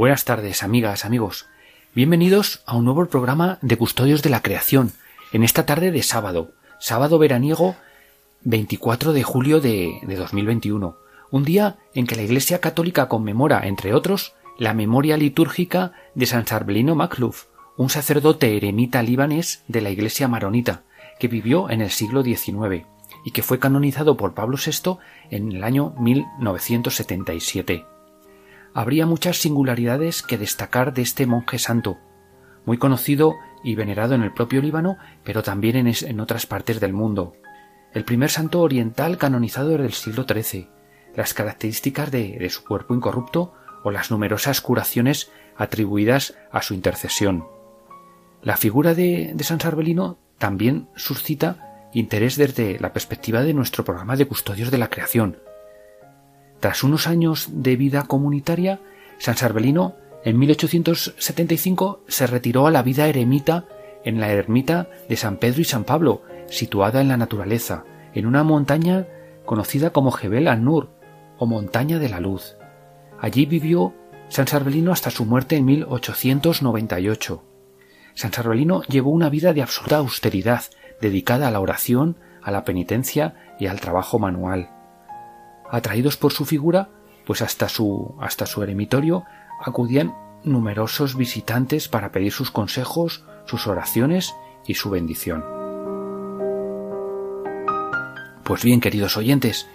Buenas 0.00 0.24
tardes, 0.24 0.62
amigas, 0.62 1.04
amigos. 1.04 1.44
Bienvenidos 1.94 2.62
a 2.64 2.74
un 2.74 2.86
nuevo 2.86 3.04
programa 3.04 3.58
de 3.60 3.76
Custodios 3.76 4.22
de 4.22 4.30
la 4.30 4.40
Creación, 4.40 4.92
en 5.30 5.42
esta 5.42 5.66
tarde 5.66 5.90
de 5.90 6.02
sábado, 6.02 6.52
sábado 6.78 7.18
veraniego 7.18 7.76
24 8.44 9.12
de 9.12 9.22
julio 9.22 9.60
de, 9.60 9.98
de 10.00 10.16
2021, 10.16 10.96
un 11.30 11.44
día 11.44 11.76
en 11.92 12.06
que 12.06 12.16
la 12.16 12.22
Iglesia 12.22 12.62
Católica 12.62 13.08
conmemora, 13.08 13.68
entre 13.68 13.92
otros, 13.92 14.32
la 14.58 14.72
memoria 14.72 15.18
litúrgica 15.18 15.92
de 16.14 16.24
San 16.24 16.46
Sarbelino 16.46 16.94
Macluf, 16.94 17.48
un 17.76 17.90
sacerdote 17.90 18.56
eremita 18.56 19.02
libanés 19.02 19.64
de 19.68 19.82
la 19.82 19.90
Iglesia 19.90 20.28
maronita, 20.28 20.82
que 21.18 21.28
vivió 21.28 21.68
en 21.68 21.82
el 21.82 21.90
siglo 21.90 22.22
XIX 22.22 22.86
y 23.26 23.32
que 23.32 23.42
fue 23.42 23.58
canonizado 23.58 24.16
por 24.16 24.32
Pablo 24.32 24.56
VI 24.56 24.96
en 25.28 25.52
el 25.52 25.62
año 25.62 25.92
1977 25.98 27.84
habría 28.74 29.06
muchas 29.06 29.38
singularidades 29.38 30.22
que 30.22 30.38
destacar 30.38 30.94
de 30.94 31.02
este 31.02 31.26
monje 31.26 31.58
santo, 31.58 31.98
muy 32.64 32.78
conocido 32.78 33.36
y 33.64 33.74
venerado 33.74 34.14
en 34.14 34.22
el 34.22 34.32
propio 34.32 34.62
Líbano, 34.62 34.96
pero 35.24 35.42
también 35.42 35.86
en, 35.86 36.20
otras 36.20 36.46
partes 36.46 36.80
del 36.80 36.92
mundo. 36.92 37.34
El 37.92 38.04
primer 38.04 38.30
santo 38.30 38.60
oriental 38.60 39.18
canonizado 39.18 39.70
del 39.70 39.92
siglo 39.92 40.24
XIII, 40.24 40.68
las 41.14 41.34
características 41.34 42.10
de, 42.10 42.48
su 42.50 42.64
cuerpo 42.64 42.94
incorrupto 42.94 43.54
o 43.82 43.90
las 43.90 44.10
numerosas 44.10 44.60
curaciones 44.60 45.30
atribuidas 45.56 46.34
a 46.52 46.62
su 46.62 46.74
intercesión. 46.74 47.46
La 48.42 48.56
figura 48.56 48.94
de, 48.94 49.32
de 49.34 49.44
San 49.44 49.60
Sarbelino 49.60 50.18
también 50.38 50.88
suscita 50.96 51.88
interés 51.92 52.36
desde 52.36 52.78
la 52.78 52.92
perspectiva 52.92 53.42
de 53.42 53.52
nuestro 53.52 53.84
programa 53.84 54.16
de 54.16 54.26
Custodios 54.26 54.70
de 54.70 54.78
la 54.78 54.88
Creación, 54.88 55.38
tras 56.60 56.84
unos 56.84 57.06
años 57.06 57.48
de 57.50 57.76
vida 57.76 58.04
comunitaria, 58.04 58.80
San 59.18 59.36
Sarbelino 59.36 59.96
en 60.24 60.38
1875 60.38 62.04
se 62.06 62.26
retiró 62.26 62.66
a 62.66 62.70
la 62.70 62.82
vida 62.82 63.08
eremita 63.08 63.64
en 64.04 64.20
la 64.20 64.30
ermita 64.30 64.88
de 65.08 65.16
San 65.16 65.38
Pedro 65.38 65.62
y 65.62 65.64
San 65.64 65.84
Pablo, 65.84 66.22
situada 66.48 67.00
en 67.00 67.08
la 67.08 67.16
naturaleza, 67.16 67.84
en 68.14 68.26
una 68.26 68.44
montaña 68.44 69.06
conocida 69.46 69.90
como 69.90 70.10
Jebel 70.10 70.48
an-Nur 70.48 70.90
o 71.38 71.46
Montaña 71.46 71.98
de 71.98 72.10
la 72.10 72.20
Luz. 72.20 72.56
Allí 73.18 73.46
vivió 73.46 73.94
San 74.28 74.46
Sarbelino 74.46 74.92
hasta 74.92 75.10
su 75.10 75.24
muerte 75.24 75.56
en 75.56 75.64
1898. 75.64 77.42
San 78.14 78.32
Sarbelino 78.32 78.82
llevó 78.84 79.10
una 79.10 79.30
vida 79.30 79.54
de 79.54 79.62
absoluta 79.62 79.96
austeridad, 79.96 80.64
dedicada 81.00 81.48
a 81.48 81.50
la 81.50 81.60
oración, 81.60 82.16
a 82.42 82.50
la 82.50 82.64
penitencia 82.64 83.34
y 83.58 83.66
al 83.66 83.80
trabajo 83.80 84.18
manual 84.18 84.79
atraídos 85.70 86.16
por 86.16 86.32
su 86.32 86.44
figura, 86.44 86.90
pues 87.26 87.42
hasta 87.42 87.68
su, 87.68 88.14
hasta 88.20 88.46
su 88.46 88.62
eremitorio 88.62 89.24
acudían 89.64 90.14
numerosos 90.44 91.16
visitantes 91.16 91.88
para 91.88 92.12
pedir 92.12 92.32
sus 92.32 92.50
consejos, 92.50 93.24
sus 93.46 93.66
oraciones 93.66 94.34
y 94.66 94.74
su 94.74 94.90
bendición. 94.90 95.44
Pues 98.44 98.64
bien, 98.64 98.80
queridos 98.80 99.16
oyentes, 99.16 99.68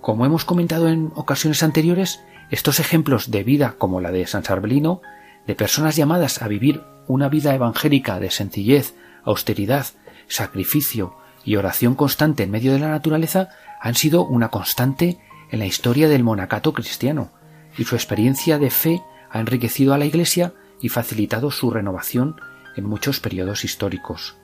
como 0.00 0.26
hemos 0.26 0.44
comentado 0.44 0.88
en 0.88 1.12
ocasiones 1.14 1.62
anteriores, 1.62 2.20
estos 2.50 2.80
ejemplos 2.80 3.30
de 3.30 3.44
vida 3.44 3.74
como 3.78 4.00
la 4.00 4.10
de 4.10 4.26
San 4.26 4.44
Sarbelino, 4.44 5.00
de 5.46 5.54
personas 5.54 5.96
llamadas 5.96 6.42
a 6.42 6.48
vivir 6.48 6.82
una 7.06 7.28
vida 7.28 7.54
evangélica 7.54 8.18
de 8.18 8.30
sencillez, 8.30 8.94
austeridad, 9.24 9.86
sacrificio 10.28 11.16
y 11.44 11.56
oración 11.56 11.94
constante 11.94 12.42
en 12.42 12.50
medio 12.50 12.72
de 12.72 12.80
la 12.80 12.88
naturaleza, 12.88 13.48
han 13.80 13.94
sido 13.94 14.24
una 14.24 14.48
constante 14.48 15.18
en 15.50 15.58
la 15.58 15.66
historia 15.66 16.08
del 16.08 16.24
monacato 16.24 16.72
cristiano, 16.72 17.30
y 17.76 17.84
su 17.84 17.94
experiencia 17.94 18.58
de 18.58 18.70
fe 18.70 19.02
ha 19.30 19.40
enriquecido 19.40 19.94
a 19.94 19.98
la 19.98 20.06
Iglesia 20.06 20.54
y 20.80 20.88
facilitado 20.88 21.50
su 21.50 21.70
renovación 21.70 22.36
en 22.76 22.84
muchos 22.84 23.20
periodos 23.20 23.64
históricos. 23.64 24.36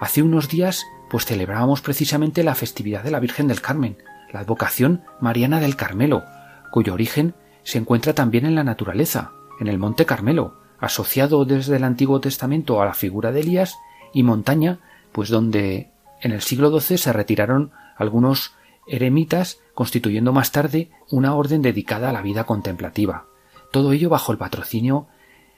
Hace 0.00 0.22
unos 0.22 0.48
días, 0.48 0.84
pues 1.10 1.26
celebrábamos 1.26 1.82
precisamente 1.82 2.42
la 2.42 2.54
festividad 2.54 3.02
de 3.02 3.10
la 3.10 3.20
Virgen 3.20 3.48
del 3.48 3.60
Carmen, 3.60 3.98
la 4.32 4.40
advocación 4.40 5.02
mariana 5.20 5.60
del 5.60 5.76
Carmelo, 5.76 6.24
cuyo 6.70 6.94
origen 6.94 7.34
se 7.62 7.78
encuentra 7.78 8.14
también 8.14 8.46
en 8.46 8.54
la 8.54 8.64
naturaleza, 8.64 9.32
en 9.60 9.66
el 9.66 9.78
Monte 9.78 10.06
Carmelo, 10.06 10.60
asociado 10.78 11.44
desde 11.44 11.76
el 11.76 11.84
Antiguo 11.84 12.20
Testamento 12.20 12.80
a 12.80 12.86
la 12.86 12.94
figura 12.94 13.32
de 13.32 13.40
Elías, 13.40 13.76
y 14.12 14.22
montaña, 14.22 14.80
pues 15.12 15.28
donde 15.28 15.90
en 16.20 16.32
el 16.32 16.40
siglo 16.40 16.78
XII 16.78 16.98
se 16.98 17.12
retiraron 17.12 17.70
algunos 17.96 18.54
eremitas, 18.90 19.60
constituyendo 19.74 20.32
más 20.32 20.52
tarde 20.52 20.90
una 21.10 21.34
orden 21.34 21.62
dedicada 21.62 22.10
a 22.10 22.12
la 22.12 22.22
vida 22.22 22.44
contemplativa. 22.44 23.26
Todo 23.72 23.92
ello 23.92 24.10
bajo 24.10 24.32
el 24.32 24.38
patrocinio 24.38 25.06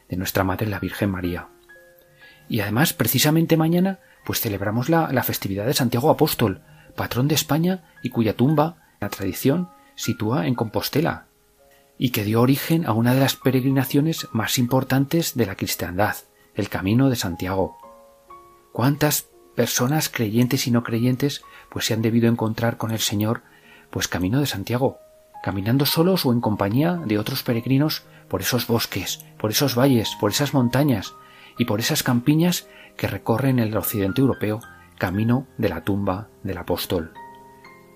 de 0.08 0.16
nuestra 0.16 0.44
Madre 0.44 0.66
la 0.66 0.78
Virgen 0.78 1.10
María. 1.10 1.48
Y 2.48 2.60
además, 2.60 2.92
precisamente 2.92 3.56
mañana, 3.56 4.00
pues 4.24 4.40
celebramos 4.40 4.88
la, 4.88 5.10
la 5.12 5.22
festividad 5.22 5.66
de 5.66 5.74
Santiago 5.74 6.10
Apóstol, 6.10 6.62
patrón 6.94 7.26
de 7.26 7.34
España 7.34 7.84
y 8.02 8.10
cuya 8.10 8.36
tumba, 8.36 8.76
la 9.00 9.08
tradición, 9.08 9.70
sitúa 9.94 10.46
en 10.46 10.54
Compostela, 10.54 11.26
y 11.96 12.10
que 12.10 12.24
dio 12.24 12.42
origen 12.42 12.84
a 12.86 12.92
una 12.92 13.14
de 13.14 13.20
las 13.20 13.36
peregrinaciones 13.36 14.28
más 14.32 14.58
importantes 14.58 15.34
de 15.34 15.46
la 15.46 15.56
cristiandad, 15.56 16.16
el 16.54 16.68
Camino 16.68 17.08
de 17.08 17.16
Santiago. 17.16 17.78
¿Cuántas 18.72 19.31
personas 19.54 20.08
creyentes 20.08 20.66
y 20.66 20.70
no 20.70 20.82
creyentes 20.82 21.42
pues 21.70 21.86
se 21.86 21.94
han 21.94 22.02
debido 22.02 22.28
encontrar 22.28 22.76
con 22.76 22.90
el 22.90 22.98
Señor 22.98 23.42
pues 23.90 24.08
camino 24.08 24.40
de 24.40 24.46
Santiago, 24.46 24.98
caminando 25.42 25.86
solos 25.86 26.24
o 26.24 26.32
en 26.32 26.40
compañía 26.40 27.00
de 27.04 27.18
otros 27.18 27.42
peregrinos 27.42 28.04
por 28.28 28.40
esos 28.40 28.66
bosques, 28.66 29.24
por 29.38 29.50
esos 29.50 29.76
valles, 29.78 30.16
por 30.18 30.30
esas 30.30 30.54
montañas 30.54 31.14
y 31.58 31.66
por 31.66 31.80
esas 31.80 32.02
campiñas 32.02 32.66
que 32.96 33.06
recorren 33.06 33.58
el 33.58 33.76
occidente 33.76 34.20
europeo 34.20 34.60
camino 34.98 35.46
de 35.58 35.68
la 35.68 35.82
tumba 35.82 36.28
del 36.42 36.58
apóstol. 36.58 37.12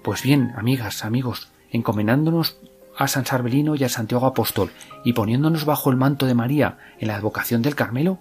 Pues 0.03 0.22
bien, 0.22 0.53
amigas, 0.56 1.05
amigos, 1.05 1.49
encomendándonos 1.71 2.59
a 2.99 3.09
San 3.09 3.27
Sarbelino 3.27 3.75
y 3.77 3.84
a 3.84 3.89
Santiago 3.89 4.27
Apóstol 4.27 4.71
y 5.05 5.12
poniéndonos 5.12 5.65
bajo 5.65 5.91
el 5.91 5.97
manto 5.97 6.27
de 6.27 6.34
María 6.34 6.78
en 6.99 7.09
la 7.09 7.16
advocación 7.16 7.62
del 7.62 7.75
Carmelo, 7.75 8.19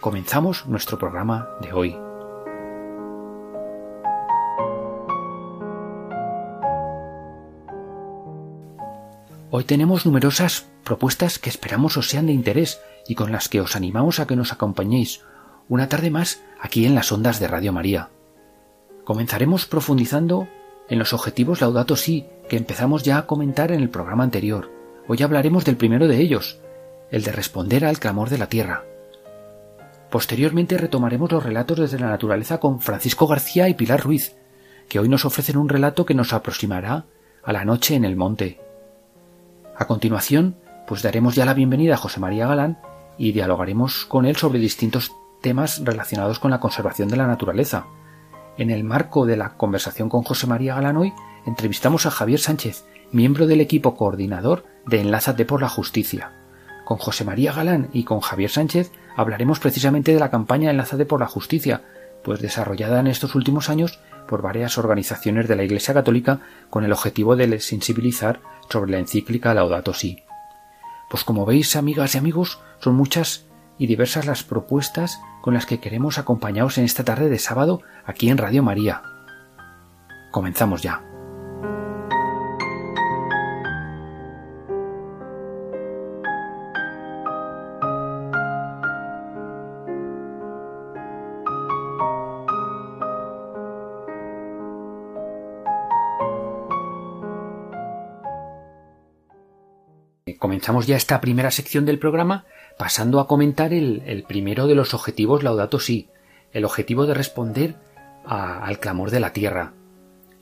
comenzamos 0.00 0.66
nuestro 0.66 0.98
programa 0.98 1.48
de 1.60 1.72
hoy. 1.72 2.05
Hoy 9.58 9.64
tenemos 9.64 10.04
numerosas 10.04 10.66
propuestas 10.84 11.38
que 11.38 11.48
esperamos 11.48 11.96
os 11.96 12.10
sean 12.10 12.26
de 12.26 12.34
interés 12.34 12.78
y 13.08 13.14
con 13.14 13.32
las 13.32 13.48
que 13.48 13.62
os 13.62 13.74
animamos 13.74 14.20
a 14.20 14.26
que 14.26 14.36
nos 14.36 14.52
acompañéis 14.52 15.22
una 15.70 15.88
tarde 15.88 16.10
más 16.10 16.42
aquí 16.60 16.84
en 16.84 16.94
las 16.94 17.10
ondas 17.10 17.40
de 17.40 17.48
Radio 17.48 17.72
María. 17.72 18.10
Comenzaremos 19.04 19.64
profundizando 19.64 20.46
en 20.90 20.98
los 20.98 21.14
objetivos 21.14 21.62
Laudato 21.62 21.96
Si 21.96 22.26
que 22.50 22.58
empezamos 22.58 23.02
ya 23.02 23.16
a 23.16 23.26
comentar 23.26 23.72
en 23.72 23.80
el 23.80 23.88
programa 23.88 24.24
anterior. 24.24 24.70
Hoy 25.08 25.22
hablaremos 25.22 25.64
del 25.64 25.78
primero 25.78 26.06
de 26.06 26.18
ellos, 26.18 26.60
el 27.10 27.22
de 27.22 27.32
responder 27.32 27.86
al 27.86 27.98
clamor 27.98 28.28
de 28.28 28.36
la 28.36 28.50
tierra. 28.50 28.84
Posteriormente 30.10 30.76
retomaremos 30.76 31.32
los 31.32 31.42
relatos 31.42 31.78
desde 31.78 31.98
la 31.98 32.10
naturaleza 32.10 32.60
con 32.60 32.80
Francisco 32.80 33.26
García 33.26 33.70
y 33.70 33.74
Pilar 33.74 34.02
Ruiz, 34.02 34.36
que 34.90 34.98
hoy 34.98 35.08
nos 35.08 35.24
ofrecen 35.24 35.56
un 35.56 35.70
relato 35.70 36.04
que 36.04 36.12
nos 36.12 36.34
aproximará 36.34 37.06
a 37.42 37.52
la 37.54 37.64
noche 37.64 37.94
en 37.94 38.04
el 38.04 38.16
monte. 38.16 38.65
A 39.78 39.86
continuación, 39.86 40.56
pues 40.86 41.02
daremos 41.02 41.34
ya 41.34 41.44
la 41.44 41.52
bienvenida 41.52 41.94
a 41.94 41.98
José 41.98 42.18
María 42.18 42.46
Galán 42.46 42.78
y 43.18 43.32
dialogaremos 43.32 44.06
con 44.06 44.24
él 44.24 44.36
sobre 44.36 44.58
distintos 44.58 45.12
temas 45.42 45.84
relacionados 45.84 46.38
con 46.38 46.50
la 46.50 46.60
conservación 46.60 47.08
de 47.08 47.16
la 47.16 47.26
naturaleza. 47.26 47.86
En 48.56 48.70
el 48.70 48.84
marco 48.84 49.26
de 49.26 49.36
la 49.36 49.58
conversación 49.58 50.08
con 50.08 50.22
José 50.22 50.46
María 50.46 50.76
Galán 50.76 50.96
hoy, 50.96 51.12
entrevistamos 51.44 52.06
a 52.06 52.10
Javier 52.10 52.40
Sánchez, 52.40 52.86
miembro 53.12 53.46
del 53.46 53.60
equipo 53.60 53.96
coordinador 53.96 54.64
de 54.86 55.02
Enlázate 55.02 55.44
por 55.44 55.60
la 55.60 55.68
Justicia. 55.68 56.32
Con 56.86 56.96
José 56.96 57.26
María 57.26 57.52
Galán 57.52 57.90
y 57.92 58.04
con 58.04 58.20
Javier 58.20 58.50
Sánchez 58.50 58.92
hablaremos 59.14 59.60
precisamente 59.60 60.14
de 60.14 60.20
la 60.20 60.30
campaña 60.30 60.70
Enlázate 60.70 61.04
por 61.04 61.20
la 61.20 61.26
Justicia, 61.26 61.82
pues 62.24 62.40
desarrollada 62.40 63.00
en 63.00 63.08
estos 63.08 63.34
últimos 63.34 63.68
años 63.68 64.00
por 64.26 64.42
varias 64.42 64.78
organizaciones 64.78 65.48
de 65.48 65.56
la 65.56 65.64
Iglesia 65.64 65.94
Católica 65.94 66.40
con 66.70 66.84
el 66.84 66.92
objetivo 66.92 67.36
de 67.36 67.60
sensibilizar 67.60 68.40
sobre 68.68 68.90
la 68.90 68.98
encíclica 68.98 69.54
Laudato 69.54 69.94
Si. 69.94 70.22
Pues 71.08 71.24
como 71.24 71.46
veis, 71.46 71.76
amigas 71.76 72.14
y 72.14 72.18
amigos, 72.18 72.60
son 72.80 72.94
muchas 72.94 73.46
y 73.78 73.86
diversas 73.86 74.26
las 74.26 74.42
propuestas 74.42 75.20
con 75.40 75.54
las 75.54 75.66
que 75.66 75.80
queremos 75.80 76.18
acompañaros 76.18 76.78
en 76.78 76.84
esta 76.84 77.04
tarde 77.04 77.28
de 77.28 77.38
sábado 77.38 77.82
aquí 78.04 78.28
en 78.28 78.38
Radio 78.38 78.62
María. 78.62 79.02
Comenzamos 80.32 80.82
ya. 80.82 81.15
Comenzamos 100.66 100.88
ya 100.88 100.96
esta 100.96 101.20
primera 101.20 101.52
sección 101.52 101.86
del 101.86 102.00
programa 102.00 102.44
pasando 102.76 103.20
a 103.20 103.28
comentar 103.28 103.72
el, 103.72 104.24
primero 104.26 104.66
de 104.66 104.74
los 104.74 104.94
objetivos 104.94 105.44
Laudato 105.44 105.78
Si, 105.78 106.08
el 106.50 106.64
objetivo 106.64 107.06
de 107.06 107.14
responder 107.14 107.76
al 108.24 108.80
clamor 108.80 109.12
de 109.12 109.20
la 109.20 109.32
tierra. 109.32 109.74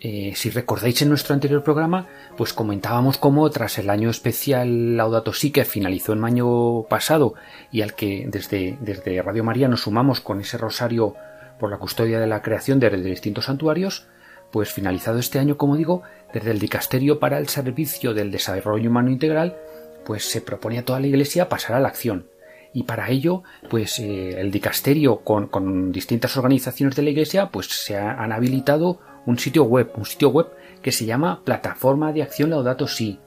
Eh, 0.00 0.32
si 0.34 0.48
recordáis 0.48 1.02
en 1.02 1.10
nuestro 1.10 1.34
anterior 1.34 1.62
programa, 1.62 2.06
pues 2.38 2.54
comentábamos 2.54 3.18
cómo 3.18 3.50
tras 3.50 3.76
el 3.76 3.90
año 3.90 4.08
especial 4.08 4.96
Laudato 4.96 5.34
Si 5.34 5.50
que 5.50 5.66
finalizó 5.66 6.14
el 6.14 6.24
año 6.24 6.84
pasado 6.84 7.34
y 7.70 7.82
al 7.82 7.92
que 7.92 8.24
desde, 8.26 8.78
desde 8.80 9.20
Radio 9.20 9.44
María 9.44 9.68
nos 9.68 9.82
sumamos 9.82 10.22
con 10.22 10.40
ese 10.40 10.56
rosario 10.56 11.16
por 11.60 11.70
la 11.70 11.76
custodia 11.76 12.18
de 12.18 12.26
la 12.26 12.40
creación 12.40 12.80
desde 12.80 12.96
distintos 12.96 13.44
santuarios, 13.44 14.06
pues 14.50 14.72
finalizado 14.72 15.18
este 15.18 15.38
año, 15.38 15.58
como 15.58 15.76
digo, 15.76 16.02
desde 16.32 16.50
el 16.50 16.60
Dicasterio 16.60 17.18
para 17.18 17.36
el 17.36 17.48
Servicio 17.48 18.14
del 18.14 18.30
Desarrollo 18.30 18.88
Humano 18.88 19.10
Integral, 19.10 19.58
pues 20.04 20.28
se 20.28 20.40
propone 20.40 20.78
a 20.78 20.84
toda 20.84 21.00
la 21.00 21.06
Iglesia 21.06 21.48
pasar 21.48 21.76
a 21.76 21.80
la 21.80 21.88
acción. 21.88 22.26
Y 22.72 22.82
para 22.82 23.08
ello, 23.08 23.44
pues 23.70 24.00
eh, 24.00 24.40
el 24.40 24.50
dicasterio 24.50 25.18
con, 25.20 25.92
distintas 25.92 26.36
organizaciones 26.36 26.96
de 26.96 27.02
la 27.02 27.10
Iglesia, 27.10 27.50
pues 27.50 27.68
se 27.68 27.96
han 27.96 28.32
habilitado 28.32 28.98
un 29.26 29.38
sitio 29.38 29.64
web, 29.64 29.92
un 29.96 30.04
sitio 30.04 30.30
web 30.30 30.48
que 30.82 30.90
se 30.90 31.06
llama 31.06 31.42
Plataforma 31.44 32.12
de 32.12 32.22
Acción 32.22 32.50
Laudato 32.50 32.88
Si. 32.88 33.20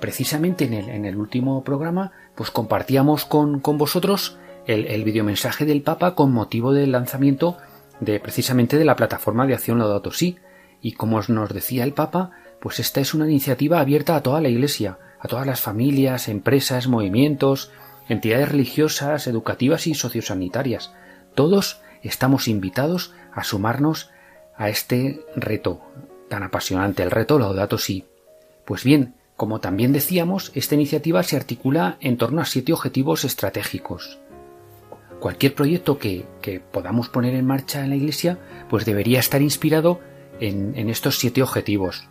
Precisamente 0.00 0.66
en 0.66 0.74
el, 0.74 0.88
en 0.88 1.04
el 1.04 1.16
último 1.16 1.64
programa, 1.64 2.12
pues 2.36 2.50
compartíamos 2.50 3.24
con, 3.24 3.60
vosotros 3.60 4.38
el, 4.66 4.86
el 4.86 5.02
videomensaje 5.04 5.64
del 5.64 5.82
Papa 5.82 6.14
con 6.14 6.32
motivo 6.32 6.72
del 6.72 6.92
lanzamiento 6.92 7.56
de 8.00 8.20
precisamente 8.20 8.78
de 8.78 8.84
la 8.84 8.94
plataforma 8.94 9.46
de 9.46 9.54
acción 9.54 9.78
Laudato 9.78 10.12
Si. 10.12 10.36
Y 10.80 10.92
como 10.92 11.20
nos 11.20 11.52
decía 11.52 11.82
el 11.82 11.92
Papa, 11.92 12.30
pues 12.60 12.78
esta 12.78 13.00
es 13.00 13.14
una 13.14 13.26
iniciativa 13.26 13.80
abierta 13.80 14.14
a 14.14 14.22
toda 14.22 14.40
la 14.40 14.48
Iglesia, 14.48 14.98
a 15.18 15.28
todas 15.28 15.46
las 15.46 15.60
familias, 15.60 16.28
empresas, 16.28 16.88
movimientos, 16.88 17.70
entidades 18.08 18.48
religiosas, 18.50 19.26
educativas 19.26 19.86
y 19.86 19.94
sociosanitarias. 19.94 20.92
Todos 21.34 21.80
estamos 22.02 22.48
invitados 22.48 23.12
a 23.32 23.44
sumarnos 23.44 24.10
a 24.56 24.68
este 24.68 25.20
reto 25.34 25.80
tan 26.28 26.42
apasionante, 26.42 27.02
el 27.02 27.10
reto 27.10 27.38
Laudato 27.38 27.78
Si. 27.78 28.04
Pues 28.64 28.84
bien, 28.84 29.14
como 29.36 29.60
también 29.60 29.92
decíamos, 29.92 30.50
esta 30.54 30.74
iniciativa 30.74 31.22
se 31.22 31.36
articula 31.36 31.98
en 32.00 32.16
torno 32.16 32.40
a 32.40 32.46
siete 32.46 32.72
objetivos 32.72 33.24
estratégicos. 33.24 34.18
Cualquier 35.20 35.54
proyecto 35.54 35.98
que, 35.98 36.26
podamos 36.72 37.08
poner 37.08 37.34
en 37.34 37.46
marcha 37.46 37.82
en 37.82 37.90
la 37.90 37.96
Iglesia, 37.96 38.38
pues 38.68 38.84
debería 38.84 39.20
estar 39.20 39.42
inspirado 39.42 40.00
en 40.40 40.90
estos 40.90 41.18
siete 41.18 41.42
objetivos 41.42 42.08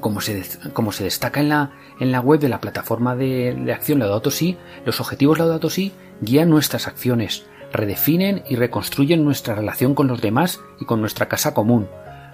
como 0.00 0.20
se, 0.20 0.42
como 0.72 0.92
se 0.92 1.04
destaca 1.04 1.40
en 1.40 1.48
la, 1.48 1.72
en 2.00 2.12
la 2.12 2.20
web 2.20 2.40
de 2.40 2.48
la 2.48 2.60
plataforma 2.60 3.16
de, 3.16 3.72
acción 3.72 3.98
Laudato 3.98 4.30
Si, 4.30 4.56
los 4.84 5.00
objetivos 5.00 5.38
Laudato 5.38 5.70
Si 5.70 5.92
guían 6.20 6.50
nuestras 6.50 6.86
acciones, 6.86 7.46
redefinen 7.72 8.42
y 8.48 8.56
reconstruyen 8.56 9.24
nuestra 9.24 9.54
relación 9.54 9.94
con 9.94 10.06
los 10.08 10.20
demás 10.20 10.60
y 10.80 10.84
con 10.84 11.00
nuestra 11.00 11.28
casa 11.28 11.54
común. 11.54 11.88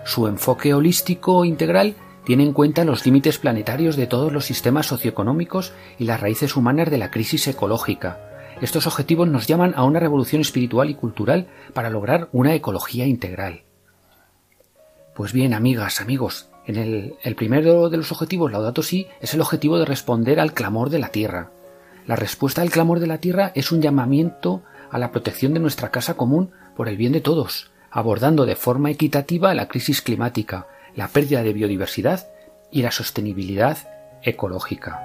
Su 0.05 0.26
enfoque 0.26 0.75
holístico 0.75 1.44
integral 1.44 1.94
tiene 2.25 2.44
en 2.44 2.52
cuenta 2.52 2.84
los 2.84 3.06
límites 3.06 3.38
planetarios 3.38 3.96
de 3.96 4.06
todos 4.06 4.32
los 4.32 4.44
sistemas 4.44 4.87
socioeconómicos 4.87 5.72
y 5.99 6.04
las 6.04 6.20
raíces 6.20 6.56
humanas 6.56 6.90
de 6.90 6.99
la 6.99 7.11
crisis 7.11 7.46
ecológica. 7.49 8.20
Estos 8.61 8.87
objetivos 8.87 9.28
nos 9.28 9.46
llaman 9.46 9.72
a 9.76 9.84
una 9.84 10.00
revolución 10.00 10.40
espiritual 10.40 10.90
y 10.90 10.94
cultural 10.94 11.46
para 11.72 11.90
lograr 11.90 12.28
una 12.32 12.54
ecología 12.54 13.06
integral. 13.06 13.62
Pues 15.14 15.32
bien, 15.32 15.54
amigas, 15.54 16.00
amigos, 16.00 16.49
en 16.69 17.17
el, 17.23 17.35
primero 17.35 17.88
de 17.88 17.97
los 17.97 18.12
objetivos, 18.12 18.53
Laudato 18.53 18.82
Si, 18.82 19.06
es 19.23 19.32
el 19.32 19.41
objetivo 19.41 19.79
de 19.79 19.87
responder 19.87 20.38
al 20.38 20.53
clamor 20.53 20.91
de 20.91 20.99
la 20.99 21.09
tierra. 21.09 21.50
La 22.06 22.15
respuesta 22.15 22.61
al 22.61 22.70
clamor 22.70 23.00
de 23.00 23.06
la 23.06 23.19
tierra 23.19 23.53
es 23.55 23.73
un 23.73 23.81
llamamiento 23.81 24.62
a 24.91 24.99
la 24.99 25.11
protección 25.11 25.55
de 25.55 25.61
nuestra 25.61 25.91
casa 25.91 26.15
común 26.15 26.50
por 26.76 26.91
el 26.91 26.99
bien 26.99 27.12
de 27.12 27.23
todos, 27.23 27.70
abordando 27.91 28.44
de 28.44 28.55
forma 28.55 28.91
equitativa 28.91 29.55
la 29.55 29.67
crisis 29.67 30.03
climática, 30.03 30.67
la 30.94 31.09
pérdida 31.09 31.43
de 31.43 31.55
biodiversidad 31.55 32.29
y 32.71 32.82
la 32.82 32.91
sostenibilidad 32.91 33.79
ecológica. 34.23 35.00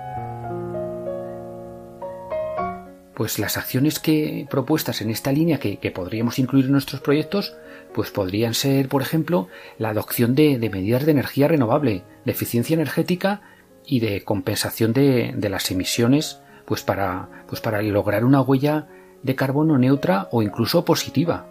Pues 3.16 3.40
las 3.40 3.56
acciones 3.56 4.00
que 4.00 4.46
propuestas 4.50 5.02
en 5.02 5.12
esta 5.12 5.32
línea 5.32 5.62
que, 5.62 5.78
que 5.78 5.92
podríamos 5.92 6.40
incluir 6.40 6.66
en 6.66 6.74
nuestros 6.74 7.00
proyectos 7.00 7.56
pues 7.94 8.12
podrían 8.12 8.54
ser, 8.54 8.90
por 8.90 9.02
ejemplo, 9.02 9.48
la 9.78 9.90
adopción 9.90 10.36
de, 10.36 10.58
medidas 10.72 11.06
de 11.06 11.12
energía 11.12 11.48
renovable, 11.48 12.04
de 12.26 12.32
eficiencia 12.32 12.74
energética 12.74 13.42
y 13.86 14.00
de 14.00 14.24
compensación 14.24 14.94
de, 14.94 15.36
las 15.50 15.70
emisiones, 15.72 16.42
pues 16.66 16.82
para, 16.82 17.30
pues 17.48 17.62
para 17.62 17.82
lograr 17.82 18.26
una 18.26 18.42
huella 18.42 18.88
de 19.22 19.36
carbono 19.36 19.78
neutra 19.78 20.28
o 20.32 20.42
incluso 20.42 20.86
positiva. 20.86 21.48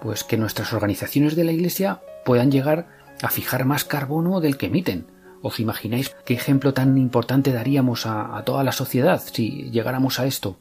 Pues 0.00 0.24
que 0.24 0.36
nuestras 0.36 0.72
organizaciones 0.72 1.36
de 1.36 1.44
la 1.44 1.52
Iglesia 1.52 2.02
puedan 2.24 2.50
llegar 2.50 2.88
a 3.22 3.30
fijar 3.30 3.64
más 3.64 3.84
carbono 3.84 4.40
del 4.40 4.56
que 4.56 4.66
emiten. 4.66 5.06
¿Os 5.42 5.60
imagináis 5.60 6.14
qué 6.24 6.34
ejemplo 6.34 6.74
tan 6.74 6.98
importante 6.98 7.52
daríamos 7.52 8.06
a, 8.06 8.36
a 8.36 8.44
toda 8.44 8.64
la 8.64 8.72
sociedad 8.72 9.22
si 9.24 9.70
llegáramos 9.70 10.18
a 10.18 10.26
esto? 10.26 10.58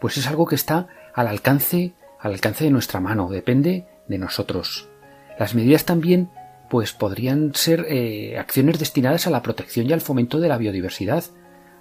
Pues 0.00 0.16
es 0.16 0.26
algo 0.26 0.46
que 0.46 0.56
está 0.56 0.88
al 1.14 1.28
alcance, 1.28 1.94
al 2.20 2.32
alcance 2.32 2.64
de 2.64 2.70
nuestra 2.70 3.00
mano. 3.00 3.28
Depende 3.28 3.86
de 4.08 4.18
nosotros. 4.18 4.88
Las 5.38 5.54
medidas 5.54 5.84
también 5.84 6.30
pues 6.68 6.92
podrían 6.92 7.54
ser 7.54 7.86
eh, 7.88 8.38
acciones 8.38 8.78
destinadas 8.78 9.26
a 9.26 9.30
la 9.30 9.42
protección 9.42 9.86
y 9.86 9.92
al 9.92 10.00
fomento 10.00 10.40
de 10.40 10.48
la 10.48 10.58
biodiversidad. 10.58 11.24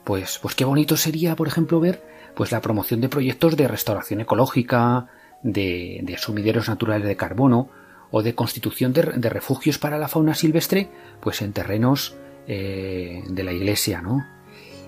Pues, 0.04 0.40
pues 0.40 0.54
qué 0.54 0.66
bonito 0.66 0.98
sería, 0.98 1.36
por 1.36 1.48
ejemplo, 1.48 1.80
ver 1.80 2.04
pues 2.36 2.52
la 2.52 2.62
promoción 2.62 3.02
de 3.02 3.10
proyectos 3.10 3.56
de 3.56 3.68
restauración 3.68 4.22
ecológica, 4.22 5.08
de, 5.42 6.02
de 6.04 6.18
sumideros 6.18 6.68
naturales 6.68 7.08
de 7.08 7.16
carbono 7.16 7.70
o 8.12 8.22
de 8.22 8.36
constitución 8.36 8.94
de, 8.94 9.30
refugios 9.30 9.78
para 9.78 9.98
la 9.98 10.08
fauna 10.08 10.36
silvestre, 10.36 10.90
pues 11.22 11.42
en 11.42 11.54
terrenos 11.54 12.16
eh, 12.48 13.24
de 13.28 13.44
la 13.44 13.54
iglesia, 13.54 14.02
¿no? 14.02 14.26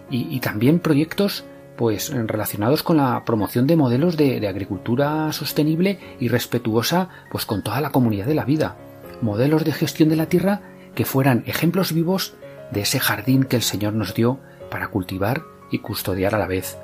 Y 0.10 0.40
también 0.40 0.80
proyectos 0.80 1.44
pues 1.78 2.12
relacionados 2.12 2.84
con 2.84 2.98
la 2.98 3.24
promoción 3.24 3.68
de 3.68 3.76
modelos 3.76 4.18
de, 4.18 4.46
agricultura 4.48 5.32
sostenible 5.32 6.00
y 6.20 6.28
respetuosa 6.28 7.10
pues 7.32 7.46
con 7.46 7.64
toda 7.64 7.80
la 7.80 7.92
comunidad 7.92 8.26
de 8.26 8.36
la 8.36 8.46
vida, 8.46 8.76
modelos 9.22 9.64
de 9.64 9.72
gestión 9.72 10.10
de 10.10 10.16
la 10.16 10.26
tierra 10.26 10.62
que 10.96 11.06
fueran 11.06 11.44
ejemplos 11.46 11.94
vivos 11.94 12.34
de 12.72 12.82
ese 12.82 13.00
jardín 13.00 13.44
que 13.44 13.56
el 13.56 13.62
Señor 13.62 13.94
nos 13.94 14.14
dio 14.14 14.40
para 14.70 14.90
cultivar 14.90 15.44
y 15.72 15.80
custodiar 15.80 16.36
a 16.36 16.40
la 16.40 16.48
vez. 16.48 16.78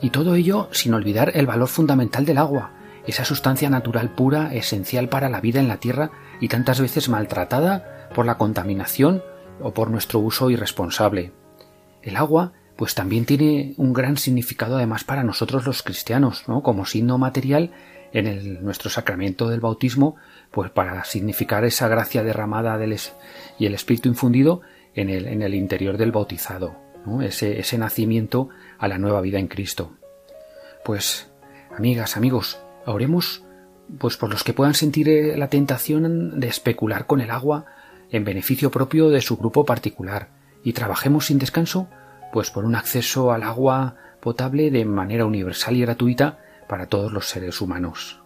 Y 0.00 0.10
todo 0.10 0.34
ello 0.34 0.68
sin 0.72 0.94
olvidar 0.94 1.32
el 1.34 1.46
valor 1.46 1.68
fundamental 1.68 2.24
del 2.24 2.38
agua, 2.38 2.72
esa 3.06 3.24
sustancia 3.24 3.70
natural 3.70 4.14
pura, 4.14 4.52
esencial 4.54 5.08
para 5.08 5.28
la 5.28 5.40
vida 5.40 5.60
en 5.60 5.68
la 5.68 5.78
tierra 5.78 6.10
y 6.40 6.48
tantas 6.48 6.80
veces 6.80 7.08
maltratada 7.08 8.08
por 8.14 8.26
la 8.26 8.38
contaminación 8.38 9.22
o 9.60 9.72
por 9.72 9.90
nuestro 9.90 10.18
uso 10.18 10.50
irresponsable. 10.50 11.32
El 12.02 12.16
agua 12.16 12.52
pues 12.76 12.94
también 12.94 13.24
tiene 13.24 13.74
un 13.78 13.92
gran 13.92 14.16
significado 14.16 14.76
además 14.76 15.04
para 15.04 15.24
nosotros 15.24 15.66
los 15.66 15.82
cristianos, 15.82 16.44
¿no? 16.46 16.62
Como 16.62 16.84
signo 16.84 17.18
material 17.18 17.72
en 18.12 18.62
nuestro 18.62 18.90
sacramento 18.90 19.48
del 19.48 19.60
bautismo, 19.60 20.16
pues 20.50 20.70
para 20.70 21.04
significar 21.04 21.64
esa 21.64 21.88
gracia 21.88 22.22
derramada 22.22 22.78
y 23.58 23.66
el 23.66 23.74
espíritu 23.74 24.08
infundido 24.08 24.62
en 24.94 25.10
el, 25.10 25.26
en 25.26 25.42
el 25.42 25.54
interior 25.54 25.96
del 25.96 26.12
bautizado, 26.12 26.76
ese, 27.22 27.60
ese 27.60 27.78
nacimiento 27.78 28.48
a 28.78 28.88
la 28.88 28.98
nueva 28.98 29.20
vida 29.20 29.38
en 29.38 29.48
Cristo. 29.48 29.92
Pues, 30.84 31.30
amigas, 31.76 32.16
amigos, 32.16 32.58
oremos 32.86 33.42
pues 33.98 34.16
por 34.16 34.30
los 34.30 34.44
que 34.44 34.52
puedan 34.52 34.74
sentir 34.74 35.08
eh, 35.08 35.36
la 35.36 35.48
tentación 35.48 36.40
de 36.40 36.48
especular 36.48 37.06
con 37.06 37.20
el 37.20 37.30
agua 37.30 37.66
en 38.10 38.24
beneficio 38.24 38.70
propio 38.70 39.10
de 39.10 39.20
su 39.20 39.36
grupo 39.36 39.64
particular 39.64 40.28
y 40.64 40.72
trabajemos 40.72 41.26
sin 41.26 41.38
descanso 41.38 41.88
pues 42.36 42.50
por 42.50 42.66
un 42.66 42.74
acceso 42.74 43.32
al 43.32 43.42
agua 43.42 43.94
potable 44.20 44.70
de 44.70 44.84
manera 44.84 45.24
universal 45.24 45.74
y 45.74 45.80
gratuita 45.80 46.38
para 46.68 46.84
todos 46.84 47.10
los 47.10 47.30
seres 47.30 47.62
humanos. 47.62 48.20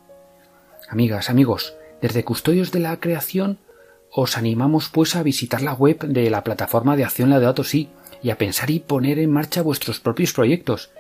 Amigas, 0.89 1.31
amigos, 1.31 1.77
Desde 2.03 2.25
Custodios 2.25 2.73
de 2.73 2.81
la 2.81 2.97
Creación 2.99 3.59
os 4.11 4.37
animamos 4.37 4.89
pues 4.89 5.15
a 5.15 5.23
visitar 5.23 5.63
la 5.63 5.75
web 5.75 6.01
de 6.01 6.29
la 6.29 6.43
plataforma 6.43 6.97
de 6.97 7.05
acción 7.05 7.31
La 7.31 7.39
de 7.39 7.63
Sí 7.63 7.91
y 8.21 8.31
a 8.31 8.37
pensar 8.37 8.73
y 8.73 8.81
poner 8.81 9.21
en 9.21 9.31
marcha 9.31 9.63
vuestros 9.63 10.01
propios 10.01 10.33
proyectos. 10.33 10.91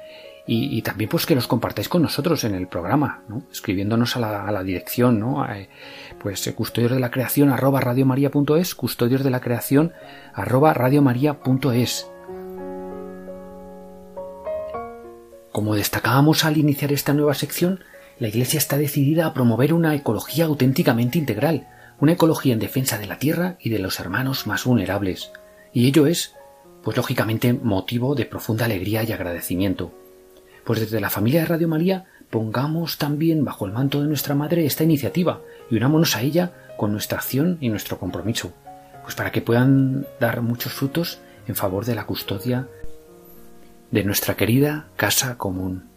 Y, 0.46 0.80
también 0.82 1.10
pues 1.10 1.26
que 1.26 1.34
los 1.34 1.48
compartáis 1.48 1.88
con 1.88 2.02
nosotros 2.02 2.44
en 2.44 2.54
el 2.54 2.68
programa, 2.68 3.22
¿no? 3.28 3.42
escribiéndonos 3.50 4.16
a 4.16 4.50
la, 4.52 4.62
dirección, 4.62 5.18
¿no? 5.18 5.44
Eh, 5.52 5.68
pues 6.20 6.46
eh, 6.46 6.54
custodios 6.54 6.92
de 6.92 7.00
la 7.00 7.10
creación 7.10 7.50
arroba 7.50 7.80
radiomaria.es, 7.80 8.74
custodios 8.76 9.24
de 9.24 9.30
la 9.30 9.40
creación 9.40 9.92
arroba 10.32 10.74
radiomaria.es. 10.74 12.09
Como 15.52 15.74
destacábamos 15.74 16.44
al 16.44 16.58
iniciar 16.58 16.92
esta 16.92 17.12
nueva 17.12 17.34
sección, 17.34 17.80
la 18.20 18.28
Iglesia 18.28 18.58
está 18.58 18.76
decidida 18.78 19.26
a 19.26 19.34
promover 19.34 19.72
una 19.74 19.94
ecología 19.94 20.44
auténticamente 20.44 21.18
integral, 21.18 21.66
una 21.98 22.12
ecología 22.12 22.52
en 22.52 22.60
defensa 22.60 22.98
de 22.98 23.06
la 23.06 23.18
tierra 23.18 23.56
y 23.60 23.70
de 23.70 23.80
los 23.80 23.98
hermanos 23.98 24.46
más 24.46 24.64
vulnerables. 24.64 25.32
Y 25.72 25.88
ello 25.88 26.06
es, 26.06 26.34
pues 26.84 26.96
lógicamente, 26.96 27.52
motivo 27.52 28.14
de 28.14 28.26
profunda 28.26 28.66
alegría 28.66 29.02
y 29.02 29.12
agradecimiento. 29.12 29.92
Pues 30.64 30.80
desde 30.80 31.00
la 31.00 31.10
familia 31.10 31.40
de 31.40 31.46
Radio 31.46 31.66
María 31.66 32.04
pongamos 32.30 32.96
también 32.96 33.44
bajo 33.44 33.66
el 33.66 33.72
manto 33.72 34.00
de 34.00 34.06
nuestra 34.06 34.36
Madre 34.36 34.66
esta 34.66 34.84
iniciativa 34.84 35.40
y 35.68 35.76
unámonos 35.76 36.14
a 36.14 36.22
ella 36.22 36.52
con 36.76 36.92
nuestra 36.92 37.18
acción 37.18 37.58
y 37.60 37.70
nuestro 37.70 37.98
compromiso, 37.98 38.52
pues 39.02 39.16
para 39.16 39.32
que 39.32 39.42
puedan 39.42 40.06
dar 40.20 40.42
muchos 40.42 40.72
frutos 40.72 41.18
en 41.48 41.56
favor 41.56 41.84
de 41.84 41.96
la 41.96 42.06
custodia 42.06 42.68
de 43.90 44.04
nuestra 44.04 44.36
querida 44.36 44.86
casa 44.96 45.36
común. 45.36 45.89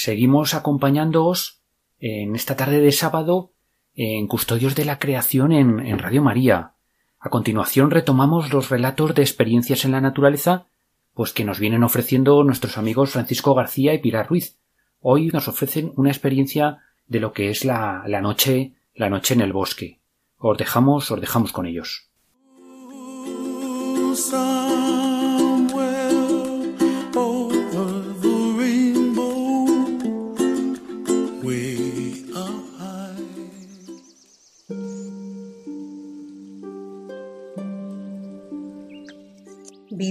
Seguimos 0.00 0.54
acompañándoos 0.54 1.60
en 1.98 2.34
esta 2.34 2.56
tarde 2.56 2.80
de 2.80 2.92
sábado 2.92 3.52
en 3.94 4.26
Custodios 4.26 4.74
de 4.74 4.86
la 4.86 4.98
Creación 4.98 5.52
en, 5.52 5.98
Radio 5.98 6.22
María. 6.22 6.72
A 7.18 7.28
continuación 7.28 7.90
retomamos 7.90 8.52
los 8.52 8.70
relatos 8.70 9.14
de 9.14 9.22
experiencias 9.22 9.84
en 9.84 9.92
la 9.92 10.00
naturaleza, 10.00 10.66
pues 11.12 11.32
que 11.32 11.44
nos 11.44 11.58
vienen 11.60 11.84
ofreciendo 11.84 12.42
nuestros 12.44 12.78
amigos 12.78 13.10
Francisco 13.10 13.54
García 13.54 13.92
y 13.92 13.98
Pilar 13.98 14.28
Ruiz. 14.28 14.56
Hoy 15.00 15.28
nos 15.28 15.48
ofrecen 15.48 15.92
una 15.96 16.10
experiencia 16.10 16.78
de 17.06 17.20
lo 17.20 17.32
que 17.32 17.50
es 17.50 17.64
la, 17.64 18.02
la 18.06 18.22
noche, 18.22 18.72
la 18.94 19.10
noche 19.10 19.34
en 19.34 19.42
el 19.42 19.52
bosque. 19.52 20.00
Os 20.38 20.56
dejamos, 20.56 21.10
os 21.10 21.20
dejamos 21.20 21.52
con 21.52 21.66
ellos. 21.66 22.08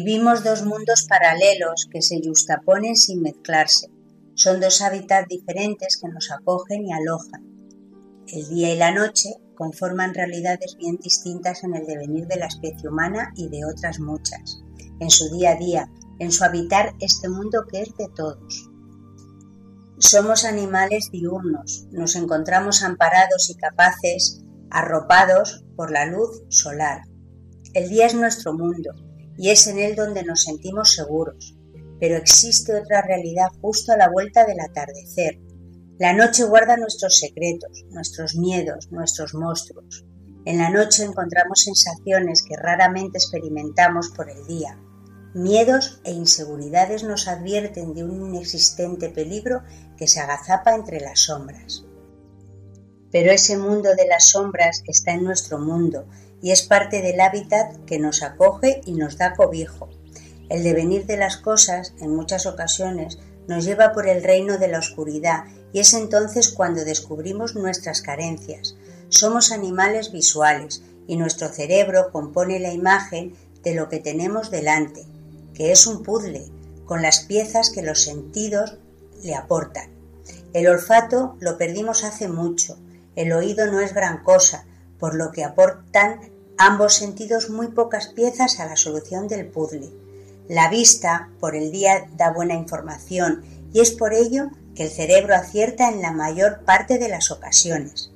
Vivimos 0.02 0.46
dos 0.46 0.64
mundos 0.64 1.06
paralelos 1.10 1.90
que 1.92 2.02
se 2.02 2.22
justaponen 2.26 2.96
sin 2.96 3.22
mezclarse. 3.22 3.90
Son 4.34 4.62
dos 4.62 4.82
hábitats 4.82 5.28
diferentes 5.28 5.98
que 5.98 6.08
nos 6.08 6.32
acogen 6.32 6.88
y 6.88 6.94
alojan. 6.94 7.44
El 8.26 8.48
día 8.48 8.74
y 8.74 8.78
la 8.78 8.92
noche 8.92 9.28
conforman 9.56 10.14
realidades 10.14 10.78
bien 10.78 10.96
distintas 11.04 11.66
en 11.66 11.76
el 11.76 11.86
devenir 11.86 12.28
de 12.28 12.38
la 12.38 12.46
especie 12.46 12.88
humana 12.88 13.34
y 13.36 13.50
de 13.50 13.66
otras 13.66 14.00
muchas, 14.00 14.64
en 15.02 15.10
su 15.10 15.36
día 15.36 15.52
a 15.52 15.56
día, 15.58 15.92
en 16.20 16.32
su 16.32 16.46
habitar 16.46 16.94
este 17.02 17.28
mundo 17.28 17.66
que 17.70 17.82
es 17.82 17.94
de 17.98 18.08
todos. 18.16 18.70
Somos 19.98 20.46
animales 20.46 21.10
diurnos, 21.12 21.88
nos 21.92 22.16
encontramos 22.16 22.84
amparados 22.84 23.50
y 23.50 23.56
capaces, 23.56 24.46
arropados 24.72 25.66
por 25.76 25.92
la 25.92 26.06
luz 26.06 26.42
solar. 26.48 27.02
El 27.74 27.90
día 27.90 28.06
es 28.06 28.16
nuestro 28.16 28.54
mundo, 28.54 28.94
y 29.40 29.52
es 29.52 29.68
en 29.68 29.80
él 29.80 29.96
donde 29.96 30.24
nos 30.24 30.44
sentimos 30.44 30.94
seguros. 30.94 31.56
Pero 31.98 32.18
existe 32.18 32.76
otra 32.76 33.02
realidad 33.02 33.48
justo 33.62 33.94
a 33.94 33.98
la 33.98 34.10
vuelta 34.10 34.46
del 34.46 34.60
atardecer. 34.60 35.40
La 35.98 36.12
noche 36.12 36.44
guarda 36.44 36.76
nuestros 36.76 37.20
secretos, 37.20 37.86
nuestros 37.90 38.36
miedos, 38.36 38.92
nuestros 38.92 39.34
monstruos. 39.34 40.06
En 40.44 40.58
la 40.58 40.70
noche 40.70 41.04
encontramos 41.04 41.62
sensaciones 41.64 42.44
que 42.44 42.58
raramente 42.58 43.18
experimentamos 43.18 44.10
por 44.10 44.30
el 44.30 44.46
día. 44.46 44.78
Miedos 45.34 46.02
e 46.04 46.12
inseguridades 46.12 47.04
nos 47.04 47.30
advierten 47.30 47.94
de 47.94 48.04
un 48.04 48.34
inexistente 48.34 49.10
peligro 49.10 49.64
que 49.98 50.08
se 50.08 50.20
agazapa 50.20 50.76
entre 50.76 51.00
las 51.00 51.20
sombras. 51.22 51.86
Pero 53.10 53.32
ese 53.32 53.58
mundo 53.58 53.96
de 53.96 54.08
las 54.08 54.26
sombras 54.26 54.84
está 54.86 55.14
en 55.14 55.24
nuestro 55.24 55.60
mundo 55.60 56.08
y 56.42 56.52
es 56.52 56.62
parte 56.62 57.02
del 57.02 57.20
hábitat 57.20 57.76
que 57.86 58.00
nos 58.00 58.24
acoge 58.24 58.82
y 58.86 58.94
nos 58.94 59.18
da 59.18 59.34
cobijo. 59.34 59.90
El 60.50 60.64
devenir 60.64 61.06
de 61.06 61.18
las 61.18 61.38
cosas, 61.38 61.94
en 62.00 62.16
muchas 62.16 62.46
ocasiones, 62.46 63.20
nos 63.48 63.66
lleva 63.66 63.94
por 63.94 64.08
el 64.08 64.24
reino 64.24 64.58
de 64.58 64.68
la 64.68 64.80
oscuridad 64.80 65.46
y 65.74 65.80
es 65.80 65.94
entonces 65.94 66.50
cuando 66.50 66.86
descubrimos 66.86 67.56
nuestras 67.56 68.02
carencias. 68.02 68.76
Somos 69.10 69.52
animales 69.52 70.12
visuales 70.12 70.84
y 71.08 71.18
nuestro 71.18 71.50
cerebro 71.50 72.12
compone 72.12 72.60
la 72.60 72.72
imagen 72.72 73.34
de 73.64 73.74
lo 73.74 73.90
que 73.90 74.00
tenemos 74.00 74.52
delante, 74.52 75.06
que 75.54 75.72
es 75.72 75.88
un 75.88 76.04
puzzle, 76.04 76.46
con 76.86 77.02
las 77.02 77.22
piezas 77.22 77.70
que 77.70 77.82
los 77.82 78.04
sentidos 78.04 78.78
le 79.24 79.36
aportan. 79.36 79.90
El 80.54 80.68
olfato 80.68 81.36
lo 81.40 81.58
perdimos 81.58 82.04
hace 82.04 82.28
mucho, 82.28 82.78
el 83.16 83.34
oído 83.34 83.68
no 83.68 83.80
es 83.80 83.94
gran 83.94 84.24
cosa, 84.24 84.66
por 85.00 85.16
lo 85.16 85.32
que 85.32 85.44
aportan 85.44 86.20
ambos 86.58 86.96
sentidos 86.96 87.50
muy 87.50 87.68
pocas 87.68 88.08
piezas 88.08 88.60
a 88.60 88.66
la 88.66 88.76
solución 88.76 89.28
del 89.28 89.48
puzzle. 89.48 89.90
La 90.48 90.70
vista 90.70 91.30
por 91.40 91.56
el 91.56 91.72
día 91.72 92.08
da 92.18 92.32
buena 92.32 92.56
información 92.56 93.44
y 93.72 93.82
es 93.82 93.92
por 93.92 94.14
ello 94.14 94.50
que 94.76 94.84
el 94.84 94.90
cerebro 94.90 95.36
acierta 95.36 95.90
en 95.90 96.02
la 96.02 96.12
mayor 96.12 96.64
parte 96.66 96.98
de 96.98 97.08
las 97.08 97.32
ocasiones. 97.32 98.12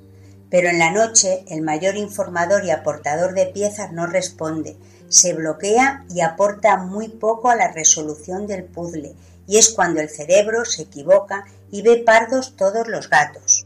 Pero 0.49 0.69
en 0.69 0.79
la 0.79 0.91
noche 0.91 1.45
el 1.47 1.61
mayor 1.61 1.95
informador 1.95 2.65
y 2.65 2.71
aportador 2.71 3.33
de 3.33 3.47
piezas 3.47 3.91
no 3.91 4.07
responde, 4.07 4.77
se 5.09 5.33
bloquea 5.33 6.05
y 6.09 6.21
aporta 6.21 6.77
muy 6.77 7.07
poco 7.07 7.49
a 7.49 7.55
la 7.55 7.71
resolución 7.71 8.47
del 8.47 8.63
puzzle, 8.63 9.15
y 9.47 9.57
es 9.57 9.69
cuando 9.69 10.01
el 10.01 10.09
cerebro 10.09 10.65
se 10.65 10.83
equivoca 10.83 11.45
y 11.71 11.81
ve 11.81 12.03
pardos 12.05 12.55
todos 12.55 12.87
los 12.87 13.09
gatos. 13.09 13.62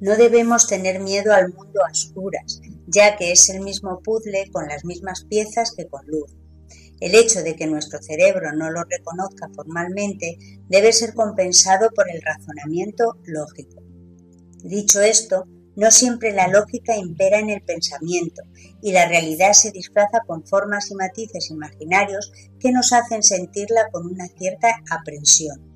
No 0.00 0.16
debemos 0.16 0.66
tener 0.66 1.00
miedo 1.00 1.32
al 1.32 1.52
mundo 1.52 1.80
a 1.84 1.90
oscuras, 1.90 2.60
ya 2.86 3.16
que 3.16 3.32
es 3.32 3.50
el 3.50 3.60
mismo 3.60 4.00
puzzle 4.02 4.50
con 4.50 4.66
las 4.66 4.84
mismas 4.84 5.24
piezas 5.24 5.74
que 5.76 5.86
con 5.88 6.06
luz. 6.06 6.34
El 7.00 7.14
hecho 7.14 7.42
de 7.42 7.54
que 7.54 7.66
nuestro 7.66 8.00
cerebro 8.02 8.52
no 8.52 8.70
lo 8.70 8.82
reconozca 8.84 9.48
formalmente 9.54 10.38
debe 10.68 10.92
ser 10.92 11.14
compensado 11.14 11.90
por 11.94 12.10
el 12.10 12.22
razonamiento 12.22 13.18
lógico. 13.24 13.82
Dicho 14.62 15.00
esto, 15.00 15.44
no 15.76 15.90
siempre 15.90 16.32
la 16.32 16.48
lógica 16.48 16.96
impera 16.96 17.38
en 17.38 17.50
el 17.50 17.62
pensamiento 17.62 18.42
y 18.82 18.92
la 18.92 19.06
realidad 19.06 19.52
se 19.52 19.70
disfraza 19.70 20.20
con 20.26 20.46
formas 20.46 20.90
y 20.90 20.94
matices 20.94 21.50
imaginarios 21.50 22.32
que 22.58 22.72
nos 22.72 22.92
hacen 22.92 23.22
sentirla 23.22 23.88
con 23.90 24.06
una 24.06 24.26
cierta 24.28 24.68
aprensión. 24.90 25.70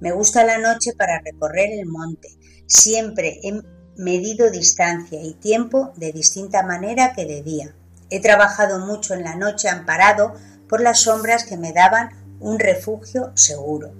Me 0.00 0.12
gusta 0.12 0.44
la 0.44 0.58
noche 0.58 0.92
para 0.92 1.20
recorrer 1.20 1.70
el 1.72 1.86
monte, 1.86 2.28
Siempre 2.66 3.40
he 3.42 3.62
medido 3.96 4.50
distancia 4.50 5.22
y 5.22 5.34
tiempo 5.34 5.92
de 5.96 6.12
distinta 6.12 6.62
manera 6.62 7.12
que 7.14 7.24
de 7.24 7.42
día. 7.42 7.74
He 8.10 8.20
trabajado 8.20 8.84
mucho 8.84 9.14
en 9.14 9.22
la 9.22 9.36
noche 9.36 9.68
amparado 9.68 10.34
por 10.68 10.80
las 10.80 11.00
sombras 11.00 11.44
que 11.44 11.56
me 11.56 11.72
daban 11.72 12.10
un 12.40 12.58
refugio 12.58 13.32
seguro. 13.34 13.92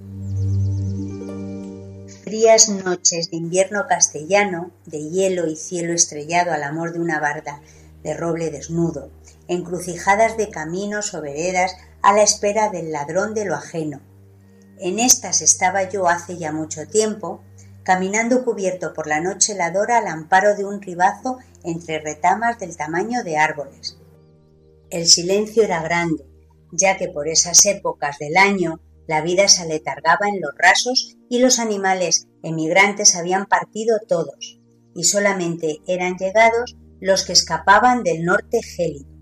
Frías 2.24 2.68
noches 2.68 3.30
de 3.30 3.36
invierno 3.36 3.86
castellano, 3.88 4.72
de 4.84 5.10
hielo 5.10 5.46
y 5.46 5.54
cielo 5.54 5.92
estrellado 5.92 6.52
al 6.52 6.64
amor 6.64 6.92
de 6.92 6.98
una 6.98 7.20
barda 7.20 7.60
de 8.02 8.14
roble 8.14 8.50
desnudo, 8.50 9.10
encrucijadas 9.46 10.36
de 10.36 10.50
caminos 10.50 11.14
o 11.14 11.20
veredas 11.20 11.76
a 12.02 12.12
la 12.12 12.22
espera 12.22 12.68
del 12.70 12.90
ladrón 12.90 13.32
de 13.32 13.44
lo 13.44 13.54
ajeno. 13.54 14.00
En 14.78 14.98
estas 14.98 15.40
estaba 15.40 15.88
yo 15.88 16.08
hace 16.08 16.36
ya 16.36 16.52
mucho 16.52 16.86
tiempo, 16.86 17.42
caminando 17.86 18.44
cubierto 18.44 18.92
por 18.92 19.06
la 19.06 19.20
noche 19.20 19.52
heladora 19.52 19.98
al 19.98 20.08
amparo 20.08 20.56
de 20.56 20.64
un 20.64 20.82
ribazo 20.82 21.38
entre 21.62 22.00
retamas 22.00 22.58
del 22.58 22.76
tamaño 22.76 23.22
de 23.22 23.36
árboles. 23.36 23.96
El 24.90 25.06
silencio 25.06 25.62
era 25.62 25.82
grande, 25.82 26.26
ya 26.72 26.96
que 26.96 27.06
por 27.06 27.28
esas 27.28 27.64
épocas 27.64 28.18
del 28.18 28.36
año 28.38 28.80
la 29.06 29.20
vida 29.20 29.46
se 29.46 29.62
aletargaba 29.62 30.26
en 30.28 30.40
los 30.40 30.50
rasos 30.58 31.16
y 31.30 31.38
los 31.38 31.60
animales 31.60 32.26
emigrantes 32.42 33.14
habían 33.14 33.46
partido 33.46 33.98
todos, 34.08 34.60
y 34.92 35.04
solamente 35.04 35.78
eran 35.86 36.16
llegados 36.16 36.76
los 37.00 37.24
que 37.24 37.34
escapaban 37.34 38.02
del 38.02 38.24
norte 38.24 38.64
gélido. 38.64 39.14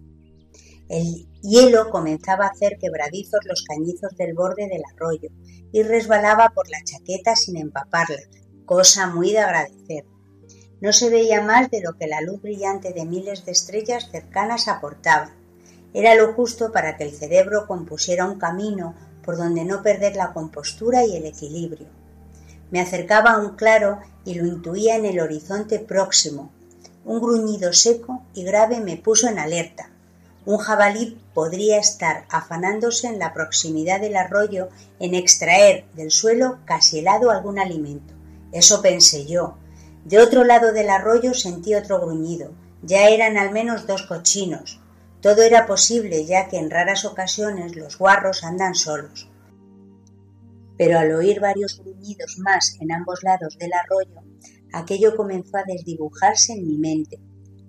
El 0.89 1.29
hielo 1.43 1.91
comenzaba 1.91 2.47
a 2.47 2.51
hacer 2.51 2.79
quebradizos 2.81 3.41
los 3.45 3.63
cañizos 3.65 4.17
del 4.17 4.33
borde 4.33 4.69
del 4.69 4.83
arroyo 4.95 5.29
y 5.71 5.83
resbalaba 5.83 6.49
por 6.55 6.71
la 6.71 6.83
chaqueta 6.83 7.37
sin 7.37 7.59
empaparla, 7.59 8.23
cosa 8.65 9.07
muy 9.07 9.33
de 9.33 9.41
agradecer. 9.41 10.05
No 10.81 10.93
se 10.93 11.11
veía 11.11 11.43
más 11.43 11.71
de 11.71 11.81
lo 11.81 11.95
que 11.95 12.07
la 12.07 12.21
luz 12.21 12.43
brillante 12.43 12.93
de 12.93 13.05
miles 13.05 13.45
de 13.45 13.53
estrellas 13.53 14.09
cercanas 14.11 14.69
aportaba. 14.69 15.31
Era 15.93 16.15
lo 16.15 16.35
justo 16.35 16.73
para 16.73 16.97
que 16.97 17.05
el 17.05 17.13
cerebro 17.13 17.67
compusiera 17.67 18.27
un 18.27 18.39
camino 18.39 18.95
por 19.25 19.37
donde 19.37 19.65
no 19.65 19.83
perder 19.83 20.17
la 20.17 20.33
compostura 20.33 21.05
y 21.05 21.17
el 21.17 21.25
equilibrio. 21.25 21.87
Me 22.71 22.81
acercaba 22.81 23.33
a 23.33 23.39
un 23.39 23.57
claro 23.57 24.01
y 24.25 24.35
lo 24.35 24.47
intuía 24.47 24.97
en 24.97 25.05
el 25.05 25.21
horizonte 25.21 25.79
próximo. 25.79 26.51
Un 27.05 27.21
gruñido 27.21 27.73
seco 27.73 28.23
y 28.35 28.45
grave 28.45 28.81
me 28.81 28.97
puso 28.97 29.29
en 29.29 29.39
alerta. 29.39 29.91
Un 30.47 30.59
jabalí 30.59 31.19
podría 31.33 31.79
estar 31.79 32.27
afanándose 32.29 33.07
en 33.07 33.19
la 33.19 33.33
proximidad 33.33 34.01
del 34.01 34.17
arroyo 34.17 34.69
en 34.99 35.15
extraer 35.15 35.85
del 35.95 36.11
suelo 36.11 36.59
casi 36.65 36.99
helado 36.99 37.31
algún 37.31 37.59
alimento. 37.59 38.15
Eso 38.55 38.81
pensé 38.81 39.27
yo. 39.27 39.59
De 40.05 40.21
otro 40.21 40.45
lado 40.45 40.73
del 40.73 40.89
arroyo 40.89 41.35
sentí 41.35 41.75
otro 41.75 42.01
gruñido. 42.01 42.53
Ya 42.83 43.09
eran 43.09 43.37
al 43.37 43.51
menos 43.51 43.89
dos 43.89 44.05
cochinos. 44.05 44.81
Todo 45.21 45.43
era 45.43 45.67
posible, 45.67 46.25
ya 46.25 46.49
que 46.49 46.59
en 46.59 46.71
raras 46.71 47.05
ocasiones 47.05 47.75
los 47.75 47.99
guarros 47.99 48.45
andan 48.45 48.77
solos. 48.77 49.29
Pero 50.79 51.01
al 51.01 51.13
oír 51.13 51.41
varios 51.41 51.81
gruñidos 51.81 52.39
más 52.39 52.77
en 52.81 52.93
ambos 52.93 53.25
lados 53.25 53.59
del 53.59 53.73
arroyo, 53.73 54.23
aquello 54.73 55.17
comenzó 55.17 55.57
a 55.57 55.65
desdibujarse 55.67 56.53
en 56.53 56.65
mi 56.65 56.79
mente. 56.79 57.19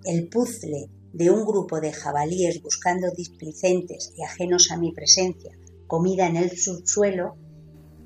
El 0.04 0.28
puzzle 0.28 0.88
de 1.12 1.30
un 1.32 1.44
grupo 1.44 1.80
de 1.80 1.92
jabalíes 1.92 2.62
buscando 2.62 3.10
displicentes 3.10 4.12
y 4.16 4.22
ajenos 4.22 4.70
a 4.70 4.76
mi 4.76 4.92
presencia, 4.92 5.50
comida 5.88 6.28
en 6.28 6.36
el 6.36 6.56
subsuelo, 6.56 7.36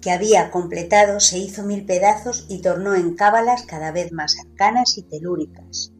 que 0.00 0.10
había 0.10 0.50
completado 0.50 1.20
se 1.20 1.38
hizo 1.38 1.62
mil 1.62 1.84
pedazos 1.84 2.46
y 2.48 2.62
tornó 2.62 2.94
en 2.94 3.14
cábalas 3.14 3.64
cada 3.64 3.92
vez 3.92 4.12
más 4.12 4.36
arcanas 4.38 4.96
y 4.96 5.02
telúricas. 5.02 5.92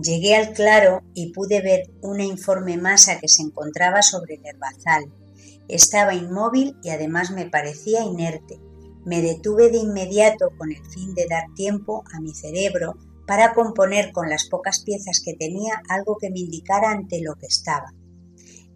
Llegué 0.00 0.36
al 0.36 0.52
claro 0.52 1.02
y 1.14 1.32
pude 1.32 1.60
ver 1.60 1.90
una 2.02 2.24
informe 2.24 2.76
masa 2.76 3.18
que 3.18 3.28
se 3.28 3.42
encontraba 3.42 4.02
sobre 4.02 4.34
el 4.34 4.46
herbazal. 4.46 5.12
Estaba 5.66 6.14
inmóvil 6.14 6.76
y 6.82 6.90
además 6.90 7.32
me 7.32 7.46
parecía 7.46 8.04
inerte. 8.04 8.60
Me 9.04 9.22
detuve 9.22 9.70
de 9.70 9.78
inmediato 9.78 10.50
con 10.56 10.70
el 10.70 10.84
fin 10.84 11.14
de 11.14 11.26
dar 11.28 11.44
tiempo 11.56 12.04
a 12.14 12.20
mi 12.20 12.34
cerebro 12.34 12.96
para 13.26 13.54
componer 13.54 14.12
con 14.12 14.28
las 14.30 14.48
pocas 14.48 14.82
piezas 14.84 15.20
que 15.24 15.34
tenía 15.34 15.82
algo 15.88 16.16
que 16.16 16.30
me 16.30 16.40
indicara 16.40 16.90
ante 16.90 17.20
lo 17.20 17.34
que 17.34 17.46
estaba. 17.46 17.92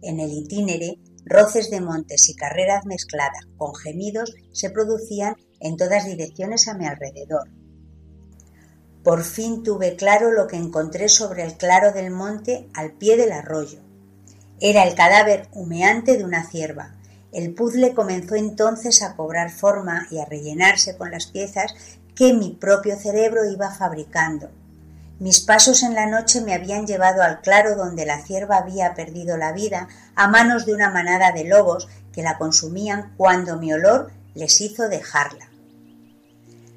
En 0.01 0.19
el 0.19 0.31
itinere, 0.31 0.99
roces 1.25 1.69
de 1.69 1.81
montes 1.81 2.29
y 2.29 2.35
carreras 2.35 2.85
mezcladas 2.85 3.45
con 3.57 3.75
gemidos 3.75 4.35
se 4.51 4.69
producían 4.69 5.35
en 5.59 5.77
todas 5.77 6.05
direcciones 6.05 6.67
a 6.67 6.73
mi 6.73 6.85
alrededor. 6.85 7.49
Por 9.03 9.23
fin 9.23 9.63
tuve 9.63 9.95
claro 9.95 10.31
lo 10.31 10.47
que 10.47 10.55
encontré 10.55 11.09
sobre 11.09 11.43
el 11.43 11.57
claro 11.57 11.91
del 11.91 12.09
monte 12.09 12.69
al 12.73 12.93
pie 12.93 13.17
del 13.17 13.33
arroyo. 13.33 13.79
Era 14.59 14.83
el 14.87 14.95
cadáver 14.95 15.49
humeante 15.51 16.17
de 16.17 16.23
una 16.23 16.47
cierva. 16.47 16.95
El 17.33 17.53
puzzle 17.53 17.93
comenzó 17.93 18.35
entonces 18.35 19.01
a 19.01 19.15
cobrar 19.15 19.51
forma 19.51 20.07
y 20.09 20.19
a 20.19 20.25
rellenarse 20.25 20.97
con 20.97 21.11
las 21.11 21.27
piezas 21.27 21.73
que 22.15 22.33
mi 22.33 22.51
propio 22.51 22.97
cerebro 22.97 23.41
iba 23.49 23.71
fabricando. 23.71 24.49
Mis 25.23 25.39
pasos 25.39 25.83
en 25.83 25.93
la 25.93 26.05
noche 26.05 26.41
me 26.41 26.53
habían 26.53 26.85
llevado 26.85 27.23
al 27.23 27.39
claro 27.39 27.77
donde 27.77 28.05
la 28.05 28.21
cierva 28.21 28.57
había 28.57 28.93
perdido 28.93 29.37
la 29.37 29.53
vida 29.53 29.87
a 30.15 30.27
manos 30.27 30.65
de 30.65 30.73
una 30.73 30.89
manada 30.89 31.31
de 31.31 31.45
lobos 31.45 31.87
que 32.11 32.21
la 32.21 32.37
consumían 32.37 33.13
cuando 33.15 33.55
mi 33.55 33.71
olor 33.71 34.11
les 34.35 34.59
hizo 34.59 34.89
dejarla. 34.89 35.47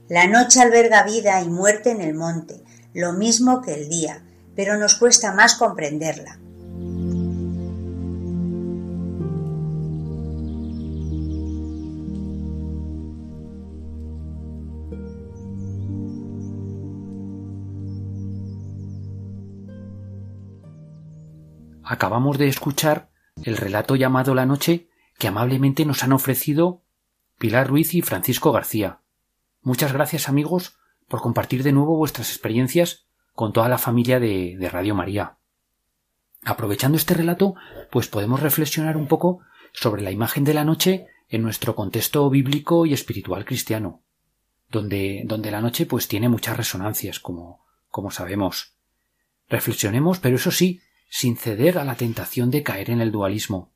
La 0.09 0.29
noche 0.29 0.63
alberga 0.63 1.03
vida 1.03 1.41
y 1.41 1.49
muerte 1.49 1.91
en 1.91 2.01
el 2.01 2.15
monte, 2.15 2.63
lo 2.95 3.15
mismo 3.15 3.63
que 3.63 3.75
el 3.75 3.89
día, 3.89 4.23
pero 4.55 4.77
nos 4.79 4.95
cuesta 4.95 5.33
más 5.33 5.57
comprenderla. 5.57 6.39
Acabamos 21.89 22.37
de 22.37 22.49
escuchar 22.49 23.11
el 23.45 23.57
relato 23.57 23.95
llamado 23.95 24.35
La 24.35 24.45
Noche 24.45 24.89
que 25.19 25.29
amablemente 25.29 25.85
nos 25.85 26.03
han 26.03 26.13
ofrecido 26.13 26.83
Pilar 27.39 27.69
Ruiz 27.69 27.95
y 27.95 28.03
Francisco 28.03 28.51
García. 28.51 29.03
Muchas 29.63 29.93
gracias 29.93 30.29
amigos 30.29 30.81
por 31.07 31.21
compartir 31.21 31.63
de 31.63 31.71
nuevo 31.71 31.97
vuestras 31.97 32.31
experiencias 32.31 33.07
con 33.35 33.53
toda 33.53 33.69
la 33.69 33.79
familia 33.79 34.19
de, 34.19 34.59
Radio 34.73 34.97
María. 34.97 35.39
Aprovechando 36.45 36.99
este 36.99 37.15
relato, 37.15 37.55
pues 37.93 38.09
podemos 38.09 38.41
reflexionar 38.41 38.97
un 38.97 39.07
poco 39.07 39.43
sobre 39.73 40.03
la 40.03 40.11
imagen 40.11 40.43
de 40.43 40.55
la 40.55 40.65
noche 40.65 41.07
en 41.29 41.43
nuestro 41.43 41.77
contexto 41.77 42.29
bíblico 42.29 42.85
y 42.85 42.95
espiritual 42.95 43.45
cristiano, 43.45 44.03
donde, 44.71 45.23
donde 45.25 45.53
la 45.53 45.61
noche 45.61 45.87
pues 45.87 46.09
tiene 46.09 46.29
muchas 46.29 46.57
resonancias, 46.57 47.21
como, 47.21 47.65
como 47.91 48.11
sabemos. 48.11 48.75
Reflexionemos, 49.49 50.19
pero 50.19 50.35
eso 50.35 50.51
sí, 50.51 50.81
sin 51.09 51.37
ceder 51.37 51.79
a 51.79 51.85
la 51.85 51.95
tentación 51.95 52.51
de 52.51 52.63
caer 52.63 52.91
en 52.91 53.01
el 53.01 53.13
dualismo. 53.13 53.73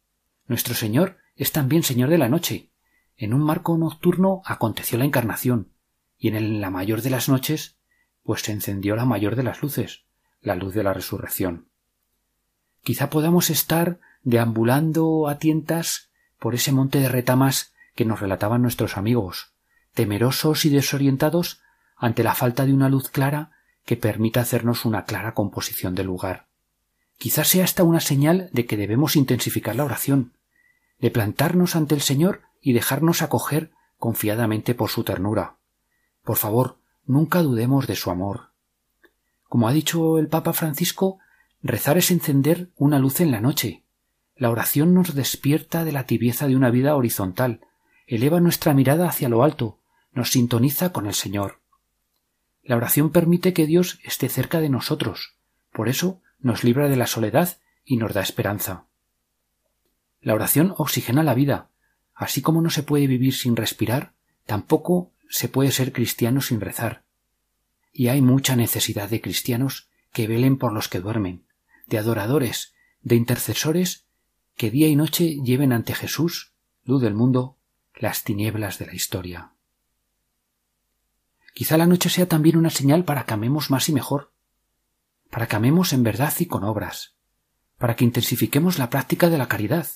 Nuestro 0.46 0.74
Señor 0.74 1.18
es 1.36 1.52
también 1.52 1.82
Señor 1.82 2.10
de 2.10 2.18
la 2.18 2.28
noche. 2.28 2.70
En 3.16 3.34
un 3.34 3.40
marco 3.42 3.76
nocturno 3.78 4.42
aconteció 4.44 4.98
la 4.98 5.04
encarnación, 5.04 5.72
y 6.18 6.28
en 6.28 6.60
la 6.60 6.70
mayor 6.70 7.02
de 7.02 7.10
las 7.10 7.28
noches, 7.28 7.78
pues 8.22 8.42
se 8.42 8.52
encendió 8.52 8.96
la 8.96 9.04
mayor 9.04 9.36
de 9.36 9.42
las 9.42 9.62
luces, 9.62 10.04
la 10.40 10.54
luz 10.54 10.74
de 10.74 10.82
la 10.82 10.92
resurrección. 10.92 11.68
Quizá 12.82 13.10
podamos 13.10 13.50
estar 13.50 14.00
deambulando 14.22 15.28
a 15.28 15.38
tientas 15.38 16.10
por 16.38 16.54
ese 16.54 16.72
monte 16.72 17.00
de 17.00 17.08
retamas 17.08 17.72
que 17.94 18.04
nos 18.04 18.20
relataban 18.20 18.62
nuestros 18.62 18.96
amigos, 18.96 19.54
temerosos 19.94 20.64
y 20.64 20.70
desorientados 20.70 21.60
ante 21.96 22.22
la 22.22 22.34
falta 22.34 22.64
de 22.66 22.72
una 22.72 22.88
luz 22.88 23.10
clara 23.10 23.52
que 23.84 23.96
permita 23.96 24.40
hacernos 24.40 24.84
una 24.84 25.04
clara 25.04 25.34
composición 25.34 25.94
del 25.94 26.06
lugar. 26.06 26.49
Quizás 27.20 27.48
sea 27.48 27.64
esta 27.64 27.84
una 27.84 28.00
señal 28.00 28.48
de 28.54 28.64
que 28.64 28.78
debemos 28.78 29.14
intensificar 29.14 29.76
la 29.76 29.84
oración, 29.84 30.32
de 31.00 31.10
plantarnos 31.10 31.76
ante 31.76 31.94
el 31.94 32.00
Señor 32.00 32.40
y 32.62 32.72
dejarnos 32.72 33.20
acoger 33.20 33.72
confiadamente 33.98 34.74
por 34.74 34.88
su 34.88 35.04
ternura. 35.04 35.58
Por 36.24 36.38
favor, 36.38 36.78
nunca 37.04 37.42
dudemos 37.42 37.86
de 37.86 37.94
su 37.94 38.10
amor. 38.10 38.52
Como 39.50 39.68
ha 39.68 39.72
dicho 39.74 40.16
el 40.16 40.28
Papa 40.28 40.54
Francisco, 40.54 41.18
rezar 41.62 41.98
es 41.98 42.10
encender 42.10 42.70
una 42.74 42.98
luz 42.98 43.20
en 43.20 43.32
la 43.32 43.42
noche. 43.42 43.84
La 44.34 44.48
oración 44.48 44.94
nos 44.94 45.14
despierta 45.14 45.84
de 45.84 45.92
la 45.92 46.06
tibieza 46.06 46.48
de 46.48 46.56
una 46.56 46.70
vida 46.70 46.96
horizontal, 46.96 47.60
eleva 48.06 48.40
nuestra 48.40 48.72
mirada 48.72 49.06
hacia 49.06 49.28
lo 49.28 49.42
alto, 49.42 49.78
nos 50.14 50.30
sintoniza 50.30 50.90
con 50.90 51.06
el 51.06 51.12
Señor. 51.14 51.60
La 52.62 52.76
oración 52.76 53.10
permite 53.10 53.52
que 53.52 53.66
Dios 53.66 53.98
esté 54.04 54.30
cerca 54.30 54.62
de 54.62 54.70
nosotros, 54.70 55.34
por 55.70 55.90
eso 55.90 56.22
nos 56.40 56.64
libra 56.64 56.88
de 56.88 56.96
la 56.96 57.06
soledad 57.06 57.58
y 57.84 57.96
nos 57.96 58.14
da 58.14 58.22
esperanza. 58.22 58.86
La 60.20 60.34
oración 60.34 60.74
oxigena 60.76 61.22
la 61.22 61.34
vida, 61.34 61.70
así 62.14 62.42
como 62.42 62.62
no 62.62 62.70
se 62.70 62.82
puede 62.82 63.06
vivir 63.06 63.34
sin 63.34 63.56
respirar, 63.56 64.12
tampoco 64.46 65.12
se 65.28 65.48
puede 65.48 65.70
ser 65.70 65.92
cristiano 65.92 66.40
sin 66.40 66.60
rezar. 66.60 67.04
Y 67.92 68.08
hay 68.08 68.20
mucha 68.20 68.56
necesidad 68.56 69.08
de 69.08 69.20
cristianos 69.20 69.88
que 70.12 70.26
velen 70.26 70.58
por 70.58 70.72
los 70.72 70.88
que 70.88 71.00
duermen, 71.00 71.44
de 71.86 71.98
adoradores, 71.98 72.74
de 73.02 73.16
intercesores 73.16 74.06
que 74.56 74.70
día 74.70 74.88
y 74.88 74.96
noche 74.96 75.36
lleven 75.42 75.72
ante 75.72 75.94
Jesús, 75.94 76.52
luz 76.84 77.00
del 77.00 77.14
mundo, 77.14 77.56
las 77.94 78.24
tinieblas 78.24 78.78
de 78.78 78.86
la 78.86 78.94
historia. 78.94 79.52
Quizá 81.54 81.76
la 81.76 81.86
noche 81.86 82.10
sea 82.10 82.28
también 82.28 82.56
una 82.56 82.70
señal 82.70 83.04
para 83.04 83.24
que 83.24 83.34
amemos 83.34 83.70
más 83.70 83.88
y 83.88 83.92
mejor, 83.92 84.29
para 85.30 85.46
que 85.46 85.56
amemos 85.56 85.92
en 85.92 86.02
verdad 86.02 86.34
y 86.38 86.46
con 86.46 86.64
obras, 86.64 87.14
para 87.78 87.96
que 87.96 88.04
intensifiquemos 88.04 88.78
la 88.78 88.90
práctica 88.90 89.28
de 89.28 89.38
la 89.38 89.48
caridad. 89.48 89.86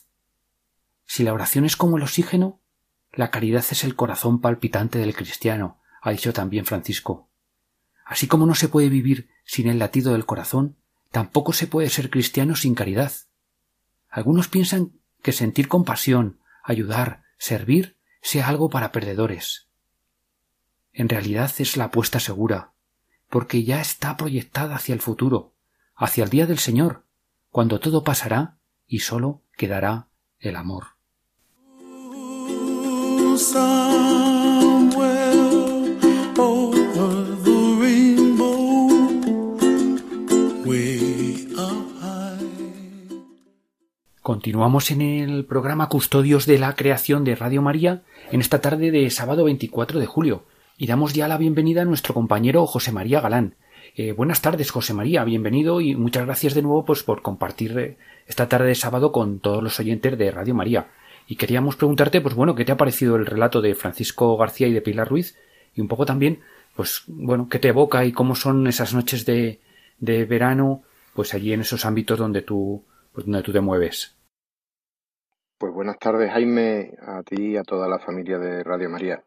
Si 1.05 1.23
la 1.23 1.35
oración 1.35 1.65
es 1.65 1.77
como 1.77 1.97
el 1.97 2.03
oxígeno, 2.03 2.61
La 3.17 3.31
caridad 3.31 3.65
es 3.71 3.85
el 3.85 3.95
corazón 3.95 4.41
palpitante 4.41 4.99
del 4.99 5.15
cristiano, 5.15 5.81
ha 6.03 6.11
dicho 6.11 6.33
también 6.33 6.67
Francisco. 6.67 7.31
Así 8.05 8.27
como 8.27 8.45
no 8.45 8.57
se 8.57 8.69
puede 8.69 8.89
vivir 8.89 9.31
sin 9.45 9.69
el 9.69 9.79
latido 9.79 10.13
del 10.13 10.27
corazón, 10.27 10.77
tampoco 11.13 11.53
se 11.53 11.69
puede 11.69 11.91
ser 11.91 12.11
cristiano 12.11 12.57
sin 12.57 12.75
caridad. 12.75 13.13
Algunos 14.11 14.49
piensan 14.49 14.99
que 15.23 15.33
sentir 15.33 15.69
compasión, 15.69 16.41
ayudar, 16.65 17.23
servir, 17.39 17.97
sea 18.21 18.49
algo 18.49 18.69
para 18.69 18.91
perdedores. 18.91 19.69
En 20.93 21.09
realidad 21.09 21.53
es 21.59 21.77
la 21.77 21.85
apuesta 21.85 22.19
segura, 22.19 22.74
porque 23.35 23.65
ya 23.65 23.81
está 23.81 24.17
proyectada 24.17 24.77
hacia 24.77 24.93
el 24.95 25.01
futuro, 25.01 25.55
hacia 25.97 26.23
el 26.23 26.31
día 26.31 26.47
del 26.47 26.61
Señor, 26.61 27.03
cuando 27.51 27.81
todo 27.81 28.05
pasará 28.05 28.59
y 28.87 29.01
sólo 29.01 29.43
quedará 29.57 30.07
el 30.39 30.55
amor. 30.55 30.85
Continuamos 44.23 44.93
en 44.93 45.03
el 45.03 45.45
programa 45.45 45.89
Custodios 45.89 46.47
de 46.47 46.61
la 46.61 46.77
Creación 46.77 47.25
de 47.25 47.35
Radio 47.35 47.63
María 47.63 48.05
en 48.31 48.41
esta 48.41 48.61
tarde 48.61 48.93
de 48.93 49.11
sábado 49.11 49.43
24 49.43 49.99
de 49.99 50.07
julio 50.07 50.45
y 50.77 50.87
damos 50.87 51.15
ya 51.15 51.29
la 51.29 51.39
bienvenida 51.39 51.83
a 51.83 51.85
nuestro 51.85 52.15
compañero 52.15 52.67
José 52.67 52.93
María 52.93 53.21
Galán. 53.21 53.55
Eh, 53.97 54.13
buenas 54.13 54.43
tardes, 54.43 54.71
José 54.71 54.93
María, 54.93 55.23
bienvenido 55.25 55.81
y 55.81 55.95
muchas 55.95 56.27
gracias 56.27 56.55
de 56.55 56.63
nuevo 56.63 56.85
pues, 56.85 57.03
por 57.05 57.23
compartir 57.23 57.79
eh, 57.79 57.97
esta 58.27 58.49
tarde 58.49 58.69
de 58.69 58.75
sábado 58.75 59.13
con 59.13 59.39
todos 59.39 59.63
los 59.63 59.79
oyentes 59.79 60.19
de 60.19 60.31
Radio 60.31 60.55
María. 60.55 60.89
Y 61.29 61.37
queríamos 61.37 61.77
preguntarte, 61.77 62.21
pues 62.21 62.35
bueno, 62.35 62.55
¿qué 62.55 62.65
te 62.65 62.73
ha 62.73 62.77
parecido 62.77 63.17
el 63.17 63.27
relato 63.27 63.63
de 63.63 63.75
Francisco 63.75 64.37
García 64.37 64.67
y 64.67 64.73
de 64.73 64.83
Pilar 64.83 65.09
Ruiz? 65.09 65.39
Y 65.75 65.81
un 65.81 65.89
poco 65.89 66.07
también, 66.07 66.41
pues 66.75 67.05
bueno, 67.07 67.49
¿qué 67.49 67.59
te 67.59 67.69
evoca 67.69 68.05
y 68.05 68.13
cómo 68.13 68.35
son 68.35 68.67
esas 68.67 68.95
noches 68.95 69.25
de, 69.25 69.61
de 69.99 70.25
verano, 70.25 70.83
pues 71.15 71.35
allí 71.35 71.53
en 71.53 71.61
esos 71.61 71.87
ámbitos 71.87 72.19
donde 72.19 72.43
tú, 72.43 72.85
pues 73.13 73.27
donde 73.27 73.43
tú 73.43 73.53
te 73.53 73.61
mueves? 73.61 74.17
Pues 75.57 75.73
buenas 75.73 75.99
tardes, 75.99 76.31
Jaime, 76.33 76.95
a 77.01 77.23
ti 77.23 77.53
y 77.53 77.57
a 77.57 77.63
toda 77.63 77.89
la 77.89 78.01
familia 78.01 78.39
de 78.39 78.65
Radio 78.65 78.91
María. 78.91 79.23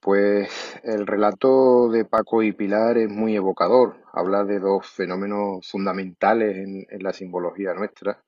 Pues 0.00 0.78
el 0.84 1.06
relato 1.06 1.88
de 1.88 2.04
Paco 2.04 2.42
y 2.42 2.52
Pilar 2.52 2.98
es 2.98 3.08
muy 3.08 3.34
evocador. 3.34 3.96
Habla 4.12 4.44
de 4.44 4.60
dos 4.60 4.86
fenómenos 4.86 5.68
fundamentales 5.68 6.56
en, 6.56 6.86
la 7.02 7.12
simbología 7.12 7.74
nuestra 7.74 8.22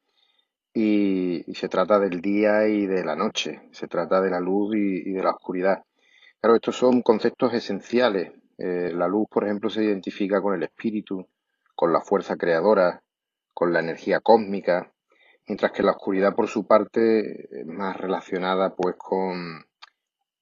y, 0.74 1.44
se 1.54 1.68
trata 1.68 1.98
del 1.98 2.20
día 2.20 2.66
y 2.68 2.87
de 2.87 3.04
la 3.04 3.14
noche. 3.14 3.68
Se 3.72 3.87
trata 3.87 4.20
de 4.20 4.31
la 4.31 4.40
luz 4.40 4.74
y, 4.76 5.12
de 5.12 5.22
la 5.22 5.31
oscuridad. 5.31 5.85
Claro, 6.40 6.57
estos 6.57 6.76
son 6.76 7.02
conceptos 7.02 7.54
esenciales. 7.54 8.33
Eh, 8.59 8.90
la 8.92 9.07
luz, 9.07 9.28
por 9.31 9.44
ejemplo, 9.44 9.70
se 9.70 9.85
identifica 9.85 10.40
con 10.40 10.54
el 10.54 10.62
espíritu, 10.62 11.28
con 11.74 11.92
la 11.92 12.00
fuerza 12.00 12.37
creadora, 12.37 13.02
con 13.54 13.72
la 13.72 13.81
energía 13.81 14.20
cósmica, 14.20 14.92
mientras 15.46 15.72
que 15.72 15.83
la 15.83 15.92
oscuridad 15.92 16.35
por 16.35 16.48
su 16.48 16.66
parte 16.66 17.61
es 17.61 17.66
más 17.66 17.96
relacionada 17.96 18.74
pues 18.74 18.96
con, 18.96 19.67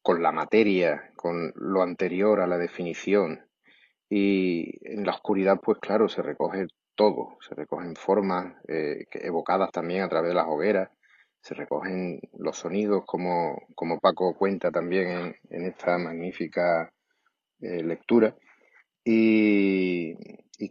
con 0.07 0.23
la 0.23 0.31
materia, 0.31 1.11
con 1.17 1.53
lo 1.57 1.83
anterior 1.83 2.41
a 2.41 2.47
la 2.47 2.59
definición. 2.59 3.45
Y 4.09 4.79
en 4.83 5.05
la 5.05 5.11
oscuridad 5.11 5.59
pues 5.61 5.79
claro 5.81 6.09
se 6.09 6.23
recoge 6.23 6.69
todo, 6.95 7.37
se 7.41 7.57
recogen 7.57 7.97
formas 7.97 8.55
eh, 8.69 9.07
evocadas 9.15 9.73
también 9.73 10.03
a 10.03 10.09
través 10.09 10.29
de 10.29 10.37
las 10.37 10.47
hogueras, 10.47 10.91
se 11.41 11.55
recogen 11.55 12.21
los 12.39 12.57
sonidos 12.57 13.03
como, 13.05 13.61
como 13.75 13.99
Paco 13.99 14.37
cuenta 14.37 14.71
también 14.71 15.35
en, 15.51 15.65
esta 15.65 15.99
magnífica 15.99 16.93
eh, 17.61 17.83
lectura. 17.83 18.37
Y, 19.05 20.15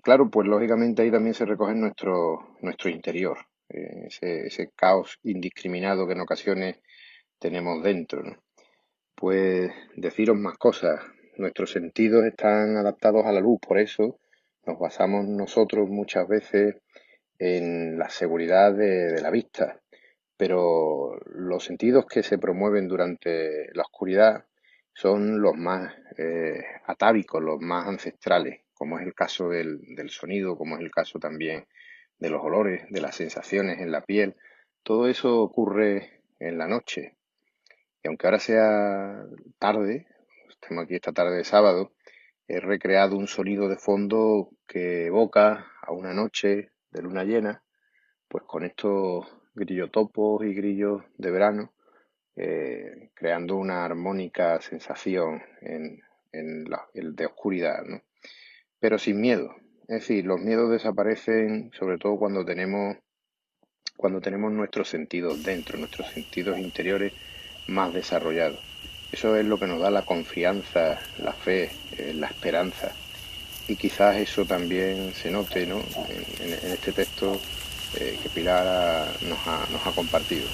claro, 0.02 0.30
pues 0.30 0.48
lógicamente 0.48 1.02
ahí 1.02 1.12
también 1.12 1.34
se 1.34 1.46
recoge 1.46 1.76
nuestro, 1.76 2.56
nuestro 2.62 2.90
interior, 2.90 3.38
eh, 3.68 4.08
ese, 4.08 4.72
caos 4.78 5.20
indiscriminado 5.24 6.08
que 6.08 6.14
en 6.14 6.22
ocasiones 6.22 6.80
tenemos 7.38 7.84
dentro. 7.84 8.24
Pues 9.16 9.72
deciros 9.96 10.38
más 10.38 10.58
cosas. 10.58 11.02
Nuestros 11.38 11.72
sentidos 11.72 12.26
están 12.26 12.78
adaptados 12.78 13.26
a 13.26 13.32
la 13.32 13.40
luz, 13.40 13.60
por 13.66 13.80
eso 13.80 14.20
nos 14.66 14.80
basamos 14.80 15.26
nosotros 15.26 15.90
muchas 15.90 16.28
veces 16.28 16.76
en 17.40 17.98
la 17.98 18.10
seguridad 18.10 18.74
de, 18.74 19.22
la 19.22 19.32
vista. 19.32 19.80
Pero 20.38 21.18
los 21.28 21.64
sentidos 21.64 22.06
que 22.06 22.24
se 22.24 22.38
promueven 22.38 22.88
durante 22.88 23.74
la 23.74 23.84
oscuridad 23.84 24.46
son 24.94 25.42
los 25.42 25.56
más 25.56 25.94
eh, 26.18 26.64
atávicos, 26.86 27.42
los 27.42 27.60
más 27.62 27.88
ancestrales, 27.88 28.62
como 28.74 29.00
es 29.00 29.06
el 29.06 29.14
caso 29.14 29.50
del, 29.50 29.80
del 29.96 30.10
sonido, 30.10 30.58
como 30.58 30.76
es 30.76 30.82
el 30.82 30.92
caso 30.92 31.20
también 31.20 31.66
de 32.20 32.30
los 32.30 32.44
olores, 32.44 32.86
de 32.90 33.02
las 33.02 33.16
sensaciones 33.16 33.80
en 33.80 33.92
la 33.92 34.02
piel, 34.02 34.36
todo 34.84 35.08
eso 35.08 35.42
ocurre 35.42 36.22
en 36.40 36.58
la 36.58 36.68
noche. 36.68 37.16
Y 38.06 38.08
aunque 38.08 38.28
ahora 38.28 38.38
sea 38.38 39.26
tarde, 39.58 40.06
estamos 40.48 40.84
aquí 40.84 40.94
esta 40.94 41.12
tarde 41.12 41.38
de 41.38 41.44
sábado, 41.44 41.92
he 42.48 42.60
recreado 42.60 43.18
un 43.18 43.26
sonido 43.26 43.68
de 43.68 43.78
fondo 43.78 44.52
que 44.68 45.08
evoca 45.08 45.72
a 45.82 45.92
una 45.92 46.14
noche 46.14 46.70
de 46.92 47.02
luna 47.02 47.24
llena, 47.24 47.64
pues 48.28 48.44
con 48.44 48.64
estos 48.64 49.26
grillotopos 49.56 50.46
y 50.46 50.54
grillos 50.54 51.02
de 51.18 51.32
verano, 51.32 51.74
eh, 52.36 53.10
creando 53.16 53.56
una 53.56 53.84
armónica 53.84 54.62
sensación 54.62 55.42
en, 55.62 56.00
el 56.32 57.16
de 57.16 57.26
oscuridad, 57.26 57.86
¿no? 57.86 58.04
pero 58.80 59.00
sin 59.00 59.20
miedo, 59.20 59.56
es 59.88 60.02
decir, 60.02 60.26
los 60.28 60.40
miedos 60.40 60.70
desaparecen 60.70 61.72
sobre 61.74 61.98
todo 61.98 62.20
cuando 62.20 62.46
tenemos 62.46 62.98
cuando 63.98 64.22
tenemos 64.22 64.52
nuestros 64.52 64.90
sentidos 64.90 65.42
dentro, 65.42 65.80
nuestros 65.80 66.10
sentidos 66.10 66.60
interiores 66.60 67.14
más 67.68 67.94
desarrollados. 67.94 68.60
Eso 69.12 69.36
es 69.36 69.46
lo 69.46 69.58
que 69.58 69.68
nos 69.68 69.80
da 69.80 69.90
la 69.90 70.02
confianza, 70.04 71.00
la 71.20 71.34
fe, 71.34 71.72
eh, 71.98 72.14
la 72.16 72.28
esperanza. 72.28 72.92
Y 73.68 73.76
quizás 73.76 74.18
eso 74.18 74.46
también 74.46 75.14
se 75.14 75.32
note 75.32 75.66
¿no? 75.66 75.82
en, 76.40 76.72
este 76.72 76.92
texto 76.92 77.40
eh, 78.00 78.20
que 78.22 78.30
Pilar 78.30 79.08
nos 79.22 79.88
ha 79.88 79.92
compartido. 79.92 80.46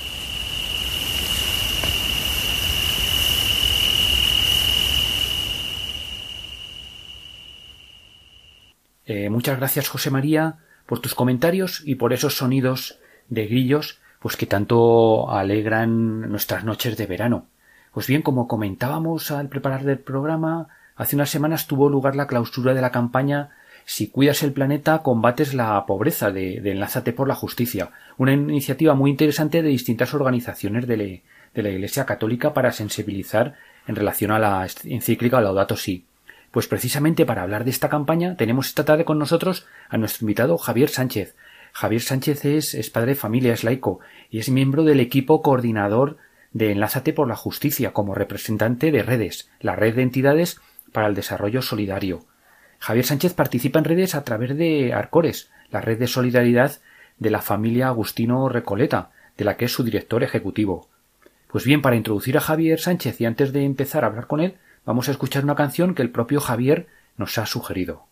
Eh, 9.13 9.29
muchas 9.29 9.57
gracias, 9.57 9.89
José 9.89 10.09
María, 10.09 10.59
por 10.85 10.99
tus 10.99 11.15
comentarios 11.15 11.81
y 11.85 11.95
por 11.95 12.13
esos 12.13 12.35
sonidos 12.35 12.99
de 13.27 13.45
grillos, 13.45 13.99
pues 14.21 14.37
que 14.37 14.45
tanto 14.45 15.31
alegran 15.31 16.29
nuestras 16.29 16.63
noches 16.63 16.95
de 16.95 17.07
verano. 17.07 17.47
Pues 17.91 18.05
bien, 18.05 18.21
como 18.21 18.47
comentábamos 18.47 19.31
al 19.31 19.49
preparar 19.49 19.87
el 19.89 19.97
programa, 19.97 20.67
hace 20.95 21.15
unas 21.15 21.31
semanas 21.31 21.65
tuvo 21.65 21.89
lugar 21.89 22.15
la 22.15 22.27
clausura 22.27 22.73
de 22.73 22.81
la 22.81 22.91
campaña 22.91 23.49
Si 23.83 24.09
cuidas 24.09 24.43
el 24.43 24.53
planeta, 24.53 24.99
combates 24.99 25.55
la 25.55 25.83
pobreza 25.87 26.29
de, 26.31 26.57
Enlázate 26.57 27.13
por 27.13 27.27
la 27.27 27.33
Justicia, 27.33 27.89
una 28.15 28.31
iniciativa 28.31 28.93
muy 28.93 29.09
interesante 29.09 29.63
de 29.63 29.69
distintas 29.69 30.13
organizaciones 30.13 30.85
de, 30.85 31.23
de 31.55 31.63
la 31.63 31.69
Iglesia 31.69 32.05
Católica 32.05 32.53
para 32.53 32.71
sensibilizar 32.71 33.55
en 33.87 33.95
relación 33.95 34.29
a 34.29 34.37
la 34.37 34.67
encíclica 34.83 35.41
Laudato 35.41 35.75
Si. 35.75 36.05
Pues 36.51 36.67
precisamente 36.67 37.25
para 37.25 37.41
hablar 37.41 37.63
de 37.63 37.71
esta 37.71 37.89
campaña 37.89 38.35
tenemos 38.37 38.67
esta 38.67 38.85
tarde 38.85 39.03
con 39.03 39.17
nosotros 39.17 39.65
a 39.89 39.97
nuestro 39.97 40.25
invitado 40.25 40.59
Javier 40.59 40.89
Sánchez. 40.89 41.35
Javier 41.73 42.01
Sánchez 42.01 42.45
es, 42.45 42.89
padre 42.89 43.11
de 43.11 43.15
familia, 43.15 43.53
es 43.53 43.63
laico 43.63 43.99
y 44.29 44.39
es 44.39 44.49
miembro 44.49 44.83
del 44.83 44.99
equipo 44.99 45.41
coordinador 45.41 46.17
de 46.53 46.71
Enlázate 46.71 47.13
por 47.13 47.27
la 47.27 47.35
Justicia 47.35 47.93
como 47.93 48.13
representante 48.13 48.91
de 48.91 49.03
redes, 49.03 49.49
la 49.59 49.75
red 49.75 49.95
de 49.95 50.01
entidades 50.01 50.59
para 50.91 51.07
el 51.07 51.15
desarrollo 51.15 51.61
solidario. 51.61 52.25
Javier 52.79 53.05
Sánchez 53.05 53.33
participa 53.33 53.79
en 53.79 53.85
redes 53.85 54.15
a 54.15 54.23
través 54.23 54.57
de 54.57 54.93
Arcores, 54.93 55.49
la 55.69 55.81
red 55.81 55.97
de 55.97 56.07
solidaridad 56.07 56.81
de 57.19 57.29
la 57.29 57.41
familia 57.41 57.87
Agustino 57.87 58.49
Recoleta, 58.49 59.11
de 59.37 59.45
la 59.45 59.55
que 59.55 59.65
es 59.65 59.71
su 59.71 59.83
director 59.83 60.23
ejecutivo. 60.23 60.89
Pues 61.47 61.63
bien, 61.63 61.81
para 61.81 61.95
introducir 61.95 62.37
a 62.37 62.41
Javier 62.41 62.79
Sánchez 62.79 63.21
y 63.21 63.25
antes 63.25 63.53
de 63.53 63.63
empezar 63.63 64.03
a 64.03 64.07
hablar 64.07 64.27
con 64.27 64.39
él, 64.39 64.57
vamos 64.85 65.07
a 65.07 65.11
escuchar 65.11 65.43
una 65.43 65.55
canción 65.55 65.95
que 65.95 66.01
el 66.01 66.09
propio 66.09 66.41
Javier 66.41 66.87
nos 67.17 67.37
ha 67.37 67.45
sugerido. 67.45 68.07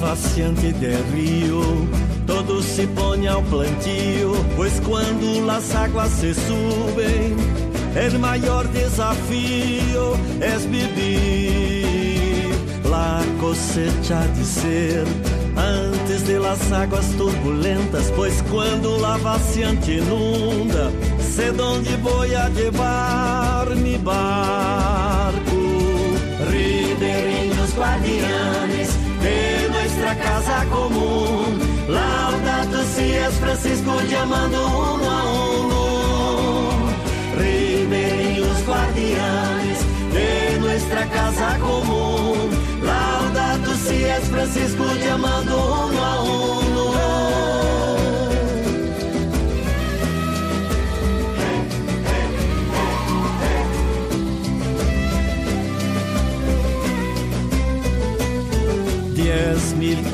Vaciante 0.00 0.72
del 0.72 1.02
río, 1.12 1.60
todo 2.26 2.62
se 2.62 2.86
pone 2.88 3.28
ao 3.28 3.42
plantio, 3.42 4.32
pois 4.56 4.80
quando 4.80 5.50
as 5.50 5.74
águas 5.74 6.10
se 6.10 6.34
subem, 6.34 7.36
o 8.14 8.18
maior 8.18 8.66
desafio 8.68 10.18
é 10.40 10.56
vivir. 10.58 11.86
La 12.84 13.20
cosecha 13.40 14.20
de 14.36 14.44
ser 14.44 15.04
antes 15.56 16.26
de 16.26 16.38
las 16.38 16.70
águas 16.70 17.06
turbulentas, 17.16 18.12
pois 18.14 18.42
quando 18.50 18.98
la 18.98 19.16
vaciante 19.16 19.94
inunda, 19.94 20.90
sé 21.20 21.50
dónde 21.52 21.96
voy 21.96 22.34
a 22.34 22.48
llevar 22.50 23.74
mi 23.76 23.96
barco. 23.96 25.56
Ribeirinhos 26.50 27.74
guardianes 27.74 28.65
de 30.06 30.14
nuestra 30.14 30.36
casa 30.36 30.64
común, 30.66 31.58
laudato 31.88 32.82
si 32.94 33.12
es 33.12 33.34
Francisco 33.40 34.00
llamando 34.08 34.66
uno 34.66 35.10
a 35.10 35.24
uno. 35.62 36.92
Ribeirinhos 37.36 38.66
guardianes 38.66 39.78
de 40.12 40.58
nuestra 40.60 41.08
casa 41.08 41.58
común, 41.58 42.50
laudato 42.82 43.74
si 43.74 44.04
es 44.04 44.28
Francisco 44.28 44.84
llamando 45.04 45.88
uno 45.88 46.04
a 46.04 46.22
uno. 46.22 46.65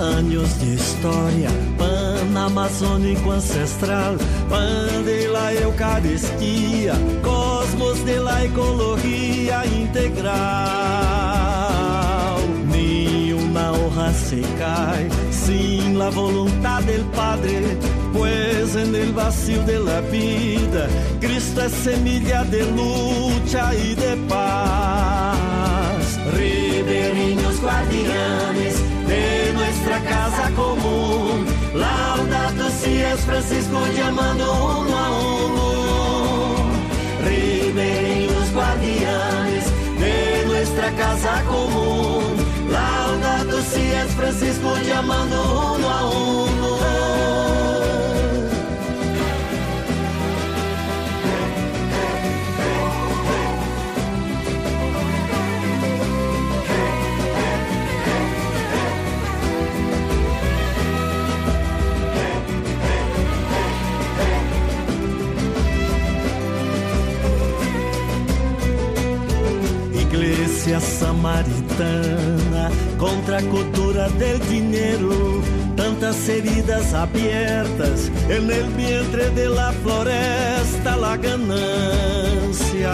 Anos 0.02 0.58
de 0.58 0.74
história, 0.74 1.48
pan 1.78 2.36
amazônico 2.36 3.30
ancestral, 3.30 4.16
pan 4.50 5.04
de 5.04 5.28
la 5.28 5.54
Eucaristia, 5.54 6.94
cosmos 7.22 8.04
de 8.04 8.18
la 8.18 8.44
ecologia 8.44 9.64
integral. 9.64 10.32
Nenhuma 12.66 13.70
honra 13.70 14.12
se 14.12 14.40
cai 14.58 15.08
sin 15.30 15.96
la 15.96 16.10
voluntad 16.10 16.82
del 16.82 17.04
Padre, 17.14 17.78
pues 18.12 18.74
en 18.74 18.96
el 18.96 19.12
vacío 19.12 19.62
de 19.62 19.78
la 19.78 20.00
vida, 20.00 20.88
Cristo 21.20 21.62
es 21.62 21.72
semilla 21.72 22.42
de 22.42 22.64
lucha 22.72 23.72
y 23.72 23.94
de 23.94 24.16
paz. 24.28 24.51
Es 33.14 33.20
Francisco 33.20 33.78
llamando 33.94 34.52
uno 34.52 34.96
a 34.96 35.10
uno. 35.10 36.72
Ribeirinhos 37.24 38.52
guardianes 38.52 39.64
de 39.98 40.44
nuestra 40.46 40.90
casa 40.92 41.42
común. 41.44 42.36
Laudato 42.70 43.60
si 43.62 43.82
es 43.82 44.12
Francisco 44.14 44.76
llamando 44.86 45.74
uno 45.76 45.90
a 45.90 46.10
uno. 46.10 46.61
Samaritana 70.62 72.70
contra 72.96 73.38
a 73.38 73.42
cultura 73.42 74.08
del 74.10 74.38
dinero, 74.48 75.42
tantas 75.76 76.28
heridas 76.28 76.94
abiertas 76.94 78.12
en 78.28 78.48
el 78.48 78.68
vientre 78.74 79.28
de 79.30 79.48
la 79.48 79.72
floresta, 79.82 80.96
la 80.96 81.16
ganancia. 81.16 82.92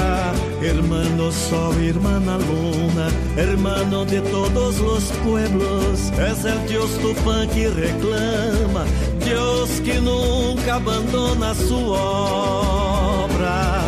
Hermano 0.62 1.30
sol, 1.30 1.76
hermana 1.84 2.38
luna, 2.38 3.10
hermano 3.36 4.06
de 4.06 4.22
todos 4.22 4.78
los 4.78 5.04
pueblos, 5.22 6.10
es 6.18 6.46
el 6.46 6.66
Dios 6.68 6.88
Tupã 7.02 7.46
que 7.48 7.68
reclama, 7.68 8.86
Dios 9.22 9.68
que 9.84 10.00
nunca 10.00 10.76
abandona 10.76 11.54
su 11.54 11.90
obra. 11.90 13.82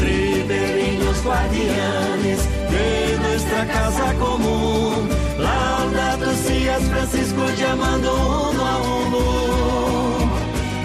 Ribeirinhos 0.00 1.20
guardianes 1.24 2.53
de 2.74 3.18
nuestra 3.18 3.66
casa 3.66 4.14
común. 4.14 5.08
Laudato 5.38 6.30
si 6.44 6.68
es 6.68 6.82
Francisco 6.90 7.42
llamando 7.58 8.10
uno 8.50 8.62
a 8.66 8.76
uno. 9.04 9.20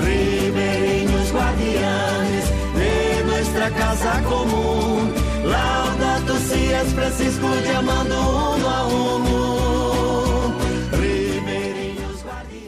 Ribeirinhos 0.04 1.32
guardianes 1.32 2.46
de 2.76 3.24
nuestra 3.26 3.70
casa 3.72 4.22
común. 4.24 5.14
Laudato 5.46 6.36
si 6.48 6.72
es 6.80 6.94
Francisco 6.94 7.48
llamando 7.66 8.16
uno 8.56 8.70
a 8.70 8.88
uno. 8.88 9.40
Guardianes. 12.24 12.66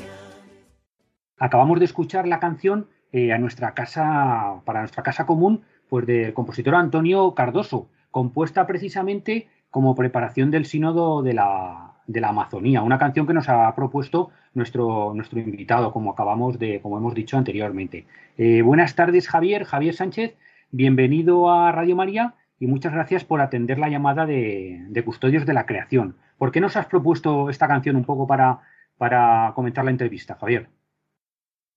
Acabamos 1.38 1.80
de 1.80 1.86
escuchar 1.86 2.28
la 2.28 2.40
canción 2.40 2.88
eh, 3.12 3.34
a 3.34 3.38
nuestra 3.38 3.74
casa, 3.74 4.62
para 4.64 4.80
nuestra 4.80 5.04
casa 5.04 5.26
común, 5.26 5.64
pues 5.90 6.06
del 6.06 6.34
compositor 6.34 6.76
Antonio 6.76 7.34
Cardoso, 7.36 7.90
compuesta 8.12 8.68
precisamente 8.68 9.48
como 9.70 9.96
preparación 9.96 10.52
del 10.52 10.66
sínodo 10.66 11.24
de 11.24 11.34
la, 11.34 11.88
Amazonía, 12.24 12.84
una 12.84 13.00
canción 13.00 13.26
que 13.26 13.34
nos 13.34 13.48
ha 13.48 13.74
propuesto 13.74 14.32
nuestro, 14.54 15.16
invitado, 15.34 15.94
como 15.94 16.12
acabamos 16.12 16.60
de, 16.60 16.82
como 16.82 16.98
hemos 16.98 17.16
dicho 17.16 17.38
anteriormente. 17.38 18.06
Eh, 18.38 18.62
buenas 18.62 18.96
tardes, 18.96 19.30
Javier, 19.30 19.64
Javier 19.64 19.96
Sánchez, 19.96 20.36
bienvenido 20.72 21.50
a 21.50 21.72
Radio 21.72 21.96
María 21.96 22.36
y 22.60 22.68
muchas 22.68 22.92
gracias 22.92 23.24
por 23.24 23.40
atender 23.40 23.80
la 23.80 23.88
llamada 23.88 24.26
de, 24.26 25.02
Custodios 25.06 25.46
de 25.46 25.54
la 25.54 25.66
Creación. 25.66 26.18
¿Por 26.38 26.52
qué 26.52 26.60
nos 26.60 26.76
has 26.76 26.88
propuesto 26.88 27.50
esta 27.50 27.68
canción 27.68 27.96
un 27.96 28.04
poco 28.04 28.28
para, 28.28 28.60
para 28.98 29.54
comentar 29.56 29.86
la 29.86 29.92
entrevista, 29.92 30.36
Javier? 30.36 30.68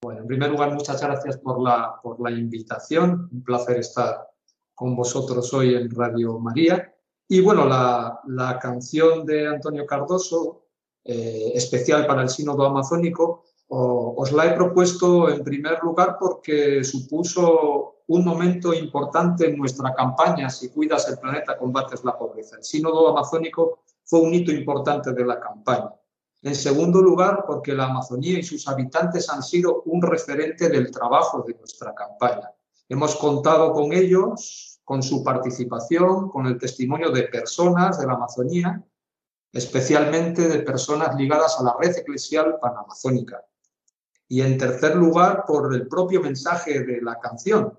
Bueno, 0.03 0.23
en 0.23 0.27
primer 0.27 0.51
lugar, 0.51 0.73
muchas 0.75 1.01
gracias 1.01 1.39
por 1.39 1.63
la, 1.63 1.95
por 2.03 2.21
la 2.21 2.33
invitación. 2.37 3.29
Un 3.33 3.45
placer 3.45 3.79
estar 3.79 4.34
con 4.75 4.97
vosotros 4.97 5.53
hoy 5.55 5.75
en 5.75 5.91
Radio 5.91 6.39
María. 6.39 6.93
Y 7.29 7.41
bueno, 7.41 7.67
la, 7.67 8.21
la 8.27 8.59
canción 8.59 9.25
de 9.25 9.47
Antonio 9.47 9.87
Cardoso, 9.87 10.67
eh, 11.05 11.53
especial 11.55 12.07
para 12.07 12.23
el 12.23 12.29
Sínodo 12.29 12.67
Amazónico, 12.67 13.45
o, 13.69 14.15
os 14.19 14.33
la 14.33 14.47
he 14.47 14.55
propuesto 14.55 15.29
en 15.29 15.43
primer 15.43 15.83
lugar 15.83 16.17
porque 16.19 16.85
supuso 16.85 18.03
un 18.07 18.25
momento 18.25 18.75
importante 18.75 19.49
en 19.49 19.57
nuestra 19.57 19.95
campaña, 19.95 20.51
Si 20.51 20.69
cuidas 20.69 21.09
el 21.09 21.19
planeta, 21.19 21.57
combates 21.57 22.05
la 22.05 22.19
pobreza. 22.19 22.57
El 22.57 22.65
Sínodo 22.65 23.09
Amazónico 23.09 23.81
fue 24.05 24.21
un 24.21 24.35
hito 24.35 24.53
importante 24.53 25.13
de 25.13 25.25
la 25.25 25.41
campaña. 25.41 25.91
En 26.43 26.55
segundo 26.55 27.01
lugar, 27.01 27.45
porque 27.47 27.73
la 27.73 27.87
Amazonía 27.87 28.39
y 28.39 28.43
sus 28.43 28.69
habitantes 28.69 29.31
han 29.31 29.43
sido 29.43 29.83
un 29.87 30.03
referente 30.03 30.69
del 30.69 30.91
trabajo 30.91 31.43
de 31.47 31.55
nuestra 31.55 31.95
campaña. 31.95 32.51
Hemos 32.95 33.17
contado 33.17 33.73
con 33.73 33.93
ellos, 33.93 34.81
con 34.85 35.03
su 35.03 35.25
participación, 35.25 36.29
con 36.29 36.47
el 36.47 36.57
testimonio 36.57 37.11
de 37.11 37.25
personas 37.25 37.99
de 37.99 38.07
la 38.07 38.13
Amazonía, 38.13 38.81
especialmente 39.53 40.47
de 40.47 40.61
personas 40.61 41.17
ligadas 41.17 41.59
a 41.59 41.65
la 41.65 41.75
red 41.77 41.99
eclesial 41.99 42.57
panamazónica. 42.61 43.45
Y 44.29 44.43
en 44.43 44.57
tercer 44.57 44.95
lugar, 44.95 45.43
por 45.45 45.75
el 45.75 45.89
propio 45.89 46.23
mensaje 46.23 46.85
de 46.85 47.03
la 47.03 47.19
canción, 47.19 47.77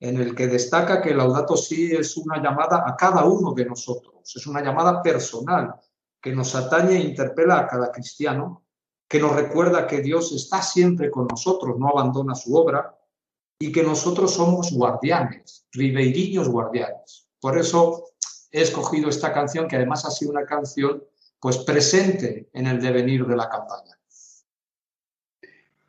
en 0.00 0.18
el 0.18 0.34
que 0.34 0.48
destaca 0.48 1.00
que 1.00 1.14
Laudato 1.14 1.56
Si 1.56 1.96
es 1.96 2.18
una 2.18 2.36
llamada 2.36 2.84
a 2.86 2.94
cada 2.94 3.24
uno 3.24 3.54
de 3.54 3.64
nosotros, 3.64 4.36
es 4.36 4.46
una 4.46 4.60
llamada 4.60 5.00
personal 5.00 5.76
que 6.20 6.34
nos 6.34 6.54
atañe 6.54 6.96
e 6.96 7.08
interpela 7.08 7.60
a 7.60 7.66
cada 7.66 7.90
cristiano, 7.90 8.66
que 9.08 9.18
nos 9.18 9.34
recuerda 9.34 9.86
que 9.86 10.02
Dios 10.02 10.30
está 10.32 10.60
siempre 10.60 11.10
con 11.10 11.26
nosotros, 11.26 11.78
no 11.78 11.88
abandona 11.88 12.34
su 12.34 12.54
obra, 12.54 12.97
y 13.58 13.72
que 13.72 13.82
nosotros 13.82 14.34
somos 14.34 14.72
guardianes, 14.72 15.66
ribeirinhos 15.72 16.48
guardianes. 16.48 17.28
Por 17.40 17.58
eso 17.58 18.04
he 18.52 18.62
escogido 18.62 19.08
esta 19.08 19.32
canción, 19.32 19.68
que 19.68 19.76
además 19.76 20.04
ha 20.04 20.10
sido 20.10 20.30
una 20.30 20.44
canción 20.44 21.02
pues 21.40 21.58
presente 21.58 22.48
en 22.52 22.66
el 22.66 22.80
devenir 22.80 23.26
de 23.26 23.36
la 23.36 23.48
campaña. 23.48 23.94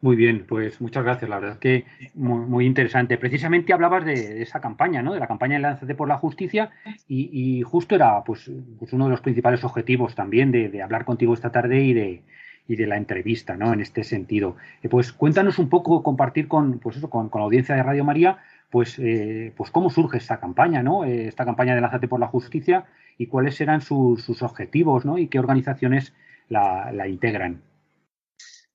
Muy 0.01 0.15
bien, 0.15 0.45
pues 0.47 0.79
muchas 0.79 1.03
gracias. 1.03 1.29
La 1.29 1.39
verdad 1.39 1.59
que 1.59 1.85
muy, 2.13 2.65
interesante. 2.65 3.17
Precisamente 3.17 3.73
hablabas 3.73 4.05
de, 4.05 4.41
esa 4.41 4.61
campaña, 4.61 5.01
¿no? 5.01 5.13
De 5.13 5.19
la 5.19 5.27
campaña 5.27 5.55
de 5.55 5.61
Lánzate 5.61 5.93
por 5.93 6.07
la 6.07 6.17
Justicia 6.17 6.71
y, 7.07 7.61
justo 7.63 7.95
era 7.95 8.23
pues, 8.23 8.49
pues, 8.79 8.93
uno 8.93 9.05
de 9.05 9.11
los 9.11 9.21
principales 9.21 9.63
objetivos 9.63 10.15
también 10.15 10.51
de 10.51 10.81
hablar 10.81 11.03
contigo 11.03 11.33
esta 11.33 11.51
tarde 11.51 11.81
y 11.81 11.93
de, 11.93 12.23
y 12.69 12.75
de 12.75 12.85
la 12.85 12.97
entrevista, 12.97 13.57
¿no? 13.57 13.73
En 13.73 13.81
este 13.81 14.03
sentido. 14.03 14.55
Eh, 14.83 14.89
pues 14.89 15.11
cuéntanos 15.11 15.57
un 15.57 15.69
poco, 15.69 16.03
compartir 16.03 16.47
con, 16.47 16.77
pues 16.77 16.97
eso, 16.97 17.09
con, 17.09 17.29
la 17.33 17.41
audiencia 17.41 17.73
de 17.75 17.81
Radio 17.81 18.05
María, 18.05 18.37
pues, 18.69 18.99
eh, 18.99 19.51
pues 19.57 19.71
cómo 19.71 19.89
surge 19.89 20.19
esta 20.19 20.39
campaña, 20.39 20.83
¿no? 20.83 21.03
Eh, 21.03 21.27
esta 21.27 21.45
campaña 21.45 21.73
de 21.73 21.81
Lázate 21.81 22.07
por 22.07 22.19
la 22.19 22.27
Justicia 22.27 22.85
y 23.17 23.25
cuáles 23.25 23.55
serán 23.55 23.81
sus, 23.81 24.41
objetivos, 24.43 25.03
¿no? 25.03 25.17
Y 25.17 25.27
qué 25.27 25.39
organizaciones 25.39 26.13
la, 26.47 26.91
la, 26.93 27.07
integran. 27.07 27.63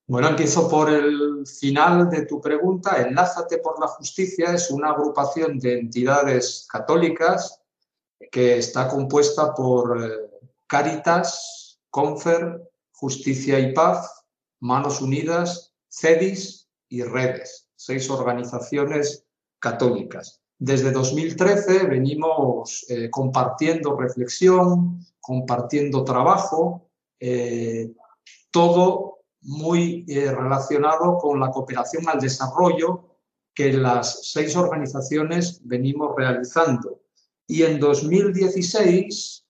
Bueno, 0.09 0.29
empiezo 0.29 0.69
por 0.69 0.91
el 0.91 1.47
final 1.47 2.11
de 2.11 2.27
tu 2.27 2.41
pregunta. 2.41 3.01
Enlázate 3.01 3.59
por 3.59 3.81
la 3.81 3.87
Justicia 3.87 4.53
es 4.53 4.73
una 4.73 4.91
agrupación 4.91 5.61
de 5.61 5.79
entidades 5.79 6.67
católicas 6.69 7.63
que 8.33 8.59
está 8.59 8.89
compuesta 8.89 9.55
por 9.55 9.97
Caritas, 10.67 11.79
Confer, 11.91 12.61
Justicia 13.05 13.59
y 13.61 13.75
Paz, 13.75 14.25
Manos 14.61 15.03
Unidas, 15.03 15.75
CEDIS 15.91 16.71
y 16.89 17.03
Redes, 17.03 17.69
seis 17.77 18.09
organizaciones 18.09 19.27
católicas. 19.59 20.41
Desde 20.59 20.91
2013 20.91 21.85
venimos 21.85 22.87
eh, 22.89 23.11
compartiendo 23.11 23.95
reflexión, 23.95 25.05
compartiendo 25.21 26.03
trabajo, 26.03 26.89
eh, 27.21 27.93
todo 28.51 29.19
muy 29.43 30.07
eh, 30.09 30.33
relacionado 30.33 31.19
con 31.19 31.39
la 31.39 31.51
cooperación 31.51 32.09
al 32.09 32.21
desarrollo 32.21 33.19
que 33.53 33.71
las 33.75 34.31
seis 34.33 34.57
organizaciones 34.57 35.61
venimos 35.63 36.17
realizando. 36.17 37.03
Y 37.47 37.65
en 37.65 37.79
2016 37.79 39.43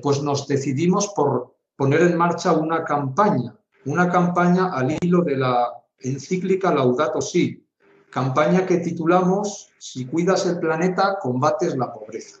pues 0.00 0.22
nos 0.22 0.46
decidimos 0.46 1.08
por 1.16 1.51
poner 1.76 2.02
en 2.02 2.16
marcha 2.16 2.52
una 2.52 2.84
campaña, 2.84 3.56
una 3.84 4.10
campaña 4.10 4.72
al 4.72 4.96
hilo 5.00 5.22
de 5.22 5.36
la 5.36 5.72
encíclica 5.98 6.72
Laudato 6.72 7.20
Si, 7.20 7.64
campaña 8.10 8.66
que 8.66 8.78
titulamos 8.78 9.70
Si 9.78 10.06
cuidas 10.06 10.46
el 10.46 10.58
planeta, 10.58 11.18
combates 11.20 11.76
la 11.76 11.92
pobreza. 11.92 12.38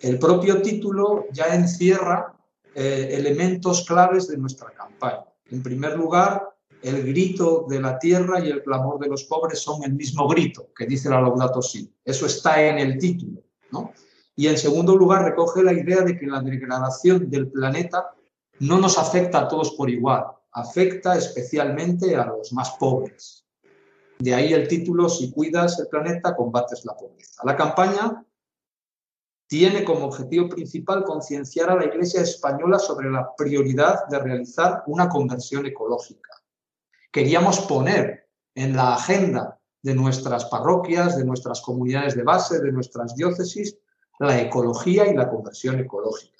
El 0.00 0.18
propio 0.18 0.62
título 0.62 1.26
ya 1.32 1.54
encierra 1.54 2.34
eh, 2.74 3.08
elementos 3.12 3.84
claves 3.84 4.28
de 4.28 4.38
nuestra 4.38 4.70
campaña. 4.70 5.24
En 5.50 5.62
primer 5.62 5.96
lugar, 5.96 6.48
el 6.82 7.02
grito 7.02 7.66
de 7.68 7.80
la 7.80 7.98
tierra 7.98 8.38
y 8.40 8.50
el 8.50 8.62
clamor 8.62 9.00
de 9.00 9.08
los 9.08 9.24
pobres 9.24 9.58
son 9.58 9.82
el 9.82 9.94
mismo 9.94 10.28
grito 10.28 10.68
que 10.76 10.86
dice 10.86 11.10
la 11.10 11.20
Laudato 11.20 11.60
Si. 11.60 11.92
Eso 12.04 12.26
está 12.26 12.62
en 12.62 12.78
el 12.78 12.98
título. 12.98 13.42
¿no? 13.72 13.92
Y 14.36 14.46
en 14.46 14.56
segundo 14.56 14.96
lugar, 14.96 15.24
recoge 15.24 15.62
la 15.64 15.72
idea 15.72 16.02
de 16.02 16.16
que 16.16 16.26
la 16.26 16.40
degradación 16.40 17.28
del 17.28 17.50
planeta 17.50 18.14
no 18.60 18.78
nos 18.78 18.98
afecta 18.98 19.40
a 19.40 19.48
todos 19.48 19.72
por 19.72 19.90
igual, 19.90 20.24
afecta 20.52 21.16
especialmente 21.16 22.16
a 22.16 22.26
los 22.26 22.52
más 22.52 22.70
pobres. 22.72 23.44
De 24.18 24.34
ahí 24.34 24.52
el 24.52 24.66
título, 24.66 25.08
si 25.08 25.30
cuidas 25.30 25.78
el 25.78 25.86
planeta, 25.86 26.34
combates 26.34 26.84
la 26.84 26.96
pobreza. 26.96 27.42
La 27.44 27.54
campaña 27.54 28.24
tiene 29.46 29.84
como 29.84 30.06
objetivo 30.06 30.48
principal 30.48 31.04
concienciar 31.04 31.70
a 31.70 31.76
la 31.76 31.86
Iglesia 31.86 32.20
española 32.20 32.78
sobre 32.78 33.10
la 33.10 33.34
prioridad 33.36 34.06
de 34.08 34.18
realizar 34.18 34.82
una 34.86 35.08
conversión 35.08 35.64
ecológica. 35.66 36.30
Queríamos 37.10 37.60
poner 37.60 38.28
en 38.54 38.76
la 38.76 38.94
agenda 38.94 39.58
de 39.82 39.94
nuestras 39.94 40.46
parroquias, 40.46 41.16
de 41.16 41.24
nuestras 41.24 41.60
comunidades 41.62 42.16
de 42.16 42.24
base, 42.24 42.60
de 42.60 42.72
nuestras 42.72 43.14
diócesis, 43.14 43.78
la 44.18 44.40
ecología 44.40 45.06
y 45.06 45.14
la 45.14 45.30
conversión 45.30 45.78
ecológica. 45.78 46.37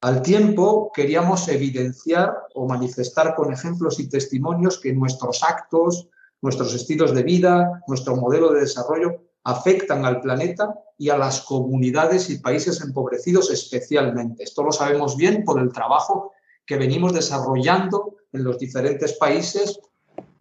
Al 0.00 0.22
tiempo, 0.22 0.92
queríamos 0.94 1.48
evidenciar 1.48 2.32
o 2.54 2.68
manifestar 2.68 3.34
con 3.34 3.52
ejemplos 3.52 3.98
y 3.98 4.08
testimonios 4.08 4.78
que 4.78 4.92
nuestros 4.92 5.42
actos, 5.42 6.08
nuestros 6.40 6.72
estilos 6.72 7.12
de 7.14 7.24
vida, 7.24 7.82
nuestro 7.88 8.14
modelo 8.14 8.52
de 8.52 8.60
desarrollo 8.60 9.24
afectan 9.42 10.04
al 10.04 10.20
planeta 10.20 10.72
y 10.98 11.08
a 11.08 11.18
las 11.18 11.40
comunidades 11.40 12.30
y 12.30 12.38
países 12.38 12.80
empobrecidos 12.80 13.50
especialmente. 13.50 14.44
Esto 14.44 14.62
lo 14.62 14.70
sabemos 14.70 15.16
bien 15.16 15.42
por 15.44 15.60
el 15.60 15.72
trabajo 15.72 16.32
que 16.64 16.76
venimos 16.76 17.12
desarrollando 17.12 18.18
en 18.32 18.44
los 18.44 18.56
diferentes 18.56 19.14
países 19.14 19.80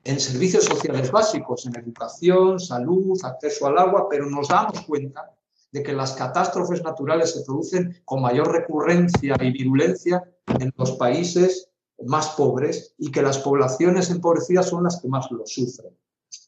en 0.04 0.20
servicios 0.20 0.66
sociales 0.66 1.12
básicos, 1.12 1.66
en 1.66 1.76
educación, 1.78 2.60
salud, 2.60 3.18
acceso 3.24 3.66
al 3.66 3.80
agua, 3.80 4.08
pero 4.08 4.30
nos 4.30 4.50
damos 4.50 4.82
cuenta 4.82 5.34
de 5.78 5.84
que 5.84 5.94
las 5.94 6.14
catástrofes 6.14 6.84
naturales 6.84 7.34
se 7.34 7.44
producen 7.44 8.02
con 8.04 8.22
mayor 8.22 8.52
recurrencia 8.52 9.36
y 9.40 9.52
virulencia 9.52 10.24
en 10.60 10.74
los 10.76 10.94
países 10.94 11.70
más 12.06 12.30
pobres 12.30 12.96
y 12.98 13.12
que 13.12 13.22
las 13.22 13.38
poblaciones 13.38 14.10
empobrecidas 14.10 14.70
son 14.70 14.84
las 14.84 15.00
que 15.00 15.08
más 15.08 15.30
lo 15.30 15.46
sufren. 15.46 15.96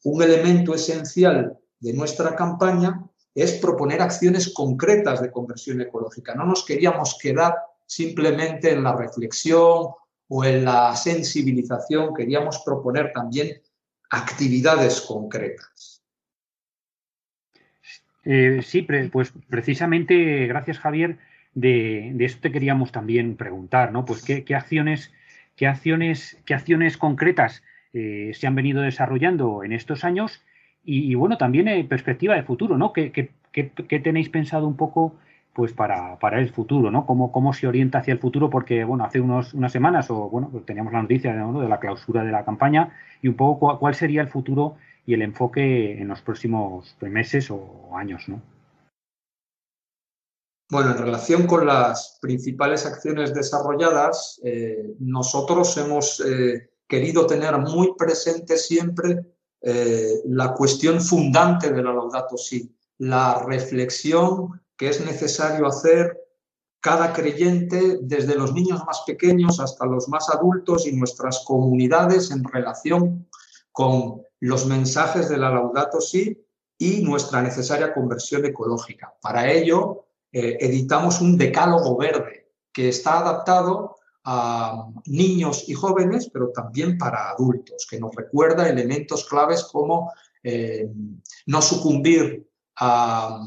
Un 0.04 0.24
elemento 0.24 0.74
esencial 0.74 1.58
de 1.80 1.94
nuestra 1.94 2.36
campaña 2.36 3.06
es 3.36 3.54
proponer 3.54 4.02
acciones 4.02 4.52
concretas 4.52 5.22
de 5.22 5.32
conversión 5.32 5.80
ecológica. 5.82 6.34
No 6.34 6.46
nos 6.46 6.66
queríamos 6.66 7.18
quedar 7.22 7.56
simplemente 7.86 8.72
en 8.72 8.84
la 8.84 8.96
reflexión 8.96 9.90
o 10.28 10.44
en 10.44 10.66
la 10.66 10.96
sensibilización, 10.96 12.14
queríamos 12.16 12.60
proponer 12.66 13.12
también 13.14 13.62
actividades 14.10 15.02
concretas. 15.02 15.69
Eh, 18.26 18.60
sí, 18.64 18.86
pues 19.12 19.34
precisamente, 19.50 20.48
gracias 20.48 20.80
Javier, 20.80 21.18
de, 21.54 22.16
esto 22.20 22.42
te 22.42 22.52
queríamos 22.52 22.92
también 22.92 23.36
preguntar, 23.36 23.92
¿no? 23.92 24.06
Pues 24.06 24.24
qué, 24.24 24.56
acciones, 24.56 25.14
qué 25.56 25.68
acciones, 25.68 26.42
qué 26.46 26.54
acciones 26.54 26.98
concretas 26.98 27.64
eh, 27.94 28.32
se 28.34 28.48
han 28.48 28.56
venido 28.56 28.82
desarrollando 28.82 29.64
en 29.64 29.74
estos 29.74 30.04
años 30.04 30.44
y, 30.84 31.14
bueno, 31.14 31.38
también 31.38 31.68
en 31.68 31.88
perspectiva 31.88 32.34
de 32.36 32.44
futuro, 32.44 32.78
¿no? 32.78 32.94
¿Qué, 32.94 33.12
qué, 33.12 34.00
tenéis 34.00 34.30
pensado 34.30 34.68
un 34.68 34.76
poco 34.76 35.16
pues 35.54 35.74
para, 35.74 36.18
para, 36.18 36.40
el 36.40 36.50
futuro, 36.50 36.90
¿no? 36.90 37.06
¿Cómo, 37.06 37.32
¿Cómo 37.32 37.54
se 37.54 37.68
orienta 37.68 38.00
hacia 38.00 38.14
el 38.14 38.20
futuro? 38.20 38.50
Porque, 38.50 38.84
bueno, 38.86 39.04
hace 39.04 39.20
unos, 39.20 39.54
unas 39.54 39.72
semanas, 39.72 40.10
o 40.10 40.30
bueno, 40.30 40.50
pues 40.50 40.66
teníamos 40.66 40.94
la 40.94 41.02
noticia 41.02 41.34
de 41.34 41.70
la 41.70 41.80
clausura 41.80 42.24
de 42.24 42.32
la 42.32 42.46
campaña 42.46 42.92
y 43.22 43.28
un 43.28 43.36
poco 43.36 43.78
cuál 43.78 43.94
sería 43.94 44.22
el 44.22 44.30
futuro 44.30 44.78
y 45.10 45.16
el 45.16 45.24
enfoque 45.24 46.00
en 46.00 46.08
los 46.08 46.22
próximos 46.22 46.96
meses 47.02 47.50
o 47.50 47.90
años, 47.98 48.22
¿no? 48.28 48.40
Bueno, 50.70 50.92
en 50.92 51.00
relación 51.00 51.48
con 51.48 51.66
las 51.66 52.20
principales 52.22 52.86
acciones 52.86 53.34
desarrolladas, 53.34 54.40
eh, 54.44 54.94
nosotros 55.00 55.76
hemos 55.78 56.20
eh, 56.20 56.70
querido 56.88 57.26
tener 57.26 57.58
muy 57.58 57.96
presente 57.98 58.56
siempre 58.56 59.26
eh, 59.62 60.22
la 60.26 60.54
cuestión 60.54 61.02
fundante 61.02 61.74
de 61.74 61.82
la 61.82 61.92
Laudato 61.92 62.38
Si, 62.38 62.72
la 63.00 63.44
reflexión 63.48 64.62
que 64.78 64.90
es 64.90 65.04
necesario 65.04 65.66
hacer 65.66 66.20
cada 66.82 67.14
creyente, 67.14 67.98
desde 68.04 68.36
los 68.36 68.54
niños 68.54 68.86
más 68.86 69.02
pequeños 69.08 69.60
hasta 69.60 69.88
los 69.88 70.08
más 70.08 70.30
adultos 70.30 70.86
y 70.86 70.96
nuestras 70.96 71.44
comunidades 71.46 72.30
en 72.30 72.44
relación 72.44 73.28
con 73.72 74.29
los 74.40 74.66
mensajes 74.66 75.30
de 75.30 75.38
la 75.38 75.50
Laudato 75.50 76.00
Si 76.02 76.46
y 76.78 77.02
nuestra 77.02 77.42
necesaria 77.42 77.94
conversión 77.94 78.46
ecológica. 78.46 79.14
Para 79.22 79.52
ello, 79.52 80.06
eh, 80.32 80.58
editamos 80.62 81.22
un 81.22 81.38
decálogo 81.38 81.98
verde 81.98 82.52
que 82.72 82.90
está 82.90 83.20
adaptado 83.20 83.98
a 84.24 84.88
niños 85.06 85.68
y 85.68 85.74
jóvenes, 85.74 86.30
pero 86.32 86.52
también 86.52 86.98
para 86.98 87.32
adultos, 87.32 87.88
que 87.90 88.00
nos 88.00 88.16
recuerda 88.16 88.70
elementos 88.70 89.26
claves 89.26 89.64
como 89.64 90.12
eh, 90.44 90.90
no 91.48 91.62
sucumbir 91.62 92.48
a 92.78 93.44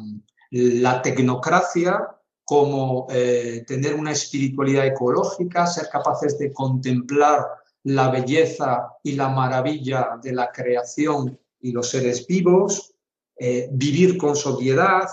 la 0.50 1.00
tecnocracia, 1.00 2.08
como 2.44 3.06
eh, 3.10 3.64
tener 3.66 3.94
una 3.94 4.12
espiritualidad 4.12 4.86
ecológica, 4.86 5.66
ser 5.66 5.88
capaces 5.88 6.38
de 6.38 6.52
contemplar 6.52 7.46
la 7.84 8.10
belleza 8.10 8.98
y 9.02 9.12
la 9.12 9.28
maravilla 9.28 10.18
de 10.22 10.32
la 10.32 10.50
creación 10.52 11.38
y 11.60 11.72
los 11.72 11.90
seres 11.90 12.26
vivos, 12.26 12.94
eh, 13.36 13.68
vivir 13.72 14.16
con 14.16 14.36
sobriedad, 14.36 15.08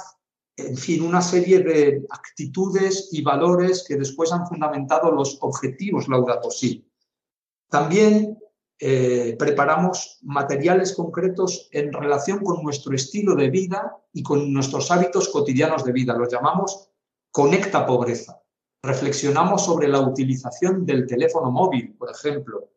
en 0.56 0.78
fin, 0.78 1.02
una 1.04 1.22
serie 1.22 1.60
de 1.60 2.06
actitudes 2.10 3.10
y 3.12 3.22
valores 3.22 3.86
que 3.88 3.96
después 3.96 4.32
han 4.32 4.46
fundamentado 4.46 5.12
los 5.12 5.38
objetivos 5.42 6.08
Laudato 6.08 6.52
Si. 6.52 6.86
También 7.70 8.38
eh, 8.78 9.36
preparamos 9.40 10.20
materiales 10.22 10.94
concretos 10.94 11.70
en 11.72 11.94
relación 11.94 12.44
con 12.44 12.62
nuestro 12.64 12.96
estilo 12.96 13.36
de 13.36 13.50
vida 13.50 13.98
y 14.12 14.22
con 14.22 14.52
nuestros 14.52 14.92
hábitos 14.92 15.30
cotidianos 15.30 15.84
de 15.84 15.92
vida. 15.92 16.18
Los 16.18 16.32
llamamos 16.32 16.90
Conecta 17.32 17.86
Pobreza 17.86 18.39
reflexionamos 18.82 19.66
sobre 19.66 19.88
la 19.88 20.02
utilización 20.02 20.86
del 20.86 21.06
teléfono 21.06 21.52
móvil, 21.52 21.96
por 21.98 22.10
ejemplo, 22.10 22.70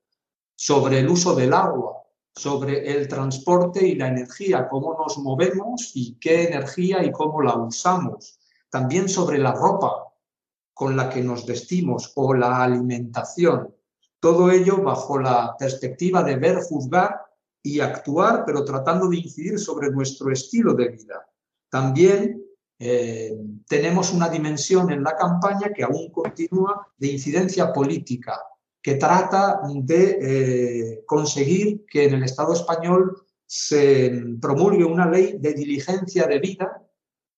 sobre 0.54 1.00
el 1.00 1.08
uso 1.08 1.34
del 1.34 1.52
agua, 1.52 2.02
sobre 2.34 2.90
el 2.90 3.08
transporte 3.08 3.86
y 3.86 3.94
la 3.94 4.08
energía, 4.08 4.68
cómo 4.68 4.96
nos 4.98 5.18
movemos 5.18 5.92
y 5.94 6.14
qué 6.18 6.44
energía 6.44 7.04
y 7.04 7.12
cómo 7.12 7.42
la 7.42 7.56
usamos. 7.56 8.38
También 8.70 9.08
sobre 9.08 9.38
la 9.38 9.52
ropa 9.52 10.12
con 10.72 10.96
la 10.96 11.08
que 11.10 11.22
nos 11.22 11.46
vestimos 11.46 12.12
o 12.16 12.34
la 12.34 12.62
alimentación. 12.62 13.74
Todo 14.18 14.50
ello 14.50 14.82
bajo 14.82 15.18
la 15.18 15.54
perspectiva 15.58 16.22
de 16.22 16.36
ver, 16.36 16.60
juzgar 16.62 17.20
y 17.62 17.80
actuar, 17.80 18.44
pero 18.46 18.64
tratando 18.64 19.08
de 19.08 19.18
incidir 19.18 19.58
sobre 19.58 19.90
nuestro 19.90 20.32
estilo 20.32 20.74
de 20.74 20.88
vida. 20.88 21.28
También 21.68 22.42
eh, 22.78 23.32
tenemos 23.68 24.12
una 24.12 24.28
dimensión 24.28 24.90
en 24.90 25.02
la 25.02 25.16
campaña 25.16 25.72
que 25.74 25.84
aún 25.84 26.10
continúa 26.10 26.88
de 26.96 27.12
incidencia 27.12 27.72
política, 27.72 28.40
que 28.82 28.96
trata 28.96 29.60
de 29.72 30.18
eh, 30.20 31.04
conseguir 31.06 31.84
que 31.86 32.06
en 32.06 32.14
el 32.14 32.24
Estado 32.24 32.52
español 32.52 33.24
se 33.46 34.24
promulgue 34.40 34.84
una 34.84 35.08
ley 35.08 35.36
de 35.38 35.54
diligencia 35.54 36.26
de 36.26 36.40
vida 36.40 36.82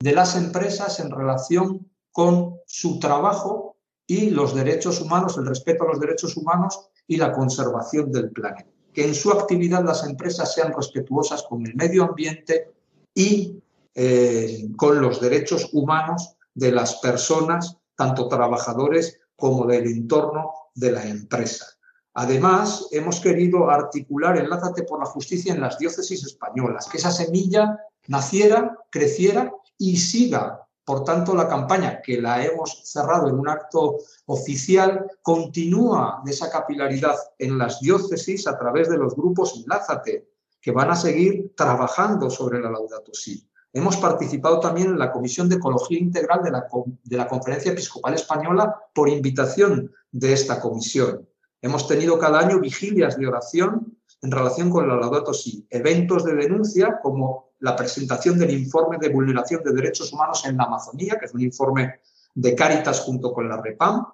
de 0.01 0.13
las 0.13 0.37
empresas 0.37 1.01
en 1.01 1.11
relación 1.11 1.91
con 2.11 2.59
su 2.67 2.99
trabajo 2.99 3.77
y 4.07 4.31
los 4.31 4.55
derechos 4.55 5.01
humanos, 5.01 5.37
el 5.37 5.47
respeto 5.47 5.85
a 5.85 5.89
los 5.89 6.01
derechos 6.01 6.37
humanos 6.37 6.89
y 7.07 7.17
la 7.17 7.33
conservación 7.33 8.13
del 8.13 8.31
planeta. 8.31 8.71
Que 8.93 9.07
en 9.07 9.15
su 9.15 9.31
actividad 9.33 9.85
las 9.85 10.05
empresas 10.07 10.55
sean 10.55 10.73
respetuosas 10.73 11.43
con 11.43 11.67
el 11.67 11.75
medio 11.75 12.05
ambiente 12.05 12.73
y 13.15 13.63
eh, 13.95 14.69
con 14.77 15.01
los 15.01 15.21
derechos 15.21 15.71
humanos 15.73 16.37
de 16.55 16.73
las 16.73 16.97
personas, 16.97 17.77
tanto 17.95 18.29
trabajadores 18.29 19.21
como 19.37 19.67
del 19.67 19.87
entorno 19.87 20.53
de 20.75 20.93
la 20.93 21.05
empresa. 21.05 21.67
Además, 22.15 22.89
hemos 22.93 23.21
querido 23.21 23.71
articular 23.71 24.37
Enlázate 24.37 24.85
por 24.85 25.01
la 25.01 25.07
Justicia 25.07 25.53
en 25.53 25.61
las 25.61 25.79
diócesis 25.79 26.25
españolas, 26.25 26.87
que 26.87 26.99
esa 26.99 27.11
semilla 27.11 27.77
naciera, 28.07 28.79
creciera 28.91 29.53
y 29.79 29.97
siga. 29.97 30.61
Por 30.85 31.03
tanto, 31.03 31.35
la 31.35 31.49
campaña 31.49 32.01
que 32.03 32.21
la 32.21 32.45
hemos 32.45 32.83
cerrado 32.85 33.29
en 33.29 33.39
un 33.39 33.49
acto 33.49 33.97
oficial 34.27 35.07
continúa 35.23 36.21
de 36.25 36.31
esa 36.31 36.51
capilaridad 36.51 37.17
en 37.39 37.59
las 37.59 37.81
diócesis 37.81 38.47
a 38.47 38.57
través 38.59 38.89
de 38.89 38.99
los 38.99 39.17
grupos 39.17 39.57
Enlázate, 39.57 40.29
que 40.61 40.71
van 40.73 40.91
a 40.91 40.97
seguir 40.97 41.55
trabajando 41.57 42.31
sobre 42.31 42.61
la 42.61 42.71
Laudato 42.71 43.13
Si. 43.13 43.49
Hemos 43.77 43.97
participado 43.97 44.61
también 44.61 44.87
en 44.87 44.99
la 45.01 45.11
Comisión 45.11 45.49
de 45.49 45.57
Ecología 45.57 45.99
Integral 45.99 46.45
de 46.45 46.53
la, 46.53 46.69
de 47.03 47.17
la 47.17 47.27
Conferencia 47.27 47.73
Episcopal 47.73 48.15
Española 48.15 48.73
por 48.95 49.09
invitación 49.09 49.91
de 50.13 50.33
esta 50.33 50.61
comisión. 50.61 51.29
Hemos 51.61 51.89
tenido 51.89 52.17
cada 52.17 52.39
año 52.39 52.61
vigilias 52.61 53.19
de 53.19 53.27
oración 53.27 53.99
en 54.23 54.31
relación 54.31 54.71
con 54.71 54.87
la 54.87 54.95
Laudato 54.95 55.35
Si, 55.35 55.67
eventos 55.69 56.25
de 56.25 56.37
denuncia 56.37 57.01
como 57.03 57.55
la 57.59 57.75
presentación 57.75 58.39
del 58.39 58.53
informe 58.53 58.97
de 58.99 59.09
vulneración 59.09 59.61
de 59.65 59.73
derechos 59.73 60.13
humanos 60.13 60.45
en 60.47 60.57
la 60.57 60.65
Amazonía, 60.65 61.17
que 61.19 61.27
es 61.27 61.35
un 61.35 61.41
informe 61.41 61.95
de 62.33 62.55
Cáritas 62.55 63.01
junto 63.01 63.33
con 63.33 63.49
la 63.49 63.61
REPAM. 63.61 64.07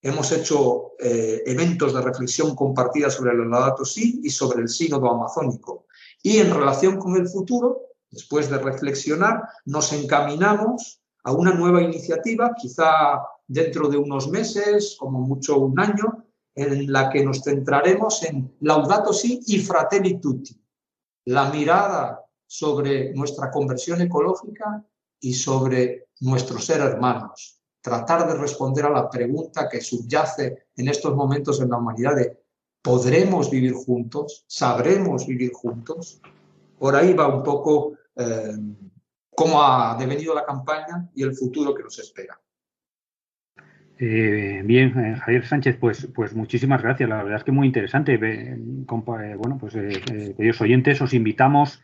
Hemos 0.00 0.32
hecho 0.32 0.92
eh, 0.98 1.42
eventos 1.44 1.92
de 1.92 2.00
reflexión 2.00 2.56
compartida 2.56 3.10
sobre 3.10 3.36
la 3.36 3.44
Laudato 3.44 3.84
Si 3.84 4.22
y 4.24 4.30
sobre 4.30 4.62
el 4.62 4.70
sínodo 4.70 5.10
amazónico. 5.10 5.84
Y 6.22 6.38
en 6.38 6.54
relación 6.54 6.96
con 6.96 7.14
el 7.16 7.28
futuro, 7.28 7.91
Después 8.12 8.50
de 8.50 8.58
reflexionar, 8.58 9.48
nos 9.64 9.92
encaminamos 9.94 11.00
a 11.24 11.32
una 11.32 11.54
nueva 11.54 11.82
iniciativa, 11.82 12.54
quizá 12.54 13.22
dentro 13.48 13.88
de 13.88 13.96
unos 13.96 14.28
meses, 14.28 14.96
como 14.98 15.20
mucho 15.20 15.58
un 15.58 15.80
año, 15.80 16.26
en 16.54 16.92
la 16.92 17.08
que 17.08 17.24
nos 17.24 17.42
centraremos 17.42 18.22
en 18.24 18.54
Laudato 18.60 19.14
Si 19.14 19.40
y 19.46 19.58
Fratelli 19.58 20.20
Tutti, 20.20 20.54
la 21.24 21.50
mirada 21.50 22.22
sobre 22.46 23.14
nuestra 23.14 23.50
conversión 23.50 24.02
ecológica 24.02 24.84
y 25.18 25.32
sobre 25.32 26.08
nuestro 26.20 26.58
ser 26.58 26.82
hermanos. 26.82 27.62
Tratar 27.80 28.28
de 28.28 28.34
responder 28.34 28.84
a 28.84 28.90
la 28.90 29.08
pregunta 29.08 29.70
que 29.70 29.80
subyace 29.80 30.66
en 30.76 30.88
estos 30.88 31.14
momentos 31.16 31.62
en 31.62 31.70
la 31.70 31.78
humanidad 31.78 32.14
de 32.14 32.44
¿podremos 32.82 33.50
vivir 33.50 33.72
juntos? 33.72 34.44
¿Sabremos 34.46 35.26
vivir 35.26 35.52
juntos? 35.52 36.20
Por 36.78 36.94
ahí 36.94 37.14
va 37.14 37.34
un 37.34 37.42
poco 37.42 37.94
eh, 38.16 38.56
cómo 39.30 39.62
ha 39.62 39.96
devenido 39.98 40.34
la 40.34 40.44
campaña 40.44 41.08
y 41.14 41.22
el 41.22 41.34
futuro 41.34 41.74
que 41.74 41.82
nos 41.82 41.98
espera. 41.98 42.38
Eh, 43.98 44.62
bien, 44.64 44.98
eh, 44.98 45.16
Javier 45.16 45.46
Sánchez, 45.46 45.76
pues, 45.78 46.08
pues 46.14 46.34
muchísimas 46.34 46.82
gracias. 46.82 47.08
La 47.08 47.22
verdad 47.22 47.38
es 47.38 47.44
que 47.44 47.52
muy 47.52 47.66
interesante. 47.66 48.16
bueno, 48.16 49.58
pues 49.58 49.74
queridos 49.74 50.60
oyentes, 50.60 51.00
os 51.00 51.14
invitamos 51.14 51.82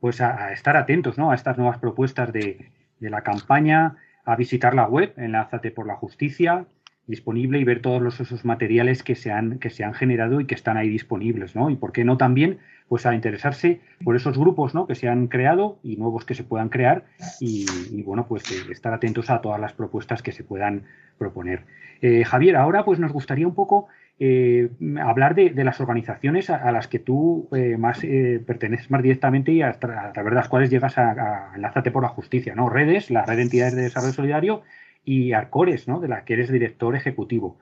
pues 0.00 0.20
a, 0.22 0.52
estar 0.52 0.76
atentos 0.76 1.18
¿no? 1.18 1.30
a 1.30 1.34
estas 1.34 1.58
nuevas 1.58 1.78
propuestas 1.78 2.32
de, 2.32 2.72
de, 2.98 3.10
la 3.10 3.22
campaña, 3.22 3.96
a 4.24 4.34
visitar 4.34 4.74
la 4.74 4.88
web, 4.88 5.12
enlázate 5.18 5.70
por 5.70 5.86
la 5.86 5.96
justicia, 5.96 6.66
disponible 7.10 7.58
y 7.58 7.64
ver 7.64 7.82
todos 7.82 8.00
los, 8.00 8.20
esos 8.20 8.44
materiales 8.44 9.02
que 9.02 9.14
se, 9.14 9.30
han, 9.30 9.58
que 9.58 9.70
se 9.70 9.84
han 9.84 9.94
generado 9.94 10.40
y 10.40 10.46
que 10.46 10.54
están 10.54 10.76
ahí 10.76 10.88
disponibles, 10.88 11.54
¿no? 11.54 11.68
Y 11.68 11.76
por 11.76 11.92
qué 11.92 12.04
no 12.04 12.16
también 12.16 12.58
pues 12.90 13.06
a 13.06 13.14
interesarse 13.14 13.80
por 14.02 14.16
esos 14.16 14.36
grupos 14.36 14.74
¿no? 14.74 14.88
que 14.88 14.96
se 14.96 15.08
han 15.08 15.28
creado 15.28 15.78
y 15.84 15.94
nuevos 15.96 16.24
que 16.24 16.34
se 16.34 16.42
puedan 16.42 16.70
crear 16.70 17.04
y, 17.38 18.02
bueno, 18.02 18.26
pues 18.26 18.42
eh, 18.50 18.72
estar 18.72 18.92
atentos 18.92 19.30
a 19.30 19.40
todas 19.40 19.60
las 19.60 19.72
propuestas 19.72 20.24
que 20.24 20.32
se 20.32 20.42
puedan 20.42 20.82
proponer. 21.16 21.62
Eh, 22.02 22.24
Javier, 22.24 22.56
ahora 22.56 22.84
pues 22.84 22.98
nos 22.98 23.12
gustaría 23.12 23.46
un 23.46 23.54
poco 23.54 23.86
eh, 24.18 24.70
hablar 25.00 25.36
de, 25.36 25.52
las 25.62 25.80
organizaciones 25.80 26.50
a, 26.50 26.72
las 26.72 26.88
que 26.88 26.98
tú 26.98 27.48
más 27.78 28.00
perteneces 28.44 28.90
más 28.90 29.04
directamente 29.04 29.52
y 29.52 29.62
a, 29.62 29.72
través 29.74 30.12
de 30.14 30.34
las 30.34 30.48
cuales 30.48 30.68
llegas 30.68 30.98
a, 30.98 31.52
Enlázate 31.54 31.92
por 31.92 32.02
la 32.02 32.08
Justicia, 32.08 32.56
¿no? 32.56 32.68
Redes, 32.68 33.08
la 33.08 33.24
Red 33.24 33.36
de 33.36 33.42
Entidades 33.42 33.76
de 33.76 33.82
Desarrollo 33.82 34.14
Solidario 34.14 34.62
y 35.04 35.32
Arcores, 35.32 35.88
¿no? 35.88 36.00
De 36.00 36.08
la 36.08 36.24
que 36.24 36.34
eres 36.34 36.50
director 36.50 36.94
ejecutivo. 36.94 37.58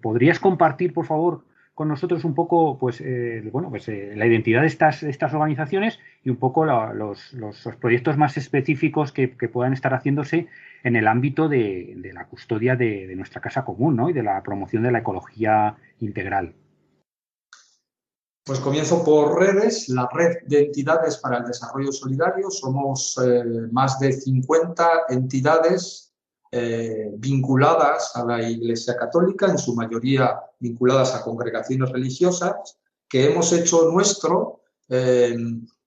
¿Podrías 0.00 0.38
compartir, 0.38 0.92
por 0.92 1.06
favor, 1.06 1.44
con 1.76 1.88
nosotros 1.88 2.24
un 2.24 2.34
poco 2.34 2.78
pues, 2.78 3.02
eh, 3.02 3.46
bueno, 3.52 3.68
pues, 3.68 3.86
eh, 3.88 4.14
la 4.16 4.26
identidad 4.26 4.62
de 4.62 4.66
estas, 4.66 5.02
estas 5.02 5.34
organizaciones 5.34 5.98
y 6.24 6.30
un 6.30 6.38
poco 6.38 6.64
los, 6.64 7.36
proyectos 7.78 8.16
más 8.16 8.38
específicos 8.38 9.12
que, 9.12 9.28
puedan 9.28 9.74
estar 9.74 9.92
haciéndose 9.92 10.48
en 10.82 10.96
el 10.96 11.06
ámbito 11.06 11.50
de, 11.50 12.10
la 12.14 12.24
custodia 12.28 12.76
de, 12.76 13.14
nuestra 13.14 13.42
casa 13.42 13.66
común 13.66 13.94
¿no? 13.94 14.08
y 14.08 14.14
de 14.14 14.22
la 14.22 14.42
promoción 14.42 14.84
de 14.84 14.90
la 14.90 15.00
ecología 15.00 15.76
integral. 16.00 16.54
Pues 18.42 18.58
comienzo 18.60 19.04
por 19.04 19.38
redes, 19.38 19.90
la 19.90 20.08
red 20.10 20.36
de 20.46 20.66
entidades 20.66 21.18
para 21.18 21.38
el 21.38 21.44
desarrollo 21.44 21.92
solidario. 21.92 22.48
Somos 22.48 23.20
eh, 23.22 23.44
más 23.70 23.98
de 24.00 24.14
50 24.14 24.88
entidades 25.10 26.05
eh, 26.58 27.10
vinculadas 27.18 28.16
a 28.16 28.24
la 28.24 28.42
Iglesia 28.48 28.96
Católica, 28.96 29.46
en 29.46 29.58
su 29.58 29.74
mayoría 29.74 30.40
vinculadas 30.58 31.14
a 31.14 31.22
congregaciones 31.22 31.90
religiosas, 31.90 32.78
que 33.06 33.26
hemos 33.26 33.52
hecho 33.52 33.90
nuestro 33.90 34.62
eh, 34.88 35.36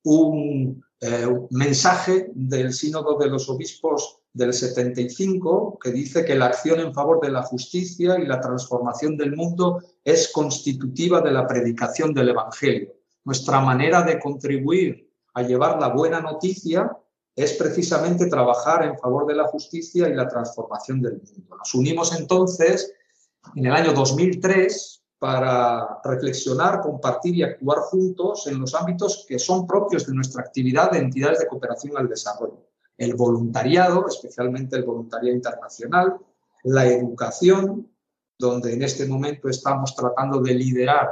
un, 0.04 0.84
eh, 1.02 1.26
un 1.26 1.48
mensaje 1.50 2.30
del 2.36 2.72
Sínodo 2.72 3.18
de 3.18 3.30
los 3.30 3.50
Obispos 3.50 4.20
del 4.32 4.54
75 4.54 5.80
que 5.82 5.92
dice 5.92 6.24
que 6.24 6.36
la 6.36 6.46
acción 6.46 6.80
en 6.80 6.94
favor 6.94 7.20
de 7.20 7.32
la 7.32 7.42
justicia 7.42 8.20
y 8.20 8.28
la 8.28 8.40
transformación 8.40 9.18
del 9.18 9.36
mundo 9.36 9.82
es 10.04 10.32
constitutiva 10.32 11.22
de 11.22 11.32
la 11.32 11.48
predicación 11.48 12.14
del 12.14 12.30
Evangelio. 12.30 12.94
Nuestra 13.26 13.60
manera 13.60 14.04
de 14.04 14.20
contribuir 14.20 15.10
a 15.34 15.42
llevar 15.42 15.82
la 15.82 15.88
buena 15.88 16.22
noticia 16.22 16.96
es 17.44 17.54
precisamente 17.54 18.26
trabajar 18.26 18.84
en 18.84 18.98
favor 18.98 19.26
de 19.26 19.34
la 19.34 19.48
justicia 19.48 20.10
y 20.10 20.14
la 20.14 20.28
transformación 20.28 21.02
del 21.02 21.22
mundo. 21.22 21.56
Nos 21.56 21.74
unimos 21.74 22.14
entonces 22.20 22.92
en 23.56 23.66
el 23.66 23.72
año 23.72 23.94
2003 23.94 25.02
para 25.18 26.02
reflexionar, 26.04 26.82
compartir 26.82 27.36
y 27.36 27.44
actuar 27.44 27.78
juntos 27.80 28.46
en 28.48 28.60
los 28.60 28.76
ámbitos 28.76 29.26
que 29.26 29.40
son 29.40 29.66
propios 29.66 30.06
de 30.06 30.16
nuestra 30.16 30.42
actividad 30.42 30.92
de 30.92 30.98
entidades 30.98 31.40
de 31.40 31.48
cooperación 31.48 31.98
al 31.98 32.10
desarrollo. 32.10 32.68
El 32.98 33.16
voluntariado, 33.16 34.06
especialmente 34.10 34.76
el 34.76 34.84
voluntariado 34.84 35.34
internacional, 35.34 36.18
la 36.64 36.88
educación, 36.88 37.90
donde 38.38 38.74
en 38.74 38.84
este 38.84 39.06
momento 39.06 39.48
estamos 39.48 39.96
tratando 39.96 40.42
de 40.42 40.56
liderar 40.56 41.10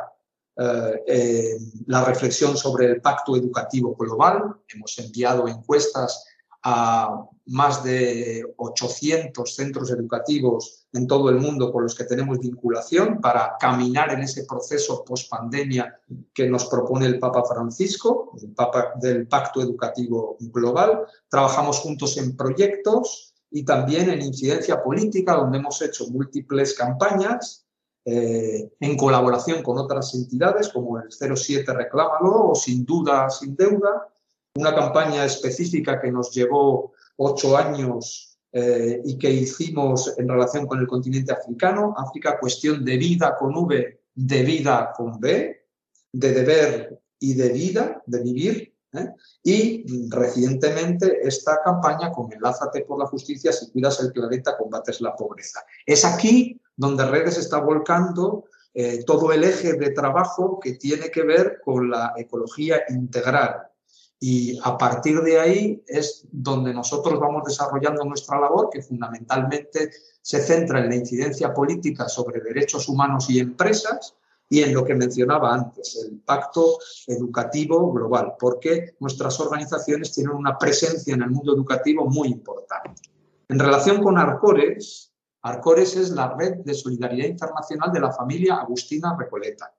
la 0.58 2.03
reflexión 2.03 2.58
sobre 2.58 2.88
el 2.88 3.01
pacto 3.01 3.36
educativo 3.36 3.95
global. 3.95 4.55
Hemos 4.68 4.97
enviado 4.97 5.47
encuestas 5.47 6.26
a 6.64 7.24
más 7.45 7.84
de 7.84 8.43
800 8.58 9.55
centros 9.55 9.91
educativos 9.91 10.88
en 10.91 11.08
todo 11.08 11.30
el 11.30 11.38
mundo 11.38 11.72
con 11.72 11.84
los 11.84 11.95
que 11.95 12.03
tenemos 12.03 12.39
vinculación 12.39 13.22
para 13.22 13.55
caminar 13.60 14.12
en 14.12 14.22
ese 14.22 14.45
proceso 14.45 15.05
post-pandemia 15.05 16.01
que 16.34 16.49
nos 16.49 16.66
propone 16.66 17.05
el 17.05 17.20
Papa 17.20 17.43
Francisco, 17.45 18.34
el 18.41 18.53
Papa 18.53 18.93
del 18.99 19.28
Pacto 19.28 19.62
Educativo 19.62 20.38
Global. 20.39 21.05
Trabajamos 21.30 21.80
juntos 21.80 22.18
en 22.18 22.36
proyectos 22.36 23.36
y 23.51 23.64
también 23.64 24.10
en 24.10 24.22
incidencia 24.22 24.84
política, 24.84 25.36
donde 25.36 25.60
hemos 25.60 25.82
hecho 25.82 26.08
múltiples 26.08 26.74
campañas 26.74 27.66
eh, 28.10 28.72
en 28.80 28.95
colaboración 28.95 29.62
con 29.62 29.78
otras 29.78 30.14
entidades 30.16 30.70
como 30.70 30.97
el 30.97 31.10
07 31.12 31.74
Reclámalo 31.74 32.51
o 32.51 32.55
Sin 32.55 32.86
Duda, 32.86 33.30
Sin 33.30 33.55
Deuda, 33.55 34.08
una 34.55 34.74
campaña 34.74 35.26
específica 35.26 35.99
que 35.99 36.12
nos 36.12 36.32
llevó 36.32 36.93
ocho 37.18 37.58
años 37.58 38.39
eh, 38.53 39.01
y 39.03 39.18
que 39.18 39.30
hicimos 39.30 40.18
en 40.18 40.30
relación 40.30 40.66
con 40.66 40.80
el 40.80 40.88
continente 40.88 41.34
africano, 41.34 41.93
África, 41.97 42.39
cuestión 42.39 42.86
de 42.86 42.97
vida 42.97 43.36
con 43.38 43.55
V 43.58 43.97
de 44.18 44.41
vida 44.41 44.93
con 44.95 45.20
B, 45.20 45.68
de 46.12 46.32
deber 46.34 46.99
y 47.20 47.36
de 47.36 47.49
vida, 47.49 48.01
de 48.05 48.24
vivir, 48.24 48.74
¿eh? 48.93 49.10
y 49.43 50.10
recientemente 50.10 51.20
esta 51.22 51.62
campaña 51.64 52.12
con 52.12 52.32
Enlázate 52.34 52.82
por 52.82 52.97
la 52.97 53.05
justicia, 53.05 53.51
si 53.51 53.70
cuidas 53.72 53.99
el 53.99 54.12
planeta, 54.12 54.58
combates 54.58 55.01
la 55.01 55.16
pobreza. 55.16 55.64
Es 55.86 56.03
aquí 56.03 56.60
donde 56.78 57.05
Redes 57.05 57.38
está 57.38 57.59
volcando 57.59 58.45
eh, 58.73 59.03
todo 59.05 59.32
el 59.32 59.43
eje 59.43 59.73
de 59.73 59.89
trabajo 59.89 60.59
que 60.59 60.73
tiene 60.73 61.09
que 61.09 61.23
ver 61.23 61.59
con 61.65 61.89
la 61.89 62.13
ecología 62.15 62.84
integral. 62.89 63.63
Y 64.19 64.59
a 64.63 64.78
partir 64.78 65.21
de 65.21 65.39
ahí 65.39 65.84
es 65.88 66.28
donde 66.32 66.73
nosotros 66.73 67.19
vamos 67.19 67.43
desarrollando 67.45 68.03
nuestra 68.03 68.39
labor, 68.39 68.69
que 68.71 68.82
fundamentalmente 68.82 69.91
se 70.21 70.41
centra 70.41 70.80
en 70.80 70.89
la 70.89 70.95
incidencia 70.95 71.53
política 71.53 72.07
sobre 72.07 72.41
derechos 72.41 72.88
humanos 72.88 73.30
y 73.30 73.39
empresas, 73.39 74.15
y 74.49 74.61
en 74.61 74.73
lo 74.73 74.86
que 74.86 74.95
mencionaba 74.95 75.53
antes, 75.53 76.07
el 76.07 76.19
pacto 76.19 76.78
educativo 77.07 77.91
global, 77.91 78.36
porque 78.39 78.95
nuestras 78.99 79.39
organizaciones 79.39 80.13
tienen 80.13 80.36
una 80.36 80.57
presencia 80.57 81.13
en 81.13 81.23
el 81.23 81.32
mundo 81.32 81.53
educativo 81.53 82.05
muy 82.05 82.30
importante. 82.30 83.01
En 83.49 83.59
relación 83.59 84.01
con 84.01 84.17
Arcores, 84.17 85.11
Arcores 85.48 85.95
es 85.95 86.10
la 86.10 86.36
red 86.36 86.58
de 86.66 86.74
solidaridad 86.74 87.28
internacional 87.28 87.91
de 87.93 88.02
la 88.02 88.12
familia 88.12 88.56
Agustina 88.56 89.16
Recoleta. 89.18 89.74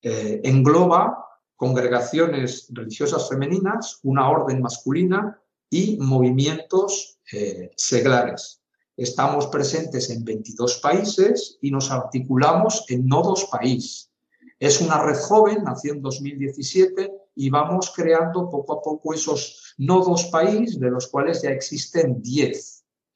Eh, 0.00 0.40
engloba 0.44 1.26
congregaciones 1.56 2.68
religiosas 2.70 3.28
femeninas, 3.28 4.00
una 4.02 4.30
orden 4.30 4.62
masculina 4.62 5.38
y 5.68 5.98
movimientos 5.98 7.18
eh, 7.30 7.70
seglares. 7.76 8.62
Estamos 8.96 9.48
presentes 9.48 10.08
en 10.08 10.24
22 10.24 10.78
países 10.78 11.58
y 11.60 11.70
nos 11.70 11.90
articulamos 11.90 12.86
en 12.88 13.06
nodos 13.06 13.44
país. 13.44 14.10
Es 14.58 14.80
una 14.80 15.02
red 15.02 15.18
joven, 15.18 15.64
nació 15.64 15.92
en 15.92 16.00
2017 16.00 17.12
y 17.34 17.50
vamos 17.50 17.92
creando 17.94 18.48
poco 18.48 18.72
a 18.72 18.80
poco 18.80 19.12
esos 19.12 19.74
nodos 19.76 20.24
país, 20.26 20.80
de 20.80 20.90
los 20.90 21.08
cuales 21.08 21.42
ya 21.42 21.50
existen 21.50 22.22
10. 22.22 22.73